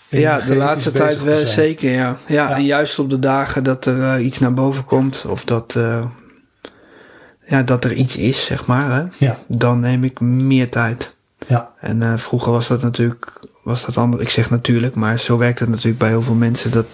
Ja, 0.09 0.39
de 0.39 0.55
laatste 0.55 0.91
tijd 0.91 1.23
wel 1.23 1.47
zeker, 1.47 1.91
ja. 1.91 2.17
ja. 2.27 2.49
Ja. 2.49 2.55
En 2.55 2.65
juist 2.65 2.99
op 2.99 3.09
de 3.09 3.19
dagen 3.19 3.63
dat 3.63 3.85
er 3.85 4.03
eh, 4.03 4.25
iets 4.25 4.39
naar 4.39 4.53
boven 4.53 4.85
komt, 4.85 5.25
of 5.27 5.45
dat, 5.45 5.75
eh, 5.75 6.03
ja, 7.45 7.63
dat 7.63 7.83
er 7.83 7.93
iets 7.93 8.17
is, 8.17 8.45
zeg 8.45 8.65
maar, 8.65 8.91
hè, 8.91 9.25
Ja, 9.25 9.37
dan 9.47 9.79
neem 9.79 10.03
ik 10.03 10.19
meer 10.19 10.69
tijd. 10.69 11.15
ja, 11.47 11.69
En 11.79 12.01
eh, 12.01 12.17
vroeger 12.17 12.51
was 12.51 12.67
dat 12.67 12.81
natuurlijk, 12.81 13.47
was 13.63 13.85
dat 13.85 13.97
anders. 13.97 14.23
Ik 14.23 14.29
zeg 14.29 14.49
natuurlijk, 14.49 14.95
maar 14.95 15.19
zo 15.19 15.37
werkt 15.37 15.59
het 15.59 15.69
natuurlijk 15.69 15.97
bij 15.97 16.09
heel 16.09 16.21
veel 16.21 16.33
mensen. 16.33 16.71
Dat 16.71 16.85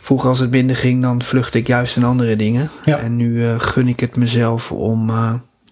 vroeger 0.00 0.28
als 0.28 0.38
het 0.38 0.50
minder 0.50 0.76
ging, 0.76 1.02
dan 1.02 1.22
vluchtte 1.22 1.58
ik 1.58 1.66
juist 1.66 1.96
in 1.96 2.04
andere 2.04 2.36
dingen. 2.36 2.70
Ja. 2.84 2.98
En 2.98 3.16
nu 3.16 3.58
gun 3.58 3.88
ik 3.88 4.00
het 4.00 4.16
mezelf 4.16 4.72
om 4.72 5.10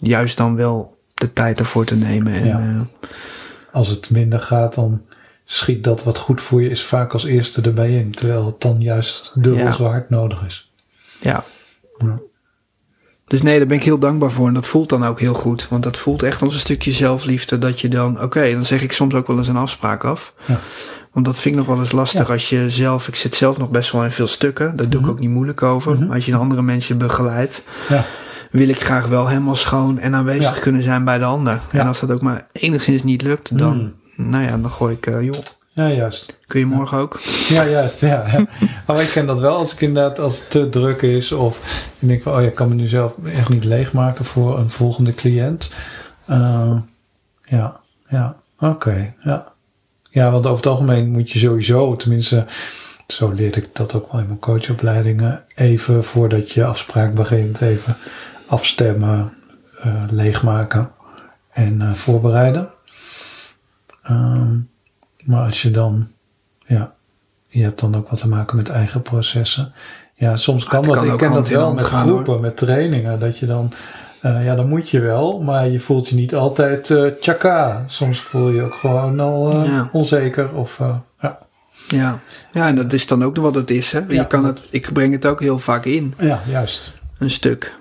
juist 0.01 0.37
dan 0.37 0.57
wel 0.57 0.99
de 1.21 1.33
tijd 1.33 1.59
ervoor 1.59 1.85
te 1.85 1.97
nemen. 1.97 2.33
En, 2.33 2.47
Ja. 2.47 2.59
eh, 2.59 3.09
als 3.73 3.89
het 3.89 4.11
minder 4.11 4.41
gaat, 4.41 4.75
dan 4.75 5.03
schiet 5.45 5.85
dat 5.85 6.05
wat 6.05 6.19
goed 6.19 6.41
voor 6.41 6.63
je 6.63 6.69
is 6.71 6.83
vaak 6.83 7.13
als 7.13 7.25
eerste 7.25 7.61
erbij 7.61 7.91
in. 7.91 8.11
Terwijl 8.11 8.47
het 8.47 8.61
dan 8.61 8.81
juist 8.81 9.33
dubbel 9.35 9.65
Ja. 9.65 9.73
zo 9.73 9.85
hard 9.85 10.11
nodig 10.11 10.43
is. 10.47 10.71
ja. 11.21 11.45
Ja. 11.99 12.19
Dus 13.27 13.43
nee, 13.43 13.59
daar 13.59 13.67
ben 13.67 13.77
ik 13.77 13.83
heel 13.85 13.99
dankbaar 13.99 14.31
voor. 14.31 14.47
En 14.47 14.55
dat 14.55 14.67
voelt 14.67 14.89
dan 14.89 15.05
ook 15.05 15.21
heel 15.21 15.35
goed. 15.35 15.69
Want 15.69 15.83
dat 15.83 15.97
voelt 15.97 16.23
echt 16.23 16.43
als 16.43 16.55
een 16.55 16.61
stukje 16.61 16.93
zelfliefde. 16.93 17.59
Dat 17.59 17.81
je 17.81 17.89
dan, 17.89 18.23
oké, 18.23 18.53
dan 18.53 18.65
zeg 18.65 18.83
ik 18.83 18.93
soms 18.93 19.15
ook 19.15 19.27
wel 19.27 19.39
eens 19.39 19.49
een 19.49 19.57
afspraak 19.57 20.05
af. 20.05 20.35
Ja. 20.47 20.61
Want 21.13 21.27
dat 21.27 21.39
vind 21.39 21.55
ik 21.55 21.61
nog 21.61 21.69
wel 21.71 21.81
eens 21.81 21.93
lastig 21.93 22.27
Ja. 22.27 22.33
als 22.33 22.49
je 22.49 22.71
zelf, 22.71 23.09
ik 23.09 23.15
zit 23.15 23.35
zelf 23.35 23.59
nog 23.59 23.71
best 23.71 23.93
wel 23.93 24.05
in 24.05 24.11
veel 24.11 24.27
stukken. 24.27 24.77
Daar 24.77 24.89
doe 24.89 25.01
ik 25.01 25.07
ook 25.07 25.19
niet 25.19 25.31
moeilijk 25.31 25.63
over. 25.63 25.93
Mhm. 25.95 26.07
Maar 26.07 26.17
als 26.17 26.27
je 26.27 26.37
andere 26.37 26.63
mensen 26.63 26.99
begeleidt, 26.99 27.63
Ja, 27.89 28.05
wil 28.51 28.69
ik 28.69 28.81
graag 28.81 29.07
wel 29.07 29.29
helemaal 29.29 29.57
schoon 29.57 29.99
en 29.99 30.15
aanwezig 30.15 30.55
Ja. 30.55 30.61
kunnen 30.61 30.83
zijn 30.83 31.05
bij 31.05 31.19
de 31.19 31.25
ander. 31.25 31.61
Ja. 31.73 31.81
En 31.81 31.87
als 31.87 32.01
dat 32.01 32.11
ook 32.11 32.23
maar 32.23 32.47
enigszins 32.53 33.03
niet 33.03 33.23
lukt, 33.23 33.59
dan, 33.59 33.93
nou 34.17 34.45
ja, 34.45 34.59
dan 34.59 34.71
gooi 34.71 34.95
ik, 34.95 35.07
eh, 35.07 35.23
joh, 35.23 35.35
ja 35.73 35.89
juist. 35.89 36.39
kun 36.47 36.61
je 36.61 36.67
morgen 36.67 36.99
ook? 36.99 37.21
Ja, 37.49 37.67
juist. 37.67 38.01
Ja, 38.01 38.25
ja. 38.33 38.47
Maar 38.87 39.01
ik 39.03 39.09
ken 39.09 39.27
dat 39.27 39.39
wel 39.39 39.57
als 39.57 39.73
ik 39.73 39.81
inderdaad 39.81 40.19
als 40.19 40.39
het 40.39 40.51
te 40.51 40.69
druk 40.69 41.03
is. 41.03 41.33
Of 41.33 41.85
ik 42.01 42.09
denk 42.09 42.23
van, 42.23 42.33
oh 42.35 42.41
ja, 42.41 42.47
ik 42.47 42.55
kan 42.55 42.69
me 42.69 42.75
nu 42.75 42.87
zelf 42.89 43.15
echt 43.25 43.49
niet 43.49 43.65
leegmaken 43.65 44.25
voor 44.25 44.59
een 44.59 44.71
volgende 44.71 45.15
cliënt. 45.15 45.73
Eh, 46.27 46.77
ja, 47.45 47.81
ja, 48.09 48.37
oké. 48.59 49.15
ja. 49.25 49.47
ja, 50.11 50.31
want 50.31 50.45
over 50.45 50.57
het 50.57 50.67
algemeen 50.67 51.11
moet 51.11 51.31
je 51.31 51.39
sowieso, 51.39 51.97
tenminste, 51.97 52.47
zo 53.07 53.31
leerde 53.31 53.61
ik 53.61 53.69
dat 53.73 53.95
ook 53.95 54.13
wel 54.13 54.21
in 54.21 54.27
mijn 54.27 54.39
coachopleidingen. 54.39 55.43
Even 55.55 56.05
voordat 56.05 56.51
je 56.51 56.65
afspraak 56.65 57.15
begint, 57.15 57.61
even 57.61 57.97
afstemmen, 58.51 59.33
eh, 59.83 60.03
leegmaken 60.11 60.91
en 61.53 61.83
eh, 61.83 61.93
voorbereiden. 61.95 62.69
Ehm, 64.03 64.57
maar 65.25 65.45
als 65.47 65.63
je 65.63 65.71
dan, 65.71 66.09
ja, 66.67 66.93
je 67.49 67.63
hebt 67.63 67.81
dan 67.81 67.95
ook 67.97 68.09
wat 68.09 68.19
te 68.19 68.29
maken 68.29 68.57
met 68.57 68.69
eigen 68.69 69.03
processen. 69.03 69.73
Ja, 70.15 70.37
soms 70.37 70.65
kan 70.65 70.79
het 70.81 70.89
dat. 70.89 70.99
kan 70.99 71.13
ik 71.13 71.19
ken 71.19 71.33
dat 71.33 71.49
wel 71.49 71.73
met 71.75 71.83
gaan, 71.83 72.07
groepen, 72.07 72.41
met 72.41 72.57
trainingen. 72.57 73.21
Dat 73.21 73.39
je 73.39 73.47
dan, 73.47 73.73
eh, 74.21 74.45
ja, 74.45 74.55
dan 74.55 74.69
moet 74.69 74.91
je 74.91 75.01
wel, 75.01 75.41
maar 75.43 75.69
je 75.69 75.81
voelt 75.81 76.09
je 76.09 76.15
niet 76.15 76.35
altijd 76.35 76.91
eh 76.91 77.07
tjaka. 77.21 77.85
Soms 77.87 78.21
voel 78.21 78.49
je 78.49 78.63
ook 78.63 78.75
gewoon 78.75 79.21
al 79.21 79.65
Ja. 79.65 79.89
onzeker. 79.93 80.55
Of, 80.55 80.79
ja. 81.21 81.39
Ja. 81.89 82.19
ja, 82.53 82.67
en 82.69 82.75
dat 82.75 82.93
is 82.93 83.07
dan 83.07 83.25
ook 83.25 83.37
wat 83.37 83.55
het 83.55 83.71
is. 83.71 83.93
Hè? 83.93 83.99
Je 84.09 84.15
Ja. 84.15 84.25
kan 84.25 84.45
het, 84.45 84.61
ik 84.71 84.93
breng 84.93 85.13
het 85.13 85.27
ook 85.27 85.41
heel 85.41 85.59
vaak 85.59 85.85
in, 85.85 86.15
Ja, 86.19 86.43
juist. 86.47 86.99
een 87.19 87.31
stuk. 87.31 87.79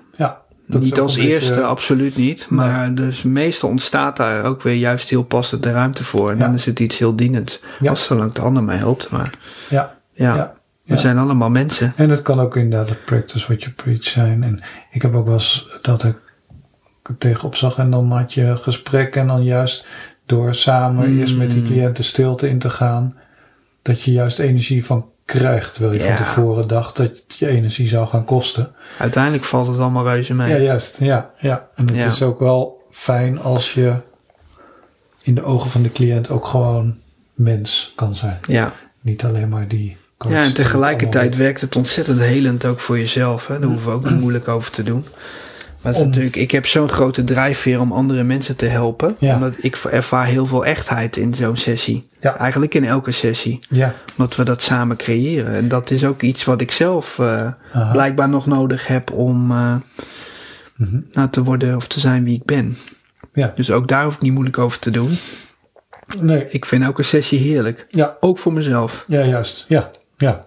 Dat 0.70 0.82
niet 0.82 1.00
als 1.00 1.14
beetje- 1.16 1.28
eerste, 1.30 1.62
absoluut 1.62 2.16
niet. 2.16 2.46
Maar 2.50 2.94
dus 2.94 3.22
meestal 3.22 3.68
ontstaat 3.68 4.16
daar 4.16 4.44
ook 4.44 4.62
weer 4.62 4.74
juist 4.74 5.08
heel 5.08 5.22
passend 5.24 5.62
de 5.62 5.70
ruimte 5.72 6.04
voor. 6.04 6.30
En 6.30 6.38
Ja. 6.38 6.44
dan 6.44 6.54
is 6.54 6.64
het 6.64 6.80
iets 6.80 6.98
heel 6.98 7.16
dienend. 7.16 7.60
Ja. 7.80 7.90
Als 7.90 8.04
zolang 8.04 8.32
de 8.32 8.40
ander 8.40 8.62
mij 8.62 8.76
helpt. 8.76 9.10
Maar 9.10 9.30
Ja. 9.68 9.96
ja, 10.12 10.34
Ja. 10.36 10.54
we 10.84 10.98
zijn 10.98 11.18
allemaal 11.18 11.50
mensen. 11.50 11.92
En 11.96 12.10
het 12.10 12.22
kan 12.22 12.40
ook 12.40 12.56
inderdaad 12.56 12.88
het 12.88 13.04
practice 13.04 13.46
what 13.46 13.62
you 13.62 13.72
preach 13.74 14.04
zijn. 14.04 14.42
En 14.42 14.60
ik 14.90 15.02
heb 15.02 15.14
ook 15.14 15.24
wel 15.24 15.34
eens 15.34 15.78
dat 15.82 16.04
ik 16.04 16.16
er 17.02 17.18
tegenop 17.18 17.56
zag 17.56 17.78
en 17.78 17.90
dan 17.90 18.12
had 18.12 18.34
je 18.34 18.56
gesprek 18.60 19.16
en 19.16 19.26
dan 19.26 19.44
juist 19.44 19.86
door 20.26 20.54
samen 20.54 21.10
Mm. 21.12 21.18
eerst 21.18 21.36
met 21.36 21.50
die 21.50 21.62
cliënten 21.62 22.04
stilte 22.04 22.48
in 22.48 22.58
te 22.58 22.70
gaan, 22.70 23.16
dat 23.82 24.02
je 24.02 24.12
juist 24.12 24.38
energie 24.38 24.84
van 24.84 25.06
krijgt. 25.38 25.72
Terwijl 25.72 25.94
je 25.94 25.98
Ja. 26.06 26.16
van 26.16 26.24
tevoren 26.24 26.68
dacht 26.68 26.96
dat 26.96 27.06
het 27.06 27.24
je 27.38 27.46
energie 27.46 27.88
zou 27.88 28.06
gaan 28.08 28.24
kosten. 28.24 28.72
Uiteindelijk 28.98 29.44
valt 29.44 29.66
het 29.66 29.78
allemaal 29.78 30.04
reuze 30.04 30.34
mee. 30.34 30.48
Ja, 30.48 30.56
juist. 30.56 31.00
Ja, 31.00 31.30
ja. 31.38 31.68
En 31.74 31.86
het 31.88 31.96
Ja. 31.96 32.06
is 32.06 32.22
ook 32.22 32.38
wel 32.40 32.86
fijn 32.90 33.40
als 33.40 33.74
je 33.74 33.94
in 35.22 35.34
de 35.34 35.42
ogen 35.44 35.70
van 35.70 35.82
de 35.82 35.92
cliënt 35.92 36.30
ook 36.30 36.46
gewoon 36.46 36.96
mens 37.34 37.92
kan 37.96 38.14
zijn. 38.14 38.38
ja. 38.46 38.72
Niet 39.02 39.24
alleen 39.24 39.48
maar 39.48 39.68
die 39.68 39.96
Ja, 40.28 40.42
en 40.44 40.54
tegelijkertijd 40.54 41.36
werkt 41.36 41.60
het 41.60 41.76
ontzettend 41.76 42.20
helend 42.20 42.64
ook 42.64 42.80
voor 42.80 42.98
jezelf. 42.98 43.46
Hè? 43.46 43.58
Daar 43.58 43.68
hoeven 43.68 43.88
we 43.88 43.94
ook 43.94 44.10
niet 44.10 44.20
moeilijk 44.20 44.48
over 44.48 44.70
te 44.70 44.82
doen. 44.82 45.04
Maar 45.82 45.94
Om- 45.94 46.04
natuurlijk, 46.04 46.36
ik 46.36 46.50
heb 46.50 46.66
zo'n 46.66 46.88
grote 46.88 47.24
drijfveer 47.24 47.80
om 47.80 47.92
andere 47.92 48.22
mensen 48.22 48.56
te 48.56 48.66
helpen. 48.66 49.16
Ja. 49.18 49.34
Omdat 49.34 49.54
ik 49.60 49.76
ervaar 49.76 50.26
heel 50.26 50.46
veel 50.46 50.64
echtheid 50.66 51.16
in 51.16 51.34
zo'n 51.34 51.56
sessie. 51.56 52.06
Ja. 52.20 52.36
Eigenlijk 52.38 52.74
in 52.74 52.84
elke 52.84 53.10
sessie. 53.10 53.58
Ja, 53.68 53.94
Omdat 54.16 54.36
we 54.36 54.42
dat 54.44 54.62
samen 54.62 54.96
creëren. 54.96 55.52
En 55.54 55.68
dat 55.68 55.90
is 55.90 56.04
ook 56.04 56.22
iets 56.22 56.44
wat 56.44 56.60
ik 56.60 56.70
zelf 56.70 57.18
eh, 57.18 57.52
blijkbaar 57.92 58.28
nog 58.28 58.46
nodig 58.46 58.86
heb 58.86 59.12
om 59.12 59.46
Mhm. 59.46 61.00
nou, 61.12 61.30
te 61.30 61.42
worden 61.44 61.76
of 61.76 61.86
te 61.88 62.00
zijn 62.00 62.24
wie 62.24 62.34
ik 62.36 62.44
ben. 62.44 62.76
ja. 63.32 63.52
Dus 63.56 63.70
ook 63.70 63.88
daar 63.88 64.04
hoef 64.04 64.14
ik 64.14 64.20
niet 64.20 64.32
moeilijk 64.32 64.58
over 64.58 64.78
te 64.78 64.90
doen. 64.90 65.16
Nee, 66.18 66.46
Ik 66.48 66.64
vind 66.64 66.82
elke 66.84 67.02
sessie 67.02 67.38
heerlijk. 67.38 67.86
ja, 67.90 68.16
Ook 68.20 68.38
voor 68.38 68.52
mezelf. 68.52 69.04
Ja, 69.06 69.24
juist. 69.24 69.64
Ja, 69.68 69.90
ja. 70.16 70.44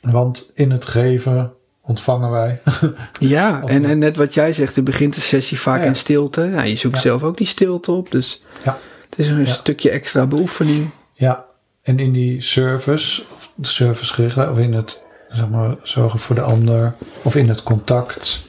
Want 0.00 0.50
in 0.54 0.70
het 0.70 0.84
geven 0.84 1.52
ontvangen 1.90 2.30
wij. 2.30 2.60
Ja, 3.18 3.62
en, 3.66 3.84
en 3.84 3.98
net 3.98 4.16
wat 4.16 4.34
jij 4.34 4.52
zegt, 4.52 4.76
er 4.76 4.82
begint 4.82 5.14
de 5.14 5.20
sessie 5.20 5.60
vaak 5.60 5.80
Ja. 5.82 5.86
in 5.86 5.96
stilte. 5.96 6.40
Nou, 6.46 6.66
je 6.66 6.76
zoekt 6.76 6.94
Ja. 6.96 7.00
zelf 7.00 7.22
ook 7.22 7.36
die 7.36 7.46
stilte 7.46 7.92
op. 7.92 8.10
Dus 8.10 8.42
ja, 8.64 8.78
het 9.10 9.18
is 9.18 9.28
een 9.28 9.46
stukje 9.46 9.90
extra 9.90 10.26
beoefening. 10.26 10.90
ja. 11.14 11.44
En 11.82 11.98
in 11.98 12.12
die 12.12 12.40
service, 12.42 13.22
of 13.36 13.52
de 13.54 13.66
service 13.68 14.14
gericht, 14.14 14.36
of 14.36 14.58
in 14.58 14.72
het 14.72 15.00
zeg 15.28 15.48
maar, 15.48 15.76
zorgen 15.82 16.18
voor 16.18 16.34
de 16.34 16.40
ander, 16.40 16.94
of 17.22 17.34
in 17.34 17.48
het 17.48 17.62
contact 17.62 18.42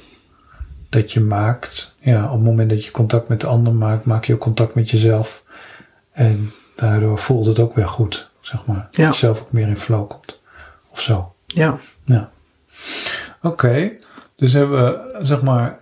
dat 0.90 1.12
je 1.14 1.20
maakt. 1.20 1.96
Ja, 2.00 2.26
op 2.26 2.32
het 2.32 2.42
moment 2.44 2.70
dat 2.70 2.86
je 2.86 2.92
contact 2.92 3.28
met 3.28 3.40
de 3.42 3.48
ander 3.48 3.74
maakt, 3.74 4.06
maak 4.06 4.26
je 4.26 4.34
ook 4.34 4.40
contact 4.40 4.76
met 4.76 4.90
jezelf. 4.90 5.44
En 6.12 6.52
daardoor 6.76 7.20
voelt 7.20 7.46
het 7.46 7.60
ook 7.60 7.76
weer 7.76 7.88
goed, 7.88 8.30
zeg 8.42 8.66
maar. 8.66 8.88
Ja. 8.92 9.04
Dat 9.06 9.14
je 9.14 9.20
zelf 9.20 9.42
ook 9.42 9.52
meer 9.52 9.68
in 9.68 9.78
flow 9.78 10.08
komt. 10.10 10.40
Of 10.92 11.02
zo. 11.02 11.34
Ja, 11.48 11.80
Ja. 12.04 12.30
Oké, 13.42 13.92
dus 14.36 14.54
hebben 14.54 14.84
we, 14.86 15.20
zeg 15.26 15.42
maar, 15.42 15.80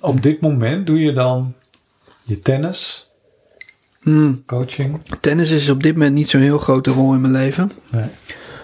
op 0.00 0.22
dit 0.22 0.40
moment 0.40 0.86
doe 0.86 1.00
je 1.00 1.12
dan 1.12 1.54
je 2.22 2.40
tennis, 2.40 3.08
Hmm. 4.00 4.42
coaching. 4.46 5.02
tennis 5.20 5.50
is 5.50 5.68
op 5.68 5.82
dit 5.82 5.92
moment 5.92 6.14
niet 6.14 6.28
zo'n 6.28 6.40
heel 6.40 6.58
grote 6.58 6.90
rol 6.90 7.14
in 7.14 7.20
mijn 7.20 7.32
leven. 7.32 7.70
Nee. 7.90 8.08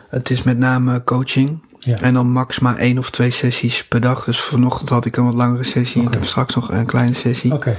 Het 0.09 0.31
is 0.31 0.43
met 0.43 0.59
name 0.59 1.05
coaching. 1.05 1.63
Ja. 1.83 1.97
En 2.01 2.15
dan 2.15 2.31
max 2.31 2.59
maar 2.59 2.77
één 2.77 2.99
of 2.99 3.11
twee 3.11 3.31
sessies 3.31 3.85
per 3.85 4.01
dag. 4.01 4.25
Dus 4.25 4.41
vanochtend 4.41 4.89
had 4.89 5.05
ik 5.05 5.17
een 5.17 5.25
wat 5.25 5.35
langere 5.35 5.65
sessie. 5.65 6.01
Ik 6.01 6.07
Oké. 6.09 6.17
heb 6.19 6.27
straks 6.27 6.55
nog 6.55 6.71
een 6.71 6.87
kleine 6.87 7.15
sessie. 7.15 7.53
Oké, 7.53 7.77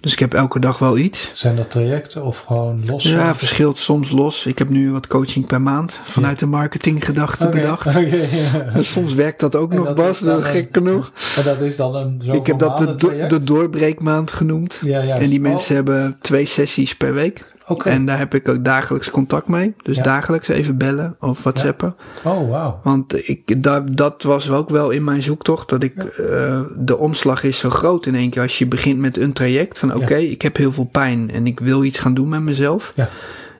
Dus 0.00 0.12
ik 0.12 0.18
heb 0.18 0.34
elke 0.34 0.60
dag 0.60 0.78
wel 0.78 0.98
iets. 0.98 1.30
zijn 1.32 1.56
dat 1.56 1.70
trajecten 1.70 2.24
of 2.24 2.38
gewoon 2.40 2.82
los? 2.86 3.02
Ja, 3.02 3.34
verschilt 3.34 3.78
soms 3.78 4.10
los. 4.10 4.46
Ik 4.46 4.58
heb 4.58 4.68
nu 4.68 4.90
wat 4.92 5.06
coaching 5.06 5.46
per 5.46 5.60
maand 5.62 6.00
vanuit 6.04 6.38
de 6.38 6.46
marketinggedachte 6.46 7.46
Oké, 7.46 7.56
bedacht. 7.56 7.92
ja. 8.52 8.64
En 8.74 8.84
soms 8.84 9.14
werkt 9.14 9.40
dat 9.40 9.56
ook 9.56 9.70
En 9.72 9.76
nog, 9.76 9.94
Bas. 9.94 10.18
Dat 10.18 10.38
is 10.40 10.44
een- 10.46 10.50
gek 10.50 10.68
genoeg. 10.72 11.12
En 11.36 11.44
dat 11.44 11.60
is 11.60 11.76
dan 11.76 11.94
een 11.94 12.22
Ik 12.32 12.46
heb 12.46 12.58
dat 12.58 12.78
de, 12.78 12.94
do- 13.28 13.38
doorbreekmaand 13.44 14.32
genoemd. 14.32 14.78
Ja. 14.82 15.00
En 15.00 15.28
die 15.28 15.38
Oh, 15.38 15.44
mensen 15.44 15.74
hebben 15.74 16.16
twee 16.20 16.44
sessies 16.44 16.96
per 16.96 17.14
week. 17.14 17.44
En 17.84 18.06
daar 18.06 18.18
heb 18.18 18.34
ik 18.34 18.48
ook 18.48 18.64
dagelijks 18.64 19.10
contact 19.10 19.48
mee. 19.48 19.74
Dus 19.82 19.96
Ja. 19.96 20.02
dagelijks 20.02 20.48
even 20.48 20.76
bellen 20.76 21.16
of 21.20 21.42
whatsappen. 21.42 21.94
Oh, 22.24 22.50
wauw. 22.50 22.80
Want 22.82 23.28
ik, 23.28 23.62
dat, 23.62 23.96
dat 23.96 24.22
was 24.22 24.50
ook 24.50 24.70
wel 24.70 24.90
in 24.90 25.04
mijn 25.04 25.22
zoektocht. 25.22 25.68
Dat 25.68 25.82
ik, 25.82 26.04
eh, 26.04 26.60
de 26.76 26.98
omslag 26.98 27.42
is 27.42 27.58
zo 27.58 27.70
groot 27.70 28.06
in 28.06 28.14
één 28.14 28.30
keer. 28.30 28.42
Als 28.42 28.58
je 28.58 28.66
begint 28.66 28.98
met 28.98 29.18
een 29.18 29.32
traject 29.32 29.78
van 29.78 29.94
oké, 29.94 30.16
ik 30.16 30.42
heb 30.42 30.56
heel 30.56 30.72
veel 30.72 30.88
pijn. 30.92 31.30
En 31.30 31.46
ik 31.46 31.60
wil 31.60 31.84
iets 31.84 31.98
gaan 31.98 32.14
doen 32.14 32.28
met 32.28 32.40
mezelf. 32.40 32.92
Ja. 32.96 33.08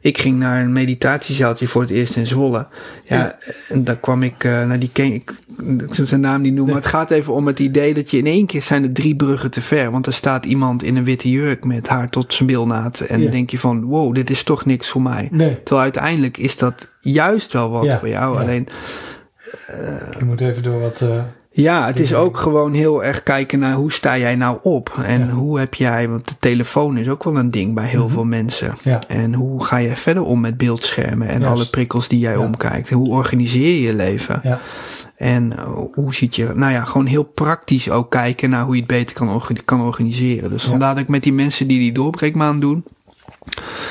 Ik 0.02 0.18
ging 0.18 0.38
naar 0.38 0.60
een 0.62 0.72
meditatiezaaltje 0.72 1.68
voor 1.68 1.80
het 1.80 1.90
eerst 1.90 2.16
in 2.16 2.26
Zwolle. 2.26 2.66
Ja, 3.08 3.38
en 3.68 3.84
daar 3.84 3.96
kwam 3.96 4.22
ik, 4.22 4.44
eh 4.44 4.66
naar 4.66 4.78
die 4.78 4.90
ken 4.92 5.12
ik, 5.14 5.34
ik 5.88 5.94
zal 5.94 6.06
zijn 6.06 6.20
naam 6.20 6.40
niet 6.40 6.54
noemen. 6.54 6.72
Maar 6.74 6.82
het 6.82 6.90
gaat 6.90 7.10
even 7.10 7.32
om 7.32 7.46
het 7.46 7.58
idee 7.60 7.94
dat 7.94 8.10
je 8.10 8.18
in 8.18 8.26
één 8.26 8.46
keer 8.46 8.62
zijn 8.62 8.82
er 8.82 8.92
drie 8.92 9.16
bruggen 9.16 9.50
te 9.50 9.62
ver. 9.62 9.90
Want 9.90 10.06
er 10.06 10.12
staat 10.12 10.44
iemand 10.44 10.82
in 10.82 10.96
een 10.96 11.04
witte 11.04 11.30
jurk 11.30 11.64
met 11.64 11.88
haar 11.88 12.08
tot 12.08 12.34
zijn 12.34 12.48
bilnaad. 12.48 13.00
En 13.00 13.16
Ja. 13.18 13.22
dan 13.22 13.32
denk 13.32 13.50
je 13.50 13.58
van, 13.58 13.84
wow, 13.84 14.14
dit 14.14 14.30
is 14.30 14.42
toch 14.42 14.64
niks 14.64 14.88
voor 14.88 15.02
mij. 15.02 15.28
Nee, 15.30 15.54
Terwijl 15.62 15.80
uiteindelijk 15.82 16.36
is 16.36 16.56
dat 16.56 16.90
juist 17.00 17.52
wel 17.52 17.70
wat 17.70 17.84
Ja, 17.84 17.98
voor 17.98 18.08
jou. 18.08 18.38
Alleen, 18.38 18.68
je 20.18 20.24
moet 20.24 20.40
even 20.40 20.62
door 20.62 20.80
wat... 20.80 21.00
eh, 21.00 21.22
ja, 21.52 21.86
het 21.86 22.00
is 22.00 22.14
ook 22.14 22.36
gewoon 22.36 22.72
heel 22.72 23.04
erg 23.04 23.22
kijken 23.22 23.58
naar 23.58 23.74
hoe 23.74 23.92
sta 23.92 24.18
jij 24.18 24.34
nou 24.36 24.58
op. 24.62 24.98
En 25.04 25.18
Ja. 25.18 25.24
Mhm. 25.26 25.34
hoe 25.34 25.58
heb 25.58 25.74
jij, 25.74 26.08
want 26.08 26.28
de 26.28 26.34
telefoon 26.40 26.96
is 26.96 27.08
ook 27.08 27.24
wel 27.24 27.36
een 27.36 27.50
ding 27.50 27.74
bij 27.74 27.86
heel 27.86 28.08
veel 28.08 28.24
mensen. 28.24 28.74
Ja. 28.82 29.00
En 29.08 29.34
hoe 29.34 29.64
ga 29.64 29.76
je 29.76 29.96
verder 29.96 30.22
om 30.22 30.40
met 30.40 30.56
beeldschermen 30.56 31.28
en 31.28 31.42
alle 31.44 31.66
prikkels 31.66 32.08
die 32.08 32.18
jij 32.18 32.32
Ja. 32.32 32.38
omkijkt? 32.38 32.90
Hoe 32.90 33.08
organiseer 33.08 33.68
je 33.74 33.80
je 33.80 33.94
leven? 33.94 34.40
ja, 34.42 34.60
En 35.16 35.52
uh, 35.58 35.62
hoe 35.94 36.14
ziet 36.14 36.36
je, 36.36 36.50
nou 36.54 36.72
ja, 36.72 36.84
gewoon 36.84 37.06
heel 37.06 37.24
praktisch 37.24 37.90
ook 37.90 38.10
kijken 38.10 38.50
naar 38.50 38.64
hoe 38.64 38.74
je 38.74 38.80
het 38.80 38.90
beter 38.90 39.14
kan, 39.16 39.30
orga- 39.30 39.54
kan 39.64 39.80
organiseren. 39.82 40.50
Dus 40.50 40.64
vandaar 40.64 40.94
dat 40.94 41.02
ik 41.02 41.08
met 41.08 41.22
die 41.22 41.32
mensen 41.32 41.66
die 41.66 41.78
die 41.78 41.92
doorbreekmaand 41.92 42.60
doen. 42.60 42.84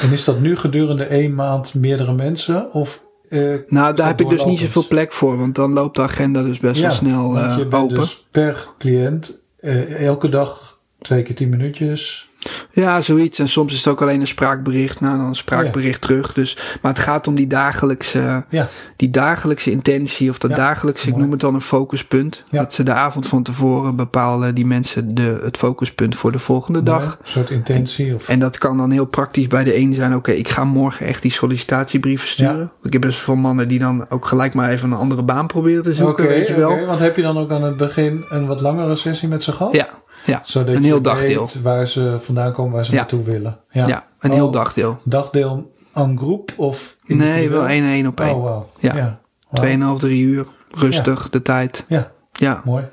en 0.01 0.12
is 0.12 0.24
dat 0.24 0.39
nu 0.39 0.55
gedurende 0.57 1.03
één 1.03 1.36
maand 1.36 1.74
meerdere 1.74 2.14
mensen? 2.14 2.74
Of, 2.74 3.03
eh, 3.32 3.53
Nou, 3.67 3.95
daar 3.95 4.07
heb 4.07 4.21
ik 4.21 4.29
dus 4.29 4.45
niet 4.45 4.59
zoveel 4.59 4.88
plek 4.88 5.13
voor, 5.13 5.38
want 5.38 5.55
dan 5.55 5.73
loopt 5.73 5.95
de 5.95 6.01
agenda 6.01 6.43
dus 6.43 6.59
best 6.59 6.82
wel 6.82 6.91
snel 6.91 7.38
eh, 7.38 7.57
je 7.57 7.67
bent 7.67 7.84
open. 7.84 7.95
dus 7.95 8.25
per 8.32 8.67
cliënt 8.77 9.43
eh, 9.59 10.05
elke 10.05 10.29
dag 10.29 10.79
twee 11.01 11.23
keer 11.23 11.36
tien 11.36 11.49
minuutjes. 11.49 12.30
Ja, 12.71 13.01
zoiets. 13.01 13.39
En 13.39 13.47
soms 13.47 13.73
is 13.73 13.77
het 13.77 13.87
ook 13.87 14.01
alleen 14.01 14.19
een 14.21 14.27
spraakbericht. 14.27 14.99
Nou, 15.01 15.17
dan 15.17 15.25
een 15.25 15.35
spraakbericht 15.35 16.01
terug. 16.01 16.33
Dus, 16.33 16.57
maar 16.81 16.91
het 16.93 17.01
gaat 17.01 17.27
om 17.27 17.35
die 17.35 17.47
dagelijkse, 17.47 18.45
Ja, 18.49 18.67
die 18.95 19.09
dagelijkse 19.09 19.71
intentie 19.71 20.29
of 20.29 20.37
dat 20.37 20.49
Ja, 20.49 20.55
dagelijkse, 20.55 21.09
ik 21.09 21.15
noem 21.15 21.31
het 21.31 21.39
dan 21.39 21.53
een 21.53 21.61
focuspunt. 21.61 22.43
Dat 22.49 22.73
ze 22.73 22.83
de 22.83 22.93
avond 22.93 23.27
van 23.27 23.43
tevoren 23.43 23.95
bepalen 23.95 24.55
die 24.55 24.65
mensen 24.65 25.15
de, 25.15 25.39
het 25.43 25.57
focuspunt 25.57 26.15
voor 26.15 26.31
de 26.31 26.39
volgende 26.39 26.83
dag. 26.83 27.03
Een 27.23 27.29
soort 27.29 27.49
intentie. 27.49 28.15
Of, 28.15 28.29
En 28.29 28.39
dat 28.39 28.57
kan 28.57 28.77
dan 28.77 28.91
heel 28.91 29.05
praktisch 29.05 29.47
bij 29.47 29.63
de 29.63 29.77
een 29.77 29.93
zijn. 29.93 30.15
Oké, 30.15 30.31
ik 30.31 30.49
ga 30.49 30.63
morgen 30.63 31.05
echt 31.05 31.21
die 31.21 31.31
sollicitatiebrieven 31.31 32.27
sturen. 32.27 32.71
Ik 32.83 32.93
heb 32.93 33.01
best 33.01 33.19
veel 33.19 33.35
mannen 33.35 33.67
die 33.67 33.79
dan 33.79 34.05
ook 34.09 34.25
gelijk 34.25 34.53
maar 34.53 34.69
even 34.69 34.91
een 34.91 34.97
andere 34.97 35.23
baan 35.23 35.47
proberen 35.47 35.83
te 35.83 35.93
zoeken, 35.93 36.27
weet 36.27 36.47
je 36.47 36.55
wel. 36.55 36.71
oké, 36.71 36.85
want 36.85 36.99
heb 36.99 37.15
je 37.15 37.21
dan 37.21 37.37
ook 37.37 37.51
aan 37.51 37.63
het 37.63 37.77
begin 37.77 38.25
een 38.29 38.45
wat 38.47 38.61
langere 38.61 38.95
sessie 38.95 39.27
met 39.27 39.43
ze 39.43 39.51
gehad? 39.51 39.73
Ja, 39.73 39.89
ja. 40.26 40.41
Zodat 40.45 40.76
een 40.76 40.84
heel 40.84 41.01
dagdeel. 41.01 41.47
waar 41.63 41.88
ze 41.88 42.17
vandaan 42.22 42.51
komen, 42.53 42.72
waar 42.74 42.86
ze 42.86 42.91
Ja. 42.91 42.97
naartoe 42.97 43.24
willen. 43.24 43.59
Ja, 43.72 44.07
een 44.19 44.30
Oh, 44.32 44.36
heel 44.38 44.51
dagdeel. 44.51 44.99
Dagdeel 45.03 45.74
aan 45.93 46.17
groep 46.17 46.51
of 46.57 46.97
Nee, 47.05 47.49
wel 47.49 47.67
één 47.67 47.86
één 47.86 48.07
op 48.07 48.19
één. 48.19 48.36
Oh, 48.36 48.43
wauw. 48.43 48.69
Ja. 48.80 48.95
ja. 48.95 49.01
Wauw. 49.01 49.19
Tweeënhalf, 49.53 49.99
drie 49.99 50.24
uur. 50.24 50.45
Rustig, 50.72 51.30
de 51.30 51.41
tijd. 51.41 51.86
Ja, 51.88 52.11
Ja, 52.34 52.61
mooi. 52.65 52.84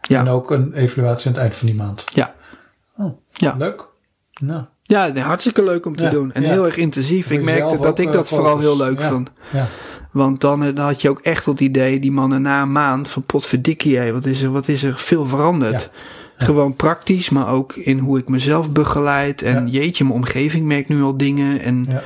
Ja. 0.00 0.20
En 0.20 0.28
ook 0.28 0.50
een 0.50 0.72
evaluatie 0.74 1.26
aan 1.26 1.32
het 1.32 1.42
eind 1.42 1.56
van 1.56 1.66
die 1.66 1.76
maand. 1.76 2.04
ja. 2.12 2.34
Oh, 2.96 3.18
Ja. 3.32 3.54
leuk. 3.58 3.88
Nou, 4.40 4.64
Ja, 4.82 5.12
hartstikke 5.14 5.62
leuk 5.64 5.86
om 5.86 5.96
te 5.96 6.04
Ja, 6.04 6.10
doen. 6.10 6.32
En 6.32 6.42
ja. 6.42 6.48
heel 6.48 6.64
erg 6.64 6.76
intensief. 6.76 7.26
Voor 7.26 7.36
Ik 7.36 7.42
merkte 7.42 7.78
dat 7.78 7.98
ik 7.98 8.06
eh, 8.06 8.12
dat 8.12 8.28
vooral 8.28 8.58
heel 8.58 8.76
leuk 8.76 9.00
Ja. 9.00 9.08
vond. 9.08 9.30
ja. 9.52 9.66
Want 10.12 10.40
dan, 10.40 10.64
eh, 10.64 10.74
dan 10.74 10.84
had 10.84 11.02
je 11.02 11.10
ook 11.10 11.20
echt 11.20 11.46
het 11.46 11.60
idee, 11.60 11.98
die 12.00 12.12
mannen 12.12 12.42
na 12.42 12.62
een 12.62 12.72
maand 12.72 13.08
van 13.08 13.22
potverdikkie, 13.22 14.12
wat 14.12 14.26
is 14.26 14.42
er, 14.42 14.50
wat 14.50 14.68
is 14.68 14.82
er 14.82 14.98
veel 14.98 15.24
veranderd. 15.24 15.90
Gewoon 16.46 16.74
praktisch, 16.74 17.30
maar 17.30 17.48
ook 17.48 17.72
in 17.74 17.98
hoe 17.98 18.18
ik 18.18 18.28
mezelf 18.28 18.70
begeleid. 18.72 19.42
En 19.42 19.66
Ja. 19.66 19.72
jeetje, 19.80 20.04
mijn 20.04 20.16
omgeving 20.16 20.66
merkt 20.66 20.88
nu 20.88 21.02
al 21.02 21.16
dingen. 21.16 21.60
En 21.60 21.86
Ja. 21.88 22.02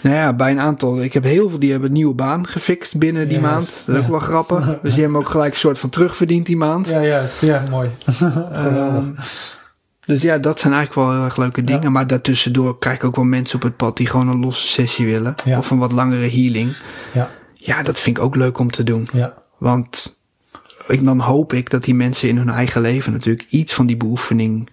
nou 0.00 0.16
ja, 0.16 0.32
bij 0.32 0.50
een 0.50 0.60
aantal, 0.60 1.02
ik 1.02 1.12
heb 1.12 1.22
heel 1.24 1.48
veel 1.48 1.58
die 1.58 1.70
hebben 1.70 1.88
een 1.88 1.94
nieuwe 1.94 2.14
baan 2.14 2.46
gefixt 2.46 2.98
binnen 2.98 3.28
die 3.28 3.40
maand. 3.40 3.82
Dat 3.86 3.96
is 3.96 4.02
ook 4.02 4.08
wel 4.08 4.18
grappig. 4.18 4.66
Dus 4.82 4.92
die 4.94 5.02
hebben 5.02 5.20
ook 5.20 5.28
gelijk 5.28 5.52
een 5.52 5.58
soort 5.58 5.78
van 5.78 5.90
terugverdiend 5.90 6.46
die 6.46 6.56
maand. 6.56 6.86
Ja, 6.88 7.02
juist. 7.04 7.40
Ja, 7.40 7.62
mooi. 7.70 7.90
Ehm, 8.52 9.04
Dus 10.06 10.22
ja, 10.22 10.38
dat 10.38 10.60
zijn 10.60 10.72
eigenlijk 10.72 11.06
wel 11.06 11.16
heel 11.16 11.24
erg 11.24 11.36
leuke 11.36 11.64
dingen. 11.64 11.92
Maar 11.92 12.06
daartussendoor 12.06 12.78
krijg 12.78 12.96
ik 12.96 13.04
ook 13.04 13.16
wel 13.16 13.24
mensen 13.24 13.56
op 13.56 13.62
het 13.62 13.76
pad 13.76 13.96
die 13.96 14.06
gewoon 14.06 14.28
een 14.28 14.40
losse 14.40 14.66
sessie 14.66 15.06
willen. 15.06 15.34
Ja. 15.44 15.58
Of 15.58 15.70
een 15.70 15.78
wat 15.78 15.92
langere 15.92 16.28
healing. 16.30 16.76
Ja, 17.12 17.30
Ja, 17.54 17.82
dat 17.82 18.00
vind 18.00 18.16
ik 18.18 18.22
ook 18.24 18.36
leuk 18.36 18.58
om 18.58 18.70
te 18.70 18.84
doen. 18.84 19.08
ja, 19.12 19.34
Want 19.58 20.17
ik, 20.90 21.04
dan 21.04 21.20
hoop 21.20 21.52
ik 21.52 21.70
dat 21.70 21.84
die 21.84 21.94
mensen 21.94 22.28
in 22.28 22.36
hun 22.36 22.48
eigen 22.50 22.80
leven 22.80 23.12
natuurlijk 23.12 23.46
iets 23.50 23.74
van 23.74 23.86
die 23.86 23.96
beoefening 23.96 24.68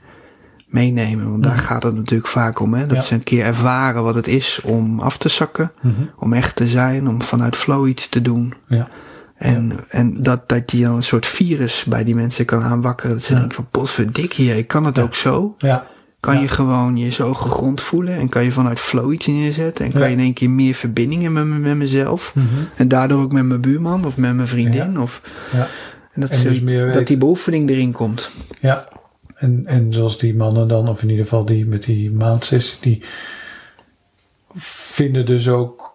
meenemen. 0.67 1.29
Want 1.31 1.43
daar 1.43 1.57
gaat 1.57 1.83
het 1.83 1.95
natuurlijk 1.95 2.29
vaak 2.29 2.59
om. 2.59 2.73
Hè? 2.73 2.79
Dat 2.79 2.87
Mhm. 2.87 2.95
Ja. 2.95 3.01
ze 3.01 3.13
een 3.13 3.23
keer 3.23 3.43
ervaren 3.43 4.03
wat 4.03 4.15
het 4.15 4.27
is 4.27 4.59
om 4.63 4.99
af 4.99 5.17
te 5.17 5.29
zakken. 5.29 5.71
Mhm. 5.81 6.01
Om 6.19 6.33
echt 6.33 6.55
te 6.55 6.67
zijn. 6.67 7.07
Om 7.07 7.21
vanuit 7.21 7.55
flow 7.55 7.87
iets 7.87 8.09
te 8.09 8.21
doen. 8.21 8.53
ja. 8.67 8.89
En, 9.35 9.71
en 9.89 10.21
dat, 10.21 10.49
dat 10.49 10.71
je 10.71 10.81
dan 10.81 10.95
een 10.95 11.03
soort 11.03 11.25
virus 11.27 11.83
bij 11.83 12.03
die 12.03 12.15
mensen 12.15 12.45
kan 12.45 12.63
aanwakkeren. 12.63 13.11
Dat 13.15 13.23
ze 13.23 13.33
denken 13.33 13.55
van 13.55 13.67
potverdikkie, 13.71 14.63
kan 14.63 14.85
het 14.85 14.99
ook 14.99 15.15
zo? 15.15 15.55
ja. 15.57 15.87
Kan 16.19 16.41
je 16.41 16.47
gewoon 16.47 16.97
je 16.97 17.09
zo 17.09 17.33
gegrond 17.33 17.81
voelen 17.81 18.13
en 18.17 18.29
kan 18.29 18.43
je 18.43 18.51
vanuit 18.51 18.79
flow 18.79 19.13
iets 19.13 19.27
neerzetten 19.27 19.85
en 19.85 19.91
kan 19.91 20.01
je 20.01 20.09
in 20.15 20.19
één 20.19 20.33
keer 20.33 20.49
meer 20.49 20.73
verbindingen 20.73 21.33
met, 21.33 21.45
me- 21.45 21.57
met 21.57 21.75
mezelf 21.75 22.31
Mhm. 22.35 22.45
en 22.75 22.87
daardoor 22.87 23.21
ook 23.21 23.31
met 23.31 23.45
mijn 23.45 23.61
buurman 23.61 24.05
of 24.05 24.17
met 24.17 24.35
mijn 24.35 24.47
vriendin 24.47 24.99
of 24.99 25.21
ja. 25.51 25.67
En 26.15 26.21
dat, 26.21 26.29
En 26.29 26.65
dus 26.65 26.93
dat 26.93 27.07
die 27.07 27.17
beoefening 27.17 27.69
erin 27.69 27.91
komt. 27.91 28.29
Ja, 28.59 28.87
en, 29.35 29.63
en 29.65 29.93
zoals 29.93 30.17
die 30.17 30.35
mannen 30.35 30.67
dan, 30.67 30.89
of 30.89 31.01
in 31.01 31.09
ieder 31.09 31.23
geval 31.23 31.45
die 31.45 31.65
met 31.65 31.83
die 31.83 32.11
maandsessie, 32.11 32.77
die 32.81 33.03
vinden 34.55 35.25
dus 35.25 35.49
ook 35.49 35.93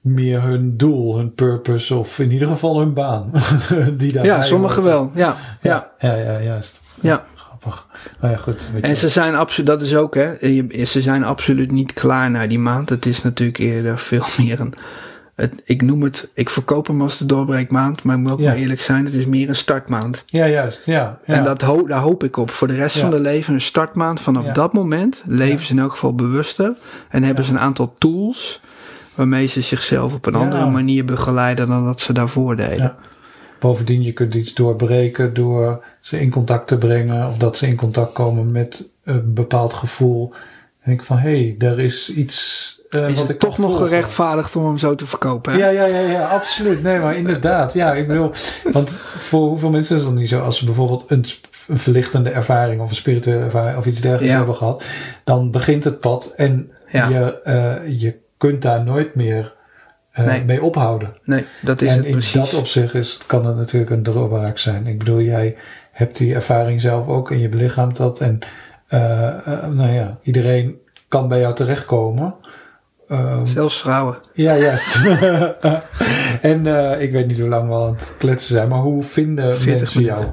meer 0.00 0.42
hun 0.42 0.76
doel, 0.76 1.16
hun 1.16 1.34
purpose, 1.34 1.94
of 1.94 2.18
in 2.18 2.30
ieder 2.30 2.48
geval 2.48 2.78
hun 2.78 2.92
baan. 2.92 3.30
die 3.96 4.12
daarbij 4.12 4.36
Ja, 4.36 4.42
sommigen 4.42 4.82
wel. 4.82 5.10
Ja, 5.14 5.36
ja, 5.62 5.92
Ja, 5.98 6.14
ja, 6.14 6.32
ja, 6.32 6.42
juist. 6.42 6.82
ja. 7.00 7.26
Grappig. 7.34 7.86
Maar 8.20 8.30
ja, 8.30 8.36
goed. 8.36 8.70
En 8.82 8.88
je, 8.88 8.94
ze 8.94 9.08
zijn 9.08 9.34
absoluut, 9.34 9.66
dat 9.66 9.82
is 9.82 9.96
ook 9.96 10.14
hè, 10.14 10.34
ze 10.84 11.02
zijn 11.02 11.24
absoluut 11.24 11.70
niet 11.70 11.92
klaar 11.92 12.30
na 12.30 12.46
die 12.46 12.58
maand. 12.58 12.88
Het 12.88 13.06
is 13.06 13.22
natuurlijk 13.22 13.58
eerder 13.58 13.98
veel 14.10 14.24
meer 14.38 14.60
een, 14.60 14.74
het, 15.36 15.52
ik 15.64 15.82
noem 15.82 16.02
het, 16.02 16.28
ik 16.34 16.50
verkoop 16.50 16.86
hem 16.86 17.00
als 17.02 17.18
de 17.18 17.26
doorbreekmaand, 17.26 18.02
maar 18.02 18.16
ik 18.16 18.22
moet 18.22 18.32
ook 18.32 18.38
Ja. 18.40 18.46
maar 18.48 18.56
eerlijk 18.56 18.80
zijn, 18.80 19.04
het 19.04 19.14
is 19.14 19.26
meer 19.26 19.48
een 19.48 19.54
startmaand. 19.56 20.22
ja, 20.26 20.48
juist. 20.48 20.86
Ja, 20.86 21.18
ja. 21.26 21.34
En 21.34 21.44
dat 21.44 21.62
ho 21.62 21.86
daar 21.86 22.00
hoop 22.00 22.24
ik 22.24 22.36
op. 22.36 22.50
Voor 22.50 22.68
de 22.68 22.74
rest 22.74 22.94
Ja. 22.94 23.00
van 23.00 23.12
hun 23.12 23.20
leven 23.20 23.54
een 23.54 23.60
startmaand. 23.60 24.20
Vanaf 24.20 24.44
dat 24.46 24.72
moment 24.72 25.22
leven 25.26 25.66
ze 25.66 25.72
in 25.72 25.78
elk 25.78 25.90
geval 25.92 26.14
bewuster. 26.14 26.76
En 27.08 27.22
hebben 27.22 27.44
ze 27.44 27.50
een 27.50 27.58
aantal 27.58 27.94
tools 27.98 28.60
waarmee 29.14 29.46
ze 29.46 29.60
zichzelf 29.60 30.14
op 30.14 30.26
een 30.26 30.34
andere 30.34 30.70
manier 30.70 31.04
begeleiden 31.04 31.68
dan 31.68 31.84
dat 31.84 32.00
ze 32.00 32.12
daarvoor 32.12 32.56
deden. 32.56 32.94
Bovendien, 33.60 34.02
je 34.02 34.12
kunt 34.12 34.34
iets 34.34 34.54
doorbreken 34.54 35.34
door 35.34 35.84
ze 36.00 36.20
in 36.20 36.30
contact 36.30 36.68
te 36.68 36.78
brengen. 36.78 37.28
Of 37.28 37.36
dat 37.36 37.56
ze 37.56 37.66
in 37.66 37.76
contact 37.76 38.12
komen 38.12 38.50
met 38.52 38.90
een 39.04 39.34
bepaald 39.34 39.72
gevoel. 39.72 40.32
En 40.80 40.92
ik 40.92 41.02
van, 41.02 41.18
hé, 41.18 41.30
hey, 41.42 41.54
daar 41.58 41.78
is 41.78 42.12
iets 42.14 42.80
eh, 43.02 43.08
is 43.08 43.18
wat 43.18 43.28
het 43.28 43.40
toch 43.40 43.58
nog 43.58 43.70
volgen. 43.70 43.86
gerechtvaardigd 43.88 44.56
om 44.56 44.64
hem 44.66 44.78
zo 44.78 44.94
te 44.94 45.06
verkopen? 45.06 45.52
hè? 45.52 45.58
Ja, 45.58 45.68
ja, 45.68 45.84
ja, 45.84 45.98
ja, 46.00 46.24
absoluut. 46.24 46.82
Nee, 46.82 46.98
maar 46.98 47.16
inderdaad. 47.16 47.72
Ja, 47.72 47.94
ik 47.94 48.06
bedoel, 48.08 48.30
want 48.72 48.90
voor 49.18 49.48
hoeveel 49.48 49.70
mensen 49.70 49.96
is 49.96 50.02
dat 50.04 50.14
niet 50.14 50.28
zo? 50.28 50.40
Als 50.40 50.58
ze 50.58 50.64
bijvoorbeeld 50.64 51.04
een, 51.10 51.24
verlichtende 51.74 52.30
ervaring 52.30 52.80
of 52.80 52.88
een 52.90 52.96
spirituele 52.96 53.44
ervaring 53.44 53.78
of 53.78 53.86
iets 53.86 54.00
dergelijks 54.00 54.30
Ja. 54.32 54.36
hebben 54.38 54.56
gehad, 54.56 54.84
dan 55.24 55.50
begint 55.50 55.84
het 55.84 56.00
pad 56.00 56.32
en 56.36 56.70
Ja. 56.90 57.08
je, 57.08 57.42
eh, 57.42 58.00
je 58.00 58.16
kunt 58.36 58.62
daar 58.62 58.84
nooit 58.84 59.14
meer 59.14 59.54
eh, 60.12 60.26
Nee. 60.26 60.44
mee 60.44 60.62
ophouden. 60.62 61.16
Nee, 61.24 61.44
dat 61.62 61.82
is 61.82 61.90
en 61.90 61.96
het 61.96 62.04
in 62.04 62.12
precies. 62.12 62.32
dat 62.50 62.54
opzicht 62.54 62.94
is, 62.94 63.18
kan 63.26 63.46
het 63.46 63.56
natuurlijk 63.56 63.90
een 63.90 64.02
doorbraak 64.02 64.58
zijn. 64.58 64.86
Ik 64.86 64.98
bedoel, 64.98 65.20
jij 65.20 65.56
hebt 65.92 66.16
die 66.16 66.34
ervaring 66.34 66.80
zelf 66.80 67.06
ook 67.08 67.30
en 67.30 67.38
je 67.38 67.48
belichaamt 67.48 67.96
dat. 67.96 68.20
En 68.20 68.38
nou 69.70 69.92
ja, 69.92 70.18
iedereen 70.22 70.76
kan 71.08 71.28
bij 71.28 71.40
jou 71.40 71.54
terechtkomen. 71.54 72.34
Ehm, 73.08 73.46
Zelfs 73.46 73.80
vrouwen. 73.80 74.16
ja, 74.32 74.56
juist. 74.56 74.96
en 76.40 76.66
eh, 76.66 77.02
ik 77.02 77.12
weet 77.12 77.26
niet 77.26 77.38
hoe 77.40 77.48
lang 77.48 77.68
we 77.68 77.74
aan 77.74 77.92
het 77.94 78.14
kletsen 78.18 78.54
zijn, 78.54 78.68
maar 78.68 78.78
hoe 78.78 79.02
vinden 79.02 79.56
40 79.58 79.80
mensen 79.80 80.02
jou? 80.02 80.24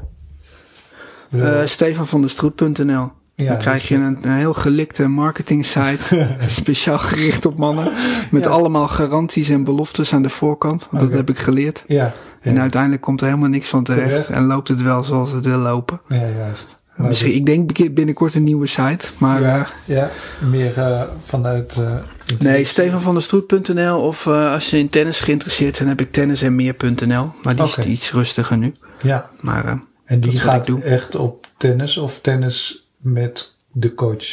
minuten. 1.30 1.70
Stefanvandestroet.nl 1.70 3.12
ja, 3.36 3.48
Dan 3.50 3.58
krijg 3.58 3.88
je 3.88 3.96
een, 3.96 4.18
een 4.22 4.32
heel 4.32 4.54
gelikte 4.54 5.08
marketing 5.08 5.66
site. 5.66 6.28
speciaal 6.48 6.98
gericht 6.98 7.46
op 7.46 7.58
mannen. 7.58 7.92
Met 8.32 8.44
Ja. 8.44 8.50
allemaal 8.50 8.88
garanties 8.88 9.50
en 9.50 9.64
beloftes 9.64 10.14
aan 10.14 10.22
de 10.22 10.30
voorkant. 10.30 10.88
Dat 10.92 11.12
heb 11.12 11.30
ik 11.30 11.38
geleerd. 11.40 11.84
Ja, 11.88 12.14
En 12.42 12.60
uiteindelijk 12.60 13.02
komt 13.02 13.22
er 13.22 13.28
helemaal 13.28 13.50
niks 13.50 13.68
van 13.68 13.84
terecht. 13.84 14.10
Terecht. 14.10 14.30
En 14.30 14.46
loopt 14.46 14.68
het 14.68 14.82
wel 14.82 15.04
zoals 15.04 15.32
het 15.32 15.46
wil 15.46 15.58
lopen. 15.58 16.02
ja, 16.08 16.28
juist. 16.38 16.82
Maar 16.96 17.08
Misschien, 17.08 17.30
dus- 17.46 17.56
ik 17.56 17.76
denk 17.76 17.94
binnenkort 17.94 18.36
een 18.36 18.44
nieuwe 18.44 18.68
site. 18.68 19.08
Maar 19.18 19.42
ja, 19.42 19.60
eh, 19.60 19.96
ja, 19.96 20.10
meer 20.50 20.78
eh, 20.78 21.02
vanuit... 21.26 21.78
eh, 21.80 21.96
nee, 22.40 22.64
stefanvandestroet.nl 22.64 24.00
of 24.02 24.28
als 24.28 24.70
je 24.70 24.78
in 24.78 24.90
tennis 24.90 25.20
geïnteresseerd 25.20 25.78
bent, 25.78 25.90
heb 25.90 26.02
ik 26.02 26.12
tennisenmeer.nl. 26.12 27.32
Maar 27.44 27.56
die 27.56 27.66
is 27.66 27.78
iets 27.78 28.12
rustiger 28.12 28.58
nu. 28.58 28.74
Ja, 29.02 29.30
Maar 29.42 29.80
en 30.06 30.20
die 30.20 30.40
gaat 30.40 30.70
echt 30.82 31.16
op 31.16 31.48
tennis 31.58 31.98
of 31.98 32.20
tennis 32.22 32.88
met 32.98 33.56
de 33.72 33.94
coach? 33.94 34.26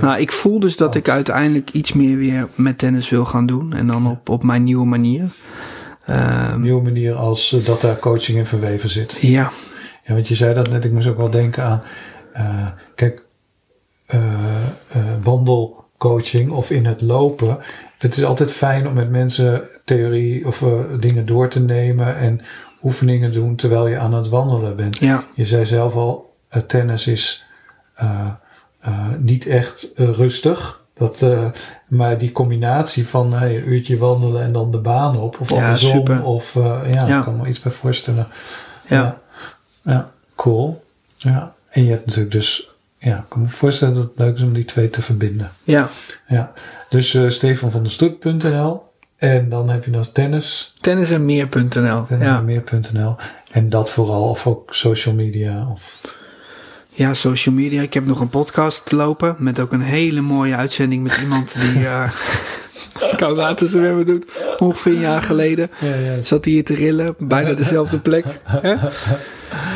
nou, 0.00 0.20
ik 0.20 0.32
voel 0.32 0.60
dus 0.60 0.76
dat 0.76 0.88
Oh. 0.88 0.96
ik 0.96 1.08
uiteindelijk 1.08 1.70
iets 1.70 1.92
meer 1.92 2.16
weer 2.16 2.48
met 2.54 2.78
tennis 2.78 3.08
wil 3.10 3.24
gaan 3.24 3.46
doen. 3.46 3.72
En 3.72 3.86
dan 3.86 4.06
op, 4.10 4.28
op 4.28 4.42
mijn 4.42 4.64
nieuwe 4.64 4.86
manier. 4.86 5.28
Ehm, 6.06 6.60
nieuwe 6.60 6.82
manier 6.82 7.14
als 7.14 7.56
dat 7.64 7.80
daar 7.80 7.98
coaching 7.98 8.38
in 8.38 8.46
verweven 8.46 8.88
zit. 8.88 9.16
ja, 9.20 9.50
Ja, 10.06 10.14
want 10.14 10.28
je 10.28 10.34
zei 10.34 10.54
dat 10.54 10.70
net, 10.70 10.84
ik 10.84 10.92
moest 10.92 11.06
ook 11.06 11.16
wel 11.16 11.30
denken 11.30 11.64
aan, 11.64 11.82
eh, 12.32 12.66
kijk, 12.94 13.26
eh, 14.06 14.22
eh, 14.88 15.02
wandelcoaching 15.22 16.50
of 16.50 16.70
in 16.70 16.86
het 16.86 17.00
lopen. 17.00 17.58
Het 17.98 18.16
is 18.16 18.24
altijd 18.24 18.52
fijn 18.52 18.88
om 18.88 18.94
met 18.94 19.10
mensen 19.10 19.62
theorie 19.84 20.46
of 20.46 20.64
dingen 21.00 21.26
door 21.26 21.48
te 21.48 21.64
nemen 21.64 22.16
en 22.16 22.40
oefeningen 22.82 23.32
doen 23.32 23.56
terwijl 23.56 23.86
je 23.86 23.98
aan 23.98 24.14
het 24.14 24.28
wandelen 24.28 24.76
bent. 24.76 24.98
ja, 24.98 25.24
Je 25.34 25.44
zei 25.44 25.66
zelf 25.66 25.94
al, 25.94 26.34
tennis 26.66 27.06
is 27.06 27.46
niet 29.18 29.46
echt 29.46 29.92
rustig. 29.96 30.84
Dat, 30.94 31.26
maar 31.88 32.18
die 32.18 32.32
combinatie 32.32 33.08
van 33.08 33.32
hey, 33.32 33.56
een 33.56 33.68
uurtje 33.68 33.98
wandelen 33.98 34.42
en 34.42 34.52
dan 34.52 34.70
de 34.70 34.78
baan 34.78 35.16
op, 35.16 35.40
of 35.40 35.50
Ja, 35.50 35.56
andersom, 35.56 35.90
super. 35.90 36.24
of 36.24 36.54
ja, 36.54 37.06
Ja. 37.06 37.18
ik 37.18 37.24
kan 37.24 37.36
me 37.36 37.48
iets 37.48 37.60
bij 37.60 37.72
voorstellen. 37.72 38.26
ja. 38.88 39.18
Ja. 39.86 40.10
Cool. 40.34 40.84
Ja. 41.16 41.54
En 41.70 41.84
je 41.84 41.90
hebt 41.90 42.06
natuurlijk 42.06 42.32
dus, 42.32 42.68
ja, 42.98 43.16
ik 43.16 43.24
kan 43.28 43.42
me 43.42 43.48
voorstellen 43.48 43.94
dat 43.94 44.02
het 44.02 44.18
leuk 44.18 44.34
is 44.36 44.42
om 44.42 44.52
die 44.52 44.64
twee 44.64 44.90
te 44.90 45.02
verbinden. 45.02 45.50
ja. 45.64 45.88
Ja. 46.28 46.52
Dus 46.88 47.14
eh 47.14 47.28
Stefan 47.28 47.70
van 47.70 47.82
der 47.82 47.92
Stoet.nl 47.92 48.82
en 49.16 49.48
dan 49.48 49.68
heb 49.68 49.84
je 49.84 49.90
nog 49.90 50.08
tennis, 50.12 50.74
Tennisenmeer.nl. 50.80 51.80
Ja. 51.80 52.04
tennisenmeer.nl 52.08 53.16
en 53.50 53.68
dat 53.68 53.90
vooral, 53.90 54.28
of 54.28 54.46
ook 54.46 54.74
social 54.74 55.14
media. 55.14 55.68
Of, 55.72 56.00
ja, 56.88 57.14
social 57.14 57.54
media. 57.54 57.82
Ik 57.82 57.94
heb 57.94 58.06
nog 58.06 58.20
een 58.20 58.28
podcast 58.28 58.92
lopen. 58.92 59.36
Met 59.38 59.60
ook 59.60 59.72
een 59.72 59.80
hele 59.80 60.20
mooie 60.20 60.56
uitzending 60.56 61.02
met 61.02 61.18
iemand 61.22 61.54
die. 61.60 61.86
eh 61.88 62.10
kan 63.16 63.32
laten 63.32 63.68
ze 63.68 63.78
hebben 63.78 64.06
doen. 64.06 64.24
Ongeveer 64.58 64.92
een 64.92 65.00
jaar 65.00 65.22
geleden. 65.22 65.70
Zat 66.20 66.44
hij 66.44 66.54
hier 66.54 66.64
te 66.64 66.74
rillen. 66.74 67.14
Bijna 67.18 67.52
dezelfde 67.52 67.98
plek. 67.98 68.24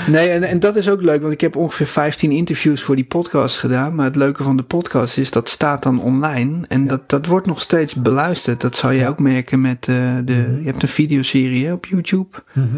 Nee, 0.06 0.28
en, 0.28 0.42
en 0.42 0.60
dat 0.60 0.76
is 0.76 0.88
ook 0.88 1.02
leuk. 1.02 1.20
Want 1.20 1.32
ik 1.32 1.40
heb 1.40 1.56
ongeveer 1.56 1.86
15 1.86 2.30
interviews 2.30 2.82
voor 2.82 2.96
die 2.96 3.04
podcast 3.04 3.58
gedaan. 3.58 3.94
Maar 3.94 4.04
het 4.04 4.16
leuke 4.16 4.42
van 4.42 4.56
de 4.56 4.62
podcast 4.62 5.18
is 5.18 5.30
dat 5.30 5.48
staat 5.48 5.82
dan 5.82 6.00
online. 6.00 6.64
En 6.68 6.86
dat, 6.86 7.08
dat 7.08 7.26
wordt 7.26 7.46
nog 7.46 7.60
steeds 7.60 7.94
beluisterd. 7.94 8.60
Dat 8.60 8.76
zal 8.76 8.90
je 8.90 9.08
ook 9.08 9.18
merken 9.18 9.60
met 9.60 9.88
eh, 9.88 9.96
de. 10.24 10.58
Je 10.60 10.66
hebt 10.66 10.82
een 10.82 10.88
videoserie 10.88 11.72
op 11.72 11.86
YouTube. 11.86 12.38
Mhm. 12.52 12.76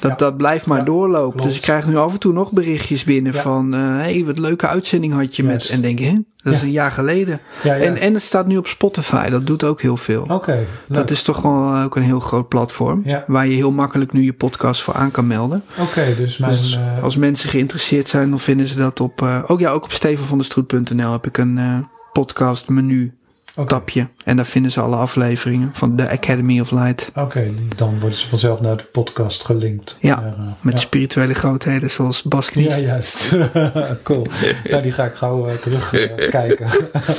Dat, 0.00 0.10
Ja. 0.10 0.16
dat 0.16 0.36
blijft 0.36 0.66
maar 0.66 0.78
Ja, 0.78 0.84
doorlopen. 0.84 1.30
klopt. 1.30 1.42
Dus 1.42 1.56
ik 1.56 1.62
krijg 1.62 1.86
nu 1.86 1.96
af 1.96 2.12
en 2.12 2.18
toe 2.18 2.32
nog 2.32 2.52
berichtjes 2.52 3.04
binnen 3.04 3.32
Ja. 3.32 3.40
van... 3.40 3.72
Hé, 3.72 3.78
hey, 3.78 4.22
wat 4.26 4.38
leuke 4.38 4.66
uitzending 4.68 5.12
had 5.12 5.36
je 5.36 5.42
Juist. 5.42 5.68
met... 5.68 5.76
En 5.76 5.82
denk 5.82 5.98
je? 5.98 6.24
Dat 6.42 6.52
is 6.52 6.62
een 6.62 6.70
jaar 6.70 6.92
geleden. 6.92 7.40
En, 7.62 7.96
en 7.96 8.14
het 8.14 8.22
staat 8.22 8.46
nu 8.46 8.56
op 8.56 8.66
Spotify. 8.66 9.28
Dat 9.28 9.46
doet 9.46 9.64
ook 9.64 9.82
heel 9.82 9.96
veel. 9.96 10.26
Oké. 10.28 10.66
Dat 10.88 11.10
is 11.10 11.22
toch 11.22 11.40
wel 11.42 11.76
ook 11.82 11.96
een 11.96 12.02
heel 12.02 12.20
groot 12.20 12.48
platform. 12.48 13.04
Waar 13.26 13.46
je 13.46 13.54
heel 13.54 13.70
makkelijk 13.70 14.12
nu 14.12 14.22
je 14.22 14.32
podcast 14.32 14.82
voor 14.82 14.94
aan 14.94 15.10
kan 15.10 15.26
melden. 15.26 15.62
Oké, 15.80 16.14
dus 16.16 16.38
mijn... 16.38 16.52
Dus 16.52 16.74
eh, 16.96 17.02
als 17.02 17.16
mensen 17.16 17.48
geïnteresseerd 17.48 18.08
zijn, 18.08 18.30
dan 18.30 18.40
vinden 18.40 18.68
ze 18.68 18.78
dat 18.78 19.00
op... 19.00 19.22
eh, 19.22 19.38
ook 19.46 19.60
ja, 19.60 19.70
ook 19.70 19.84
op 19.84 19.92
stevenvandestroet.nl 19.92 21.12
heb 21.12 21.26
ik 21.26 21.38
een 21.38 21.58
eh, 21.58 21.78
podcast 22.12 22.68
menu 22.68 23.17
tapje. 23.66 24.06
En 24.24 24.36
daar 24.36 24.46
vinden 24.46 24.70
ze 24.70 24.80
alle 24.80 24.96
afleveringen 24.96 25.70
van 25.72 25.96
de 25.96 26.10
Academy 26.10 26.60
of 26.60 26.70
Light. 26.70 27.10
Oké, 27.14 27.50
dan 27.76 28.00
worden 28.00 28.18
ze 28.18 28.28
vanzelf 28.28 28.60
naar 28.60 28.76
de 28.76 28.84
podcast 28.92 29.44
gelinkt. 29.44 29.96
Ja, 30.00 30.16
Maar, 30.16 30.26
eh, 30.26 30.52
Met 30.60 30.74
ja. 30.74 30.80
spirituele 30.80 31.34
grootheden 31.34 31.90
zoals 31.90 32.22
Bas. 32.22 32.48
Ja, 32.52 32.78
juist. 32.78 33.36
cool. 34.02 34.26
Ja, 34.64 34.80
die 34.80 34.92
ga 34.92 35.04
ik 35.04 35.14
gauw 35.14 35.48
eh, 35.48 35.54
terug 35.54 35.94
eh, 35.94 36.28
kijken. 36.40 36.66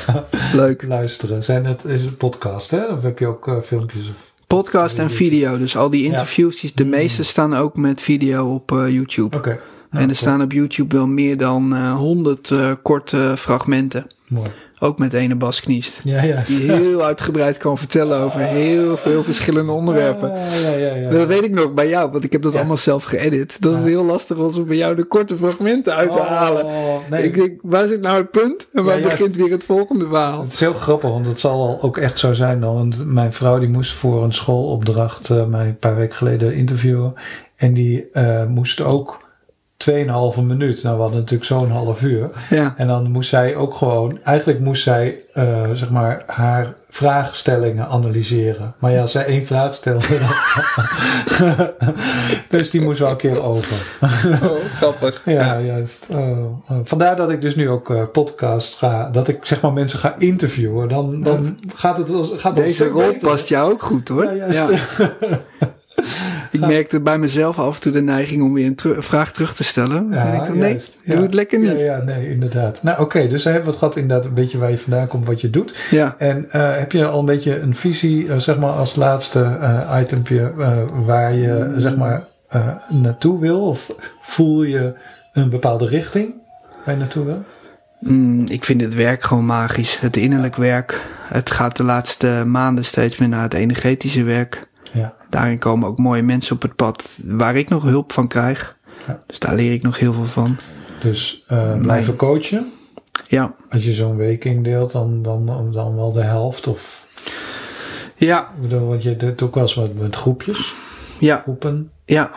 Leuk. 0.54 0.84
Luisteren. 0.88 1.44
Zijn 1.44 1.66
het, 1.66 1.84
is 1.84 2.02
het 2.02 2.18
podcast, 2.18 2.72
hè? 2.72 2.86
Of 2.86 3.04
heb 3.04 3.20
je 3.20 3.28
ook 3.28 3.52
filmpjes? 3.64 4.10
Of... 4.10 4.28
Podcast 4.48 5.00
en 5.00 5.12
video. 5.12 5.58
Dus 5.58 5.78
al 5.78 5.90
die 5.90 6.04
interviews, 6.06 6.60
die, 6.60 6.72
de 6.76 6.84
Mm. 6.84 6.90
meeste 6.90 7.24
staan 7.24 7.56
ook 7.56 7.78
met 7.78 8.02
video 8.02 8.54
op 8.54 8.72
eh, 8.72 8.90
YouTube. 8.90 9.38
Oké. 9.38 9.50
en 9.50 9.60
er 10.00 10.00
cool. 10.06 10.14
staan 10.14 10.42
op 10.42 10.52
YouTube 10.52 10.96
wel 10.96 11.08
meer 11.08 11.38
dan 11.38 11.76
eh, 11.76 11.96
honderd 11.96 12.52
korte 12.82 13.34
fragmenten. 13.38 14.08
Mooi. 14.28 14.48
Ook 14.82 14.98
met 14.98 15.14
ene 15.14 15.36
Bas 15.36 15.62
Kniest. 15.62 16.02
Ja, 16.04 16.22
ja. 16.22 16.42
Die 16.46 16.72
heel 16.72 17.04
uitgebreid 17.04 17.58
kan 17.58 17.78
vertellen 17.78 18.20
over 18.20 18.40
heel 18.40 18.98
veel 18.98 19.24
verschillende 19.24 19.72
onderwerpen. 19.72 20.30
Ja, 20.30 20.54
ja, 20.54 20.72
ja, 20.72 20.96
ja. 20.96 21.10
Dat 21.10 21.28
weet 21.28 21.44
ik 21.44 21.52
nog 21.52 21.74
bij 21.74 21.90
jou, 21.90 22.12
want 22.12 22.24
ik 22.24 22.32
heb 22.32 22.42
dat 22.42 22.56
allemaal 22.56 22.78
zelf 22.78 23.04
geëdit. 23.04 23.62
Dat 23.62 23.74
het 23.74 23.84
heel 23.84 24.04
lastig 24.04 24.38
was 24.38 24.56
om 24.56 24.66
bij 24.66 24.78
jou 24.78 24.96
de 24.96 25.04
korte 25.04 25.38
fragmenten 25.38 25.96
uit 25.96 26.12
te 26.12 26.20
halen. 26.20 26.66
Oh, 26.66 26.96
nee. 27.10 27.24
Ik 27.24 27.34
denk, 27.34 27.60
waar 27.62 27.88
zit 27.88 28.02
nou 28.02 28.18
het 28.18 28.32
punt? 28.32 28.68
En 28.74 28.84
waar 28.84 29.00
begint 29.00 29.36
weer 29.36 29.52
het 29.52 29.64
volgende 29.64 30.08
verhaal? 30.08 30.42
Het 30.42 30.54
is 30.54 30.60
heel 30.60 30.74
grappig, 30.74 31.10
want 31.10 31.28
het 31.28 31.40
zal 31.40 31.82
ook 31.82 31.98
echt 31.98 32.20
zo 32.20 32.34
zijn 32.34 32.60
dan. 32.60 32.74
Want 32.74 33.06
mijn 33.06 33.34
vrouw 33.34 33.60
die 33.60 33.70
moest 33.70 33.94
voor 33.94 34.24
een 34.24 34.34
schoolopdracht 34.34 35.30
eh, 35.30 35.46
mij 35.46 35.68
een 35.68 35.78
paar 35.78 35.96
weken 35.96 36.16
geleden 36.16 36.54
interviewen. 36.54 37.14
En 37.56 37.74
die 37.74 38.10
eh, 38.12 38.46
moest 38.46 38.82
ook 38.82 39.29
2,5 39.88 40.42
minuut. 40.44 40.84
Nou, 40.84 40.96
we 40.96 41.02
hadden 41.02 41.20
natuurlijk 41.20 41.50
zo'n 41.50 41.70
half 41.72 42.02
uur. 42.02 42.30
Ja. 42.50 42.74
En 42.78 42.88
dan 42.88 43.12
moest 43.12 43.30
zij 43.30 43.56
ook 43.56 43.74
gewoon, 43.74 44.20
eigenlijk 44.24 44.60
moest 44.60 44.84
zij, 44.84 45.18
eh, 45.34 45.70
zeg 45.74 45.90
maar, 45.90 46.24
haar 46.28 46.74
vraagstellingen 46.90 47.88
analyseren. 47.88 48.74
Maar 48.80 48.92
ja, 48.92 49.02
als 49.02 49.12
zij 49.12 49.26
één 49.26 49.46
vraag 49.46 49.74
stelde, 49.76 50.20
dan- 50.20 51.70
dus 52.50 52.70
die 52.70 52.82
moest 52.82 53.00
wel 53.00 53.10
een 53.10 53.18
keer 53.18 53.42
over. 53.42 53.98
Oh, 54.44 54.66
grappig. 54.76 55.22
Ja, 55.26 55.60
juist. 55.60 56.08
Oh, 56.12 56.70
oh. 56.70 56.78
Vandaar 56.84 57.16
dat 57.16 57.30
ik 57.30 57.42
dus 57.42 57.56
nu 57.56 57.70
ook 57.70 57.90
eh, 57.90 58.04
podcast 58.12 58.76
ga, 58.76 59.10
dat 59.10 59.28
ik 59.28 59.46
zeg 59.46 59.62
maar 59.62 59.74
mensen 59.74 60.00
ga 60.00 60.16
interviewen. 60.18 60.90
Dan, 60.90 61.22
dan 61.22 61.60
gaat 61.76 61.98
het 61.98 62.10
als, 62.10 62.32
gaat 62.36 62.56
Deze 62.56 62.88
rol 62.88 63.18
past 63.18 63.48
jou 63.48 63.72
ook 63.72 63.84
goed 63.84 64.08
hoor. 64.08 64.24
Ja, 64.24 64.34
juist. 64.34 64.66
Ik 66.52 66.60
merkte 66.60 67.02
bij 67.02 67.18
mezelf 67.18 67.60
af 67.60 67.76
en 67.76 67.82
toe 67.82 67.91
de 67.91 68.02
neiging 68.02 68.43
om 68.43 68.54
weer 68.54 68.66
een 68.66 69.04
vraag 69.04 69.32
terug 69.32 69.54
te 69.54 69.64
stellen. 69.64 70.08
Ja, 70.12 70.32
denk 70.32 70.43
ik, 70.43 70.54
nee, 70.54 70.70
juist. 70.70 71.00
doe 71.06 71.22
het 71.22 71.34
lekker 71.34 71.60
niet. 71.60 71.80
Ja, 71.80 71.95
ja, 71.95 72.04
nee, 72.04 72.30
inderdaad. 72.30 72.84
Nou, 72.84 73.02
oké, 73.02 73.28
dus 73.28 73.43
dan 73.43 73.54
hebben 73.54 73.72
we 73.72 73.78
het 73.78 73.80
gehad 73.80 73.95
inderdaad 73.95 74.26
een 74.26 74.34
beetje 74.34 74.58
waar 74.58 74.72
je 74.72 74.78
vandaan 74.78 75.08
komt, 75.08 75.26
wat 75.26 75.41
je 75.41 75.50
doet. 75.50 75.76
Ja. 75.91 76.16
En 76.18 76.52
eh, 76.52 76.78
heb 76.78 76.91
je 76.91 77.06
al 77.06 77.20
een 77.20 77.26
beetje 77.26 77.60
een 77.60 77.76
visie, 77.76 78.30
eh, 78.30 78.38
zeg 78.38 78.58
maar 78.58 78.72
als 78.72 78.95
laatste 78.95 79.58
eh 79.62 79.97
itempje, 80.02 80.54
waar 81.06 81.34
je 81.34 81.74
zeg 81.78 81.95
maar 81.95 82.24
naartoe 82.89 83.39
wil? 83.39 83.68
Of 83.68 83.95
voel 84.22 84.64
je 84.64 84.93
een 85.34 85.50
bepaalde 85.50 85.86
richting 85.86 86.34
waar 86.86 86.93
je 86.93 87.00
naartoe 87.00 87.26
wil? 87.26 87.43
Mm, 88.00 88.45
ik 88.47 88.66
vind 88.66 88.82
het 88.82 88.95
werk 88.95 89.24
gewoon 89.24 89.45
magisch. 89.45 90.00
Het 90.00 90.18
innerlijk 90.18 90.56
werk. 90.56 91.02
Het 91.28 91.52
gaat 91.52 91.78
de 91.78 91.84
laatste 91.84 92.43
maanden 92.47 92.86
steeds 92.86 93.18
meer 93.18 93.30
naar 93.30 93.43
het 93.43 93.54
energetische 93.54 94.24
werk. 94.24 94.68
Ja, 94.94 95.14
Daarin 95.30 95.58
komen 95.60 95.88
ook 95.88 95.98
mooie 95.98 96.22
mensen 96.24 96.56
op 96.56 96.62
het 96.62 96.76
pad 96.76 97.20
waar 97.26 97.56
ik 97.56 97.70
nog 97.70 97.84
hulp 97.84 98.12
van 98.12 98.28
krijg. 98.28 98.78
Ja. 99.08 99.20
Dus 99.28 99.40
daar 99.40 99.56
leer 99.56 99.74
ik 99.74 99.82
nog 99.82 100.00
heel 100.00 100.14
veel 100.14 100.26
van. 100.26 100.58
dus 101.02 101.44
eh, 101.48 101.78
blijven 101.78 102.16
coachen. 102.16 102.72
Ja, 103.28 103.54
Als 103.70 103.84
je 103.84 103.94
zo'n 103.94 104.16
week 104.16 104.46
indeelt, 104.46 104.92
dan, 104.92 105.22
dan, 105.22 105.46
dan, 105.72 105.96
wel 105.96 106.14
de 106.14 106.22
helft. 106.24 106.68
Of, 106.68 107.08
ja, 108.16 108.42
ik 108.56 108.62
bedoel, 108.62 108.88
want 108.88 109.04
je 109.04 109.16
doet 109.16 109.42
ook 109.42 109.54
wel 109.54 109.64
eens 109.64 109.74
wat 109.76 109.94
met 109.94 110.16
groepjes, 110.16 110.74
ja, 111.20 111.38
groepen. 111.38 111.92
ja. 112.06 112.32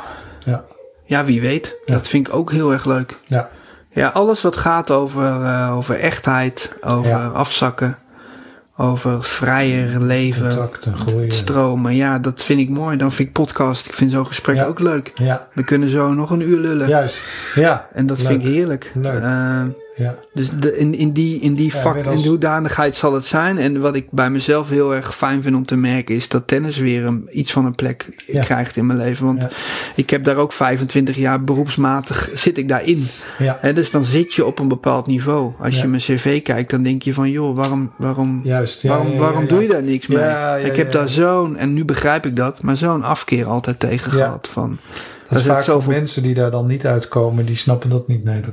Ja, 0.44 0.64
Ja, 1.04 1.24
wie 1.24 1.40
weet. 1.40 1.78
Ja. 1.86 1.92
Dat 1.94 2.08
vind 2.08 2.28
ik 2.28 2.34
ook 2.34 2.52
heel 2.52 2.72
erg 2.72 2.84
leuk. 2.84 3.18
ja, 3.26 3.50
Ja, 3.90 4.08
alles 4.08 4.42
wat 4.42 4.56
gaat 4.56 4.90
over, 4.90 5.42
eh, 5.44 5.74
over 5.76 5.98
echtheid, 6.00 6.76
over 6.80 7.10
Ja. 7.10 7.26
afzakken, 7.26 7.98
over 8.82 9.24
vrijer 9.24 10.00
leven, 10.00 10.48
contacten, 10.48 10.94
stromen. 11.30 11.94
Ja, 11.94 12.18
dat 12.18 12.44
vind 12.44 12.60
ik 12.60 12.68
mooi. 12.68 12.96
Dan 12.96 13.12
vind 13.12 13.28
ik 13.28 13.34
podcast, 13.34 13.86
ik 13.86 13.94
vind 13.94 14.10
zo'n 14.10 14.26
gesprek 14.26 14.56
Ja. 14.56 14.64
ook 14.64 14.80
leuk. 14.80 15.12
Ja, 15.14 15.46
We 15.52 15.64
kunnen 15.64 15.88
zo 15.88 16.12
nog 16.14 16.30
een 16.30 16.40
uur 16.48 16.58
lullen. 16.58 16.88
juist. 16.88 17.34
Ja, 17.54 17.86
En 17.92 18.06
dat 18.06 18.18
leuk. 18.18 18.26
vind 18.28 18.42
ik 18.42 18.48
heerlijk. 18.48 18.92
Leuk. 18.94 19.22
Eh, 19.22 19.60
Ja, 20.02 20.18
dus 20.34 20.50
de, 20.50 20.76
in, 20.78 20.94
in 20.94 21.12
die, 21.12 21.40
in 21.40 21.54
die 21.54 21.72
vak, 21.74 21.94
in 21.96 22.02
die 22.20 22.28
hoedanigheid 22.28 22.96
zal 22.96 23.12
het 23.14 23.24
zijn. 23.24 23.58
En 23.58 23.80
wat 23.80 23.94
ik 23.94 24.10
bij 24.10 24.30
mezelf 24.30 24.68
heel 24.68 24.94
erg 24.94 25.16
fijn 25.16 25.42
vind 25.42 25.54
om 25.56 25.62
te 25.66 25.76
merken, 25.76 26.14
is 26.14 26.28
dat 26.28 26.46
tennis 26.46 26.76
weer 26.78 27.06
een, 27.06 27.28
iets 27.32 27.52
van 27.52 27.64
een 27.64 27.74
plek 27.74 28.24
krijgt 28.40 28.76
in 28.76 28.86
mijn 28.86 28.98
leven. 28.98 29.26
Want 29.26 29.42
ik 29.96 30.10
heb 30.10 30.24
daar 30.24 30.36
ook 30.36 30.52
25 30.52 31.16
jaar 31.16 31.44
beroepsmatig 31.44 32.30
zit 32.34 32.58
ik 32.58 32.68
daarin. 32.68 33.06
ja, 33.38 33.72
dus 33.72 33.90
dan 33.90 34.02
zit 34.04 34.34
je 34.34 34.44
op 34.44 34.58
een 34.58 34.68
bepaald 34.68 35.06
niveau. 35.06 35.52
Als 35.58 35.80
je 35.80 35.86
mijn 35.86 36.02
cv 36.02 36.42
kijkt, 36.42 36.70
dan 36.70 36.82
denk 36.82 37.02
je 37.02 37.14
van, 37.14 37.30
joh, 37.30 37.56
waarom, 37.56 37.90
waarom, 37.98 38.40
juist. 38.44 38.82
Waarom, 38.82 39.16
waarom 39.18 39.48
doe 39.48 39.62
je 39.62 39.68
daar 39.68 39.82
niks 39.82 40.06
mee? 40.06 40.64
Ik 40.64 40.76
heb 40.76 40.92
daar 40.92 41.08
zo'n, 41.08 41.56
en 41.56 41.72
nu 41.74 41.84
begrijp 41.84 42.26
ik 42.26 42.36
dat, 42.36 42.62
maar 42.62 42.76
zo'n 42.76 43.02
afkeer 43.02 43.46
altijd 43.46 43.80
tegen 43.80 44.12
gehad. 44.12 44.48
Van, 44.52 44.78
Dat 45.28 45.38
is 45.38 45.44
vaak 45.44 45.62
zoveel- 45.62 45.92
mensen 45.92 46.22
die 46.22 46.34
daar 46.34 46.50
dan 46.50 46.64
niet 46.64 46.86
uitkomen, 46.86 47.46
die 47.46 47.56
snappen 47.56 47.90
dat 47.90 48.08
niet. 48.08 48.24
Nee, 48.24 48.40
dat, 48.40 48.52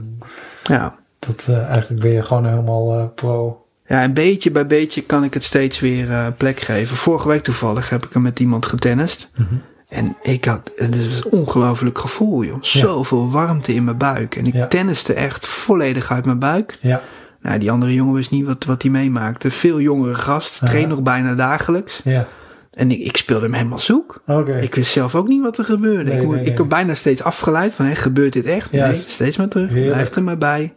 ja. 0.64 0.96
Dat, 1.20 1.46
eh, 1.50 1.68
eigenlijk 1.70 2.02
ben 2.02 2.12
je 2.12 2.24
gewoon 2.24 2.46
helemaal 2.46 2.98
eh, 2.98 3.06
pro. 3.16 3.66
ja, 3.88 4.02
en 4.02 4.14
beetje 4.14 4.52
bij 4.52 4.68
beetje 4.68 5.02
kan 5.02 5.24
ik 5.24 5.34
het 5.34 5.44
steeds 5.44 5.80
weer 5.80 6.10
eh, 6.10 6.28
plek 6.38 6.60
geven. 6.60 6.96
Vorige 6.98 7.28
week 7.28 7.44
toevallig 7.44 7.90
heb 7.90 8.06
ik 8.06 8.14
er 8.14 8.22
met 8.22 8.40
iemand 8.40 8.66
getennist. 8.66 9.30
Mhm. 9.36 9.54
En 9.90 10.16
ik 10.22 10.46
had, 10.46 10.72
het 10.76 10.96
is 10.96 11.24
een 11.24 11.32
ongelooflijk 11.32 11.98
gevoel, 11.98 12.44
joh. 12.44 12.58
Zoveel 12.62 13.32
warmte 13.32 13.74
in 13.74 13.84
mijn 13.84 13.98
buik. 13.98 14.36
En 14.36 14.46
ik 14.46 14.54
Ja. 14.54 14.68
tenniste 14.68 15.14
echt 15.14 15.46
volledig 15.48 16.12
uit 16.12 16.26
mijn 16.26 16.40
buik. 16.40 16.78
Ja, 16.82 17.02
Nou, 17.42 17.60
die 17.60 17.72
andere 17.72 17.94
jongen 17.94 18.14
wist 18.14 18.32
niet 18.32 18.46
wat, 18.46 18.66
wat 18.66 18.82
hij 18.82 18.92
meemaakte. 18.92 19.52
Veel 19.52 19.80
jongere 19.80 20.16
gast, 20.16 20.60
train 20.66 20.88
nog 20.88 21.02
bijna 21.02 21.36
dagelijks. 21.36 22.02
ja. 22.04 22.28
En 22.74 22.92
ik, 22.92 23.00
ik 23.00 23.18
speelde 23.18 23.44
hem 23.46 23.54
helemaal 23.54 23.80
zoek. 23.80 24.22
Oké. 24.28 24.58
Ik 24.58 24.76
wist 24.76 24.92
zelf 24.92 25.16
ook 25.16 25.28
niet 25.28 25.42
wat 25.42 25.58
er 25.58 25.64
gebeurde. 25.64 26.12
Nee, 26.12 26.22
ik, 26.22 26.28
nee, 26.28 26.40
ik 26.40 26.46
nee. 26.48 26.58
heb 26.58 26.70
bijna 26.70 26.96
steeds 26.96 27.24
afgeleid 27.24 27.74
van, 27.74 27.86
hé, 27.86 27.96
gebeurt 27.96 28.34
dit 28.34 28.46
echt? 28.46 28.72
Nee, 28.72 28.96
steeds 28.96 29.38
maar 29.38 29.48
terug. 29.48 29.70
Heerlijk. 29.70 29.92
Blijf 29.92 30.16
er 30.16 30.24
maar 30.24 30.38
bij. 30.38 30.74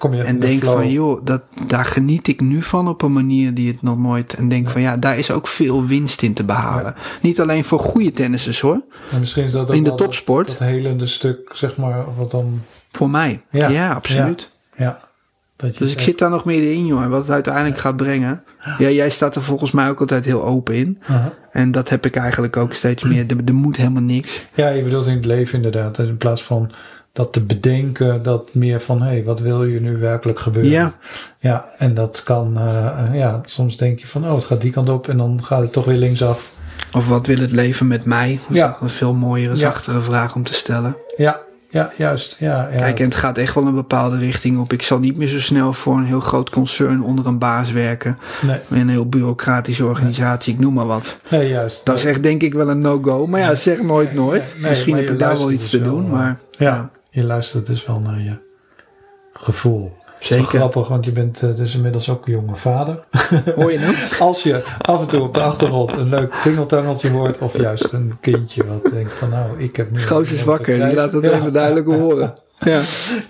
Kom 0.00 0.10
je 0.14 0.16
even 0.16 0.28
En 0.28 0.34
in 0.34 0.40
de 0.40 0.46
denk 0.46 0.64
van, 0.64 0.90
joh, 0.90 1.24
dat, 1.24 1.42
daar 1.66 1.84
geniet 1.84 2.28
ik 2.28 2.40
nu 2.40 2.62
van 2.62 2.88
op 2.88 3.02
een 3.02 3.12
manier 3.12 3.54
die 3.54 3.68
het 3.68 3.82
nog 3.82 3.98
nooit... 3.98 4.34
En 4.34 4.48
denk 4.48 4.70
van, 4.70 4.80
ja, 4.80 4.96
daar 4.96 5.18
is 5.18 5.30
ook 5.30 5.48
veel 5.48 5.86
winst 5.86 6.22
in 6.22 6.34
te 6.34 6.44
behalen. 6.44 6.94
Niet 7.20 7.40
alleen 7.40 7.64
voor 7.64 7.78
goede 7.78 8.12
tennissers, 8.12 8.60
hoor. 8.60 8.80
En 9.10 9.18
misschien 9.20 9.44
is 9.44 9.52
dat 9.52 9.70
ook 9.70 9.76
in 9.76 9.82
de 9.82 9.88
dat- 9.88 9.98
topsport. 9.98 10.46
Dat, 10.46 10.58
helende 10.58 11.06
stuk, 11.06 11.50
zeg 11.52 11.76
maar, 11.76 12.04
wat 12.16 12.30
dan... 12.30 12.60
Voor 12.92 13.10
mij. 13.10 13.42
Ja. 13.50 13.68
Ja, 13.68 13.92
absoluut. 13.92 14.50
Ja. 14.76 15.00
Dus 15.56 15.92
ik 15.92 16.00
zit 16.00 16.18
daar 16.18 16.30
nog 16.30 16.44
meer 16.44 16.72
in, 16.72 16.86
joh. 16.86 17.02
En 17.02 17.10
wat 17.10 17.22
het 17.22 17.30
uiteindelijk 17.30 17.78
gaat 17.78 17.96
brengen. 17.96 18.42
Ja, 18.78 18.90
jij 18.90 19.10
staat 19.10 19.34
er 19.36 19.42
volgens 19.42 19.70
mij 19.70 19.88
ook 19.88 20.00
altijd 20.00 20.24
heel 20.24 20.44
open 20.44 20.74
in. 20.74 20.98
aha. 21.06 21.32
En 21.52 21.70
dat 21.70 21.88
heb 21.88 22.06
ik 22.06 22.16
eigenlijk 22.16 22.56
ook 22.56 22.72
steeds 22.72 23.02
meer. 23.02 23.24
Er, 23.28 23.36
er 23.44 23.54
moet 23.54 23.76
helemaal 23.76 24.02
niks. 24.02 24.46
Ja, 24.54 24.68
je 24.68 24.82
bedoelt 24.82 25.06
in 25.06 25.14
het 25.14 25.24
leven 25.24 25.54
inderdaad. 25.54 25.98
In 25.98 26.16
plaats 26.16 26.42
van 26.42 26.70
dat 27.12 27.32
te 27.32 27.44
bedenken, 27.44 28.22
dat 28.22 28.54
meer 28.54 28.80
van, 28.80 29.02
hé, 29.02 29.08
hey, 29.08 29.24
wat 29.24 29.40
wil 29.40 29.64
je 29.64 29.80
nu 29.80 29.96
werkelijk 29.96 30.38
gebeuren? 30.40 30.70
Ja. 30.70 30.94
Ja, 31.38 31.64
en 31.76 31.94
dat 31.94 32.22
kan, 32.22 32.56
eh, 32.58 32.86
eh, 32.86 33.14
ja, 33.14 33.40
soms 33.44 33.76
denk 33.76 33.98
je 33.98 34.06
van, 34.06 34.24
oh, 34.24 34.34
het 34.34 34.44
gaat 34.44 34.60
die 34.60 34.70
kant 34.72 34.88
op 34.88 35.08
en 35.08 35.16
dan 35.16 35.40
gaat 35.44 35.60
het 35.60 35.72
toch 35.72 35.84
weer 35.84 35.96
linksaf. 35.96 36.50
Of 36.92 37.08
wat 37.08 37.26
wil 37.26 37.38
het 37.38 37.52
leven 37.52 37.86
met 37.86 38.04
mij? 38.04 38.38
Dat 38.48 38.56
Ja. 38.56 38.76
een 38.80 38.90
veel 38.90 39.14
mooiere, 39.14 39.52
Ja. 39.52 39.58
zachtere 39.58 40.00
vraag 40.00 40.34
om 40.34 40.42
te 40.44 40.54
stellen. 40.54 40.96
Ja, 41.16 41.38
ja, 41.70 41.92
juist. 41.96 42.36
Ja, 42.38 42.68
ja. 42.72 42.76
Kijk, 42.78 42.98
en 42.98 43.04
het 43.04 43.14
gaat 43.14 43.38
echt 43.38 43.54
wel 43.54 43.66
een 43.66 43.74
bepaalde 43.74 44.18
richting 44.18 44.58
op. 44.60 44.72
Ik 44.72 44.82
zal 44.82 44.98
niet 44.98 45.16
meer 45.16 45.28
zo 45.28 45.40
snel 45.40 45.72
voor 45.72 45.96
een 45.96 46.04
heel 46.04 46.20
groot 46.20 46.50
concern 46.50 47.02
onder 47.02 47.26
een 47.26 47.38
baas 47.38 47.70
werken. 47.72 48.18
nee, 48.42 48.80
een 48.80 48.88
heel 48.88 49.06
bureaucratische 49.08 49.84
organisatie, 49.84 50.54
ik 50.54 50.60
noem 50.60 50.74
maar 50.74 50.86
wat. 50.86 51.16
nee, 51.30 51.48
juist. 51.48 51.86
Dat 51.86 51.96
is 51.96 52.04
echt 52.04 52.22
denk 52.22 52.42
ik 52.42 52.54
wel 52.54 52.68
een 52.70 52.80
no-go. 52.80 53.26
Maar 53.26 53.40
ja, 53.40 53.54
zeg 53.54 53.82
nooit 53.82 54.14
nooit. 54.14 54.54
Misschien 54.58 54.96
heb 54.96 55.10
ik 55.10 55.18
daar 55.18 55.38
wel 55.38 55.50
iets 55.52 55.62
dus 55.62 55.70
te 55.70 55.82
doen, 55.82 56.08
wel, 56.08 56.16
maar 56.16 56.38
ja, 56.50 56.90
je 57.10 57.24
luistert 57.24 57.66
dus 57.66 57.86
wel 57.86 58.00
naar 58.00 58.20
je 58.20 58.36
gevoel. 59.32 59.92
zeker. 60.18 60.46
Grappig, 60.46 60.88
want 60.88 61.04
je 61.04 61.12
bent 61.12 61.42
eh, 61.42 61.56
dus 61.56 61.74
inmiddels 61.74 62.08
ook 62.08 62.26
een 62.26 62.32
jonge 62.32 62.56
vader. 62.56 63.04
Hoor 63.56 63.72
je 63.72 63.78
nou? 63.78 63.94
Als 64.28 64.42
je 64.42 64.64
af 64.80 65.00
en 65.00 65.06
toe 65.08 65.20
op 65.22 65.34
de 65.34 65.40
achtergrond 65.42 65.92
een 65.92 66.08
leuk 66.08 66.34
tingeltangeltje 66.34 67.10
hoort, 67.10 67.38
of 67.38 67.56
juist 67.58 67.92
een 67.92 68.16
kindje 68.20 68.66
wat 68.66 68.92
denkt 68.92 69.12
van 69.12 69.28
nou, 69.28 69.60
ik 69.62 69.76
heb 69.76 69.90
nu... 69.90 69.98
Goos 69.98 70.32
is 70.32 70.44
wakker, 70.44 70.86
die 70.86 70.94
laat 70.94 71.12
het 71.12 71.24
Ja. 71.24 71.30
even 71.30 71.52
duidelijk 71.52 71.86
horen. 71.86 72.34
Ja. 72.64 72.80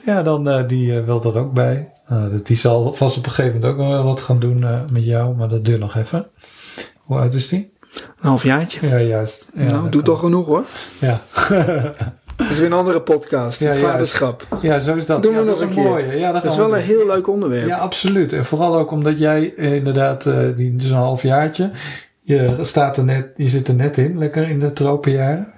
Ja, 0.05 0.22
dan 0.22 0.49
eh, 0.49 0.68
die 0.68 0.99
eh, 0.99 1.05
wil 1.05 1.22
er 1.22 1.39
ook 1.39 1.53
bij. 1.53 1.93
Nou, 2.09 2.41
die 2.43 2.57
zal 2.57 2.95
vast 2.95 3.16
op 3.18 3.24
een 3.26 3.31
gegeven 3.33 3.61
moment 3.61 3.72
ook 3.81 3.87
wel 3.89 4.05
wat 4.05 4.20
gaan 4.20 4.39
doen 4.39 4.64
met 4.93 5.05
jou, 5.05 5.37
maar 5.37 5.49
dat 5.49 5.64
duurt 5.64 5.81
nog 5.81 5.97
even. 5.97 6.26
Hoe 6.97 7.18
oud 7.18 7.35
is 7.35 7.49
die? 7.49 7.72
Een 7.95 8.28
halfjaartje. 8.28 8.89
Ja, 8.89 8.99
juist. 9.01 9.49
Ja, 9.55 9.62
nou, 9.70 9.89
doe 9.89 10.03
toch 10.03 10.20
genoeg 10.20 10.47
hoor. 10.47 10.64
Ja. 10.99 11.20
Dat 12.41 12.51
is 12.51 12.59
weer 12.59 12.66
een 12.66 12.72
andere 12.72 13.01
podcast. 13.01 13.61
Ja, 13.61 13.66
het 13.66 13.78
juist. 13.78 13.91
vaderschap. 13.93 14.47
ja, 14.62 14.78
zo 14.78 14.95
is 14.97 15.07
dat. 15.07 15.22
Doen 15.22 15.32
we 15.32 15.41
ja, 15.41 15.45
dat 15.45 15.57
is 15.57 15.62
een 15.62 15.68
keer. 15.68 15.82
mooie. 15.82 16.18
Ja, 16.18 16.32
Dat 16.32 16.45
is 16.45 16.57
wel 16.57 16.74
een 16.74 16.82
heel 16.82 17.07
leuk 17.07 17.28
onderwerp. 17.28 17.66
Ja, 17.66 17.76
absoluut. 17.76 18.32
En 18.32 18.45
vooral 18.45 18.76
ook 18.78 18.91
omdat 18.91 19.18
jij 19.18 19.55
eh, 19.57 19.74
inderdaad, 19.74 20.26
eh, 20.26 20.38
die 20.57 20.76
dus 20.76 20.91
een 20.91 20.97
halfjaartje, 20.97 21.70
je 22.20 22.57
staat 22.61 22.97
er 22.97 23.05
net, 23.05 23.26
je 23.36 23.49
zit 23.49 23.68
er 23.68 23.74
net 23.74 23.99
in, 23.99 24.18
lekker 24.18 24.49
in 24.49 24.61
de 24.61 24.72
tropenjaren. 24.72 25.53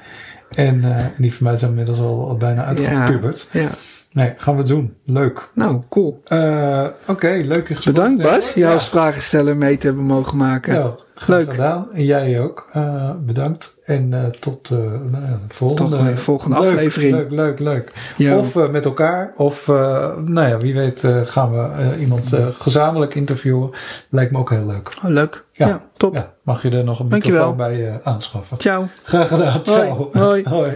En 0.55 0.85
eh, 0.85 1.05
die 1.17 1.35
van 1.35 1.47
mij 1.47 1.57
zijn 1.57 1.71
inmiddels 1.71 1.99
al, 1.99 2.29
al 2.29 2.37
bijna 2.37 2.65
uitgepubert. 2.65 3.49
Ja. 3.53 3.69
Nee, 4.13 4.35
gaan 4.37 4.57
we 4.57 4.63
doen. 4.63 4.95
Leuk. 5.05 5.49
Nou, 5.55 5.83
cool. 5.89 6.21
Eh, 6.25 6.87
Oké, 7.07 7.41
leuk 7.45 7.69
je 7.69 7.75
gesproken 7.75 8.17
Bedankt. 8.17 8.23
Bas, 8.23 8.53
jou 8.55 8.75
als 8.75 8.89
vragensteller 8.89 9.57
mee 9.57 9.79
te 9.79 9.87
hebben 9.87 10.05
mogen 10.05 10.37
maken. 10.37 10.75
Ja, 10.75 10.95
graag 11.15 11.39
Leuk. 11.39 11.51
gedaan. 11.51 11.93
En 11.93 12.05
jij 12.05 12.41
ook. 12.41 12.69
Eh, 12.73 13.11
bedankt. 13.21 13.81
En 13.85 14.13
eh, 14.15 14.25
tot 14.25 14.71
nou 14.71 15.11
de 15.11 15.55
volgende, 15.55 15.97
Tot 16.13 16.21
volgende 16.21 16.61
Leuk, 16.61 16.69
aflevering. 16.71 17.13
Leuk, 17.17 17.31
leuk, 17.31 17.59
leuk. 17.59 17.93
Ja. 18.17 18.37
Of 18.39 18.71
met 18.71 18.85
elkaar. 18.85 19.33
Of, 19.37 19.67
nou 19.67 20.49
ja, 20.49 20.59
wie 20.59 20.75
weet 20.75 21.07
gaan 21.25 21.53
we 21.53 21.97
iemand 21.99 22.37
gezamenlijk 22.59 23.15
interviewen. 23.15 23.71
Lijkt 24.11 24.33
me 24.33 24.39
ook 24.39 24.51
heel 24.51 24.67
leuk. 24.67 24.93
Oh, 25.05 25.11
leuk. 25.11 25.45
Ja. 25.53 25.67
Ja, 25.69 25.83
top. 25.97 26.15
Ja, 26.15 26.33
mag 26.43 26.63
je 26.63 26.71
er 26.71 26.85
nog 26.85 27.01
een 27.01 27.09
Dankjewel. 27.09 27.55
microfoon 27.55 27.77
bij 27.77 28.01
aanschaffen. 28.05 28.59
Ciao. 28.59 28.87
Graag 29.03 29.29
gedaan. 29.29 29.61
Hoi. 29.65 29.65
Ciao. 29.65 30.09
Hoi. 30.13 30.43
Hoi. 30.49 30.71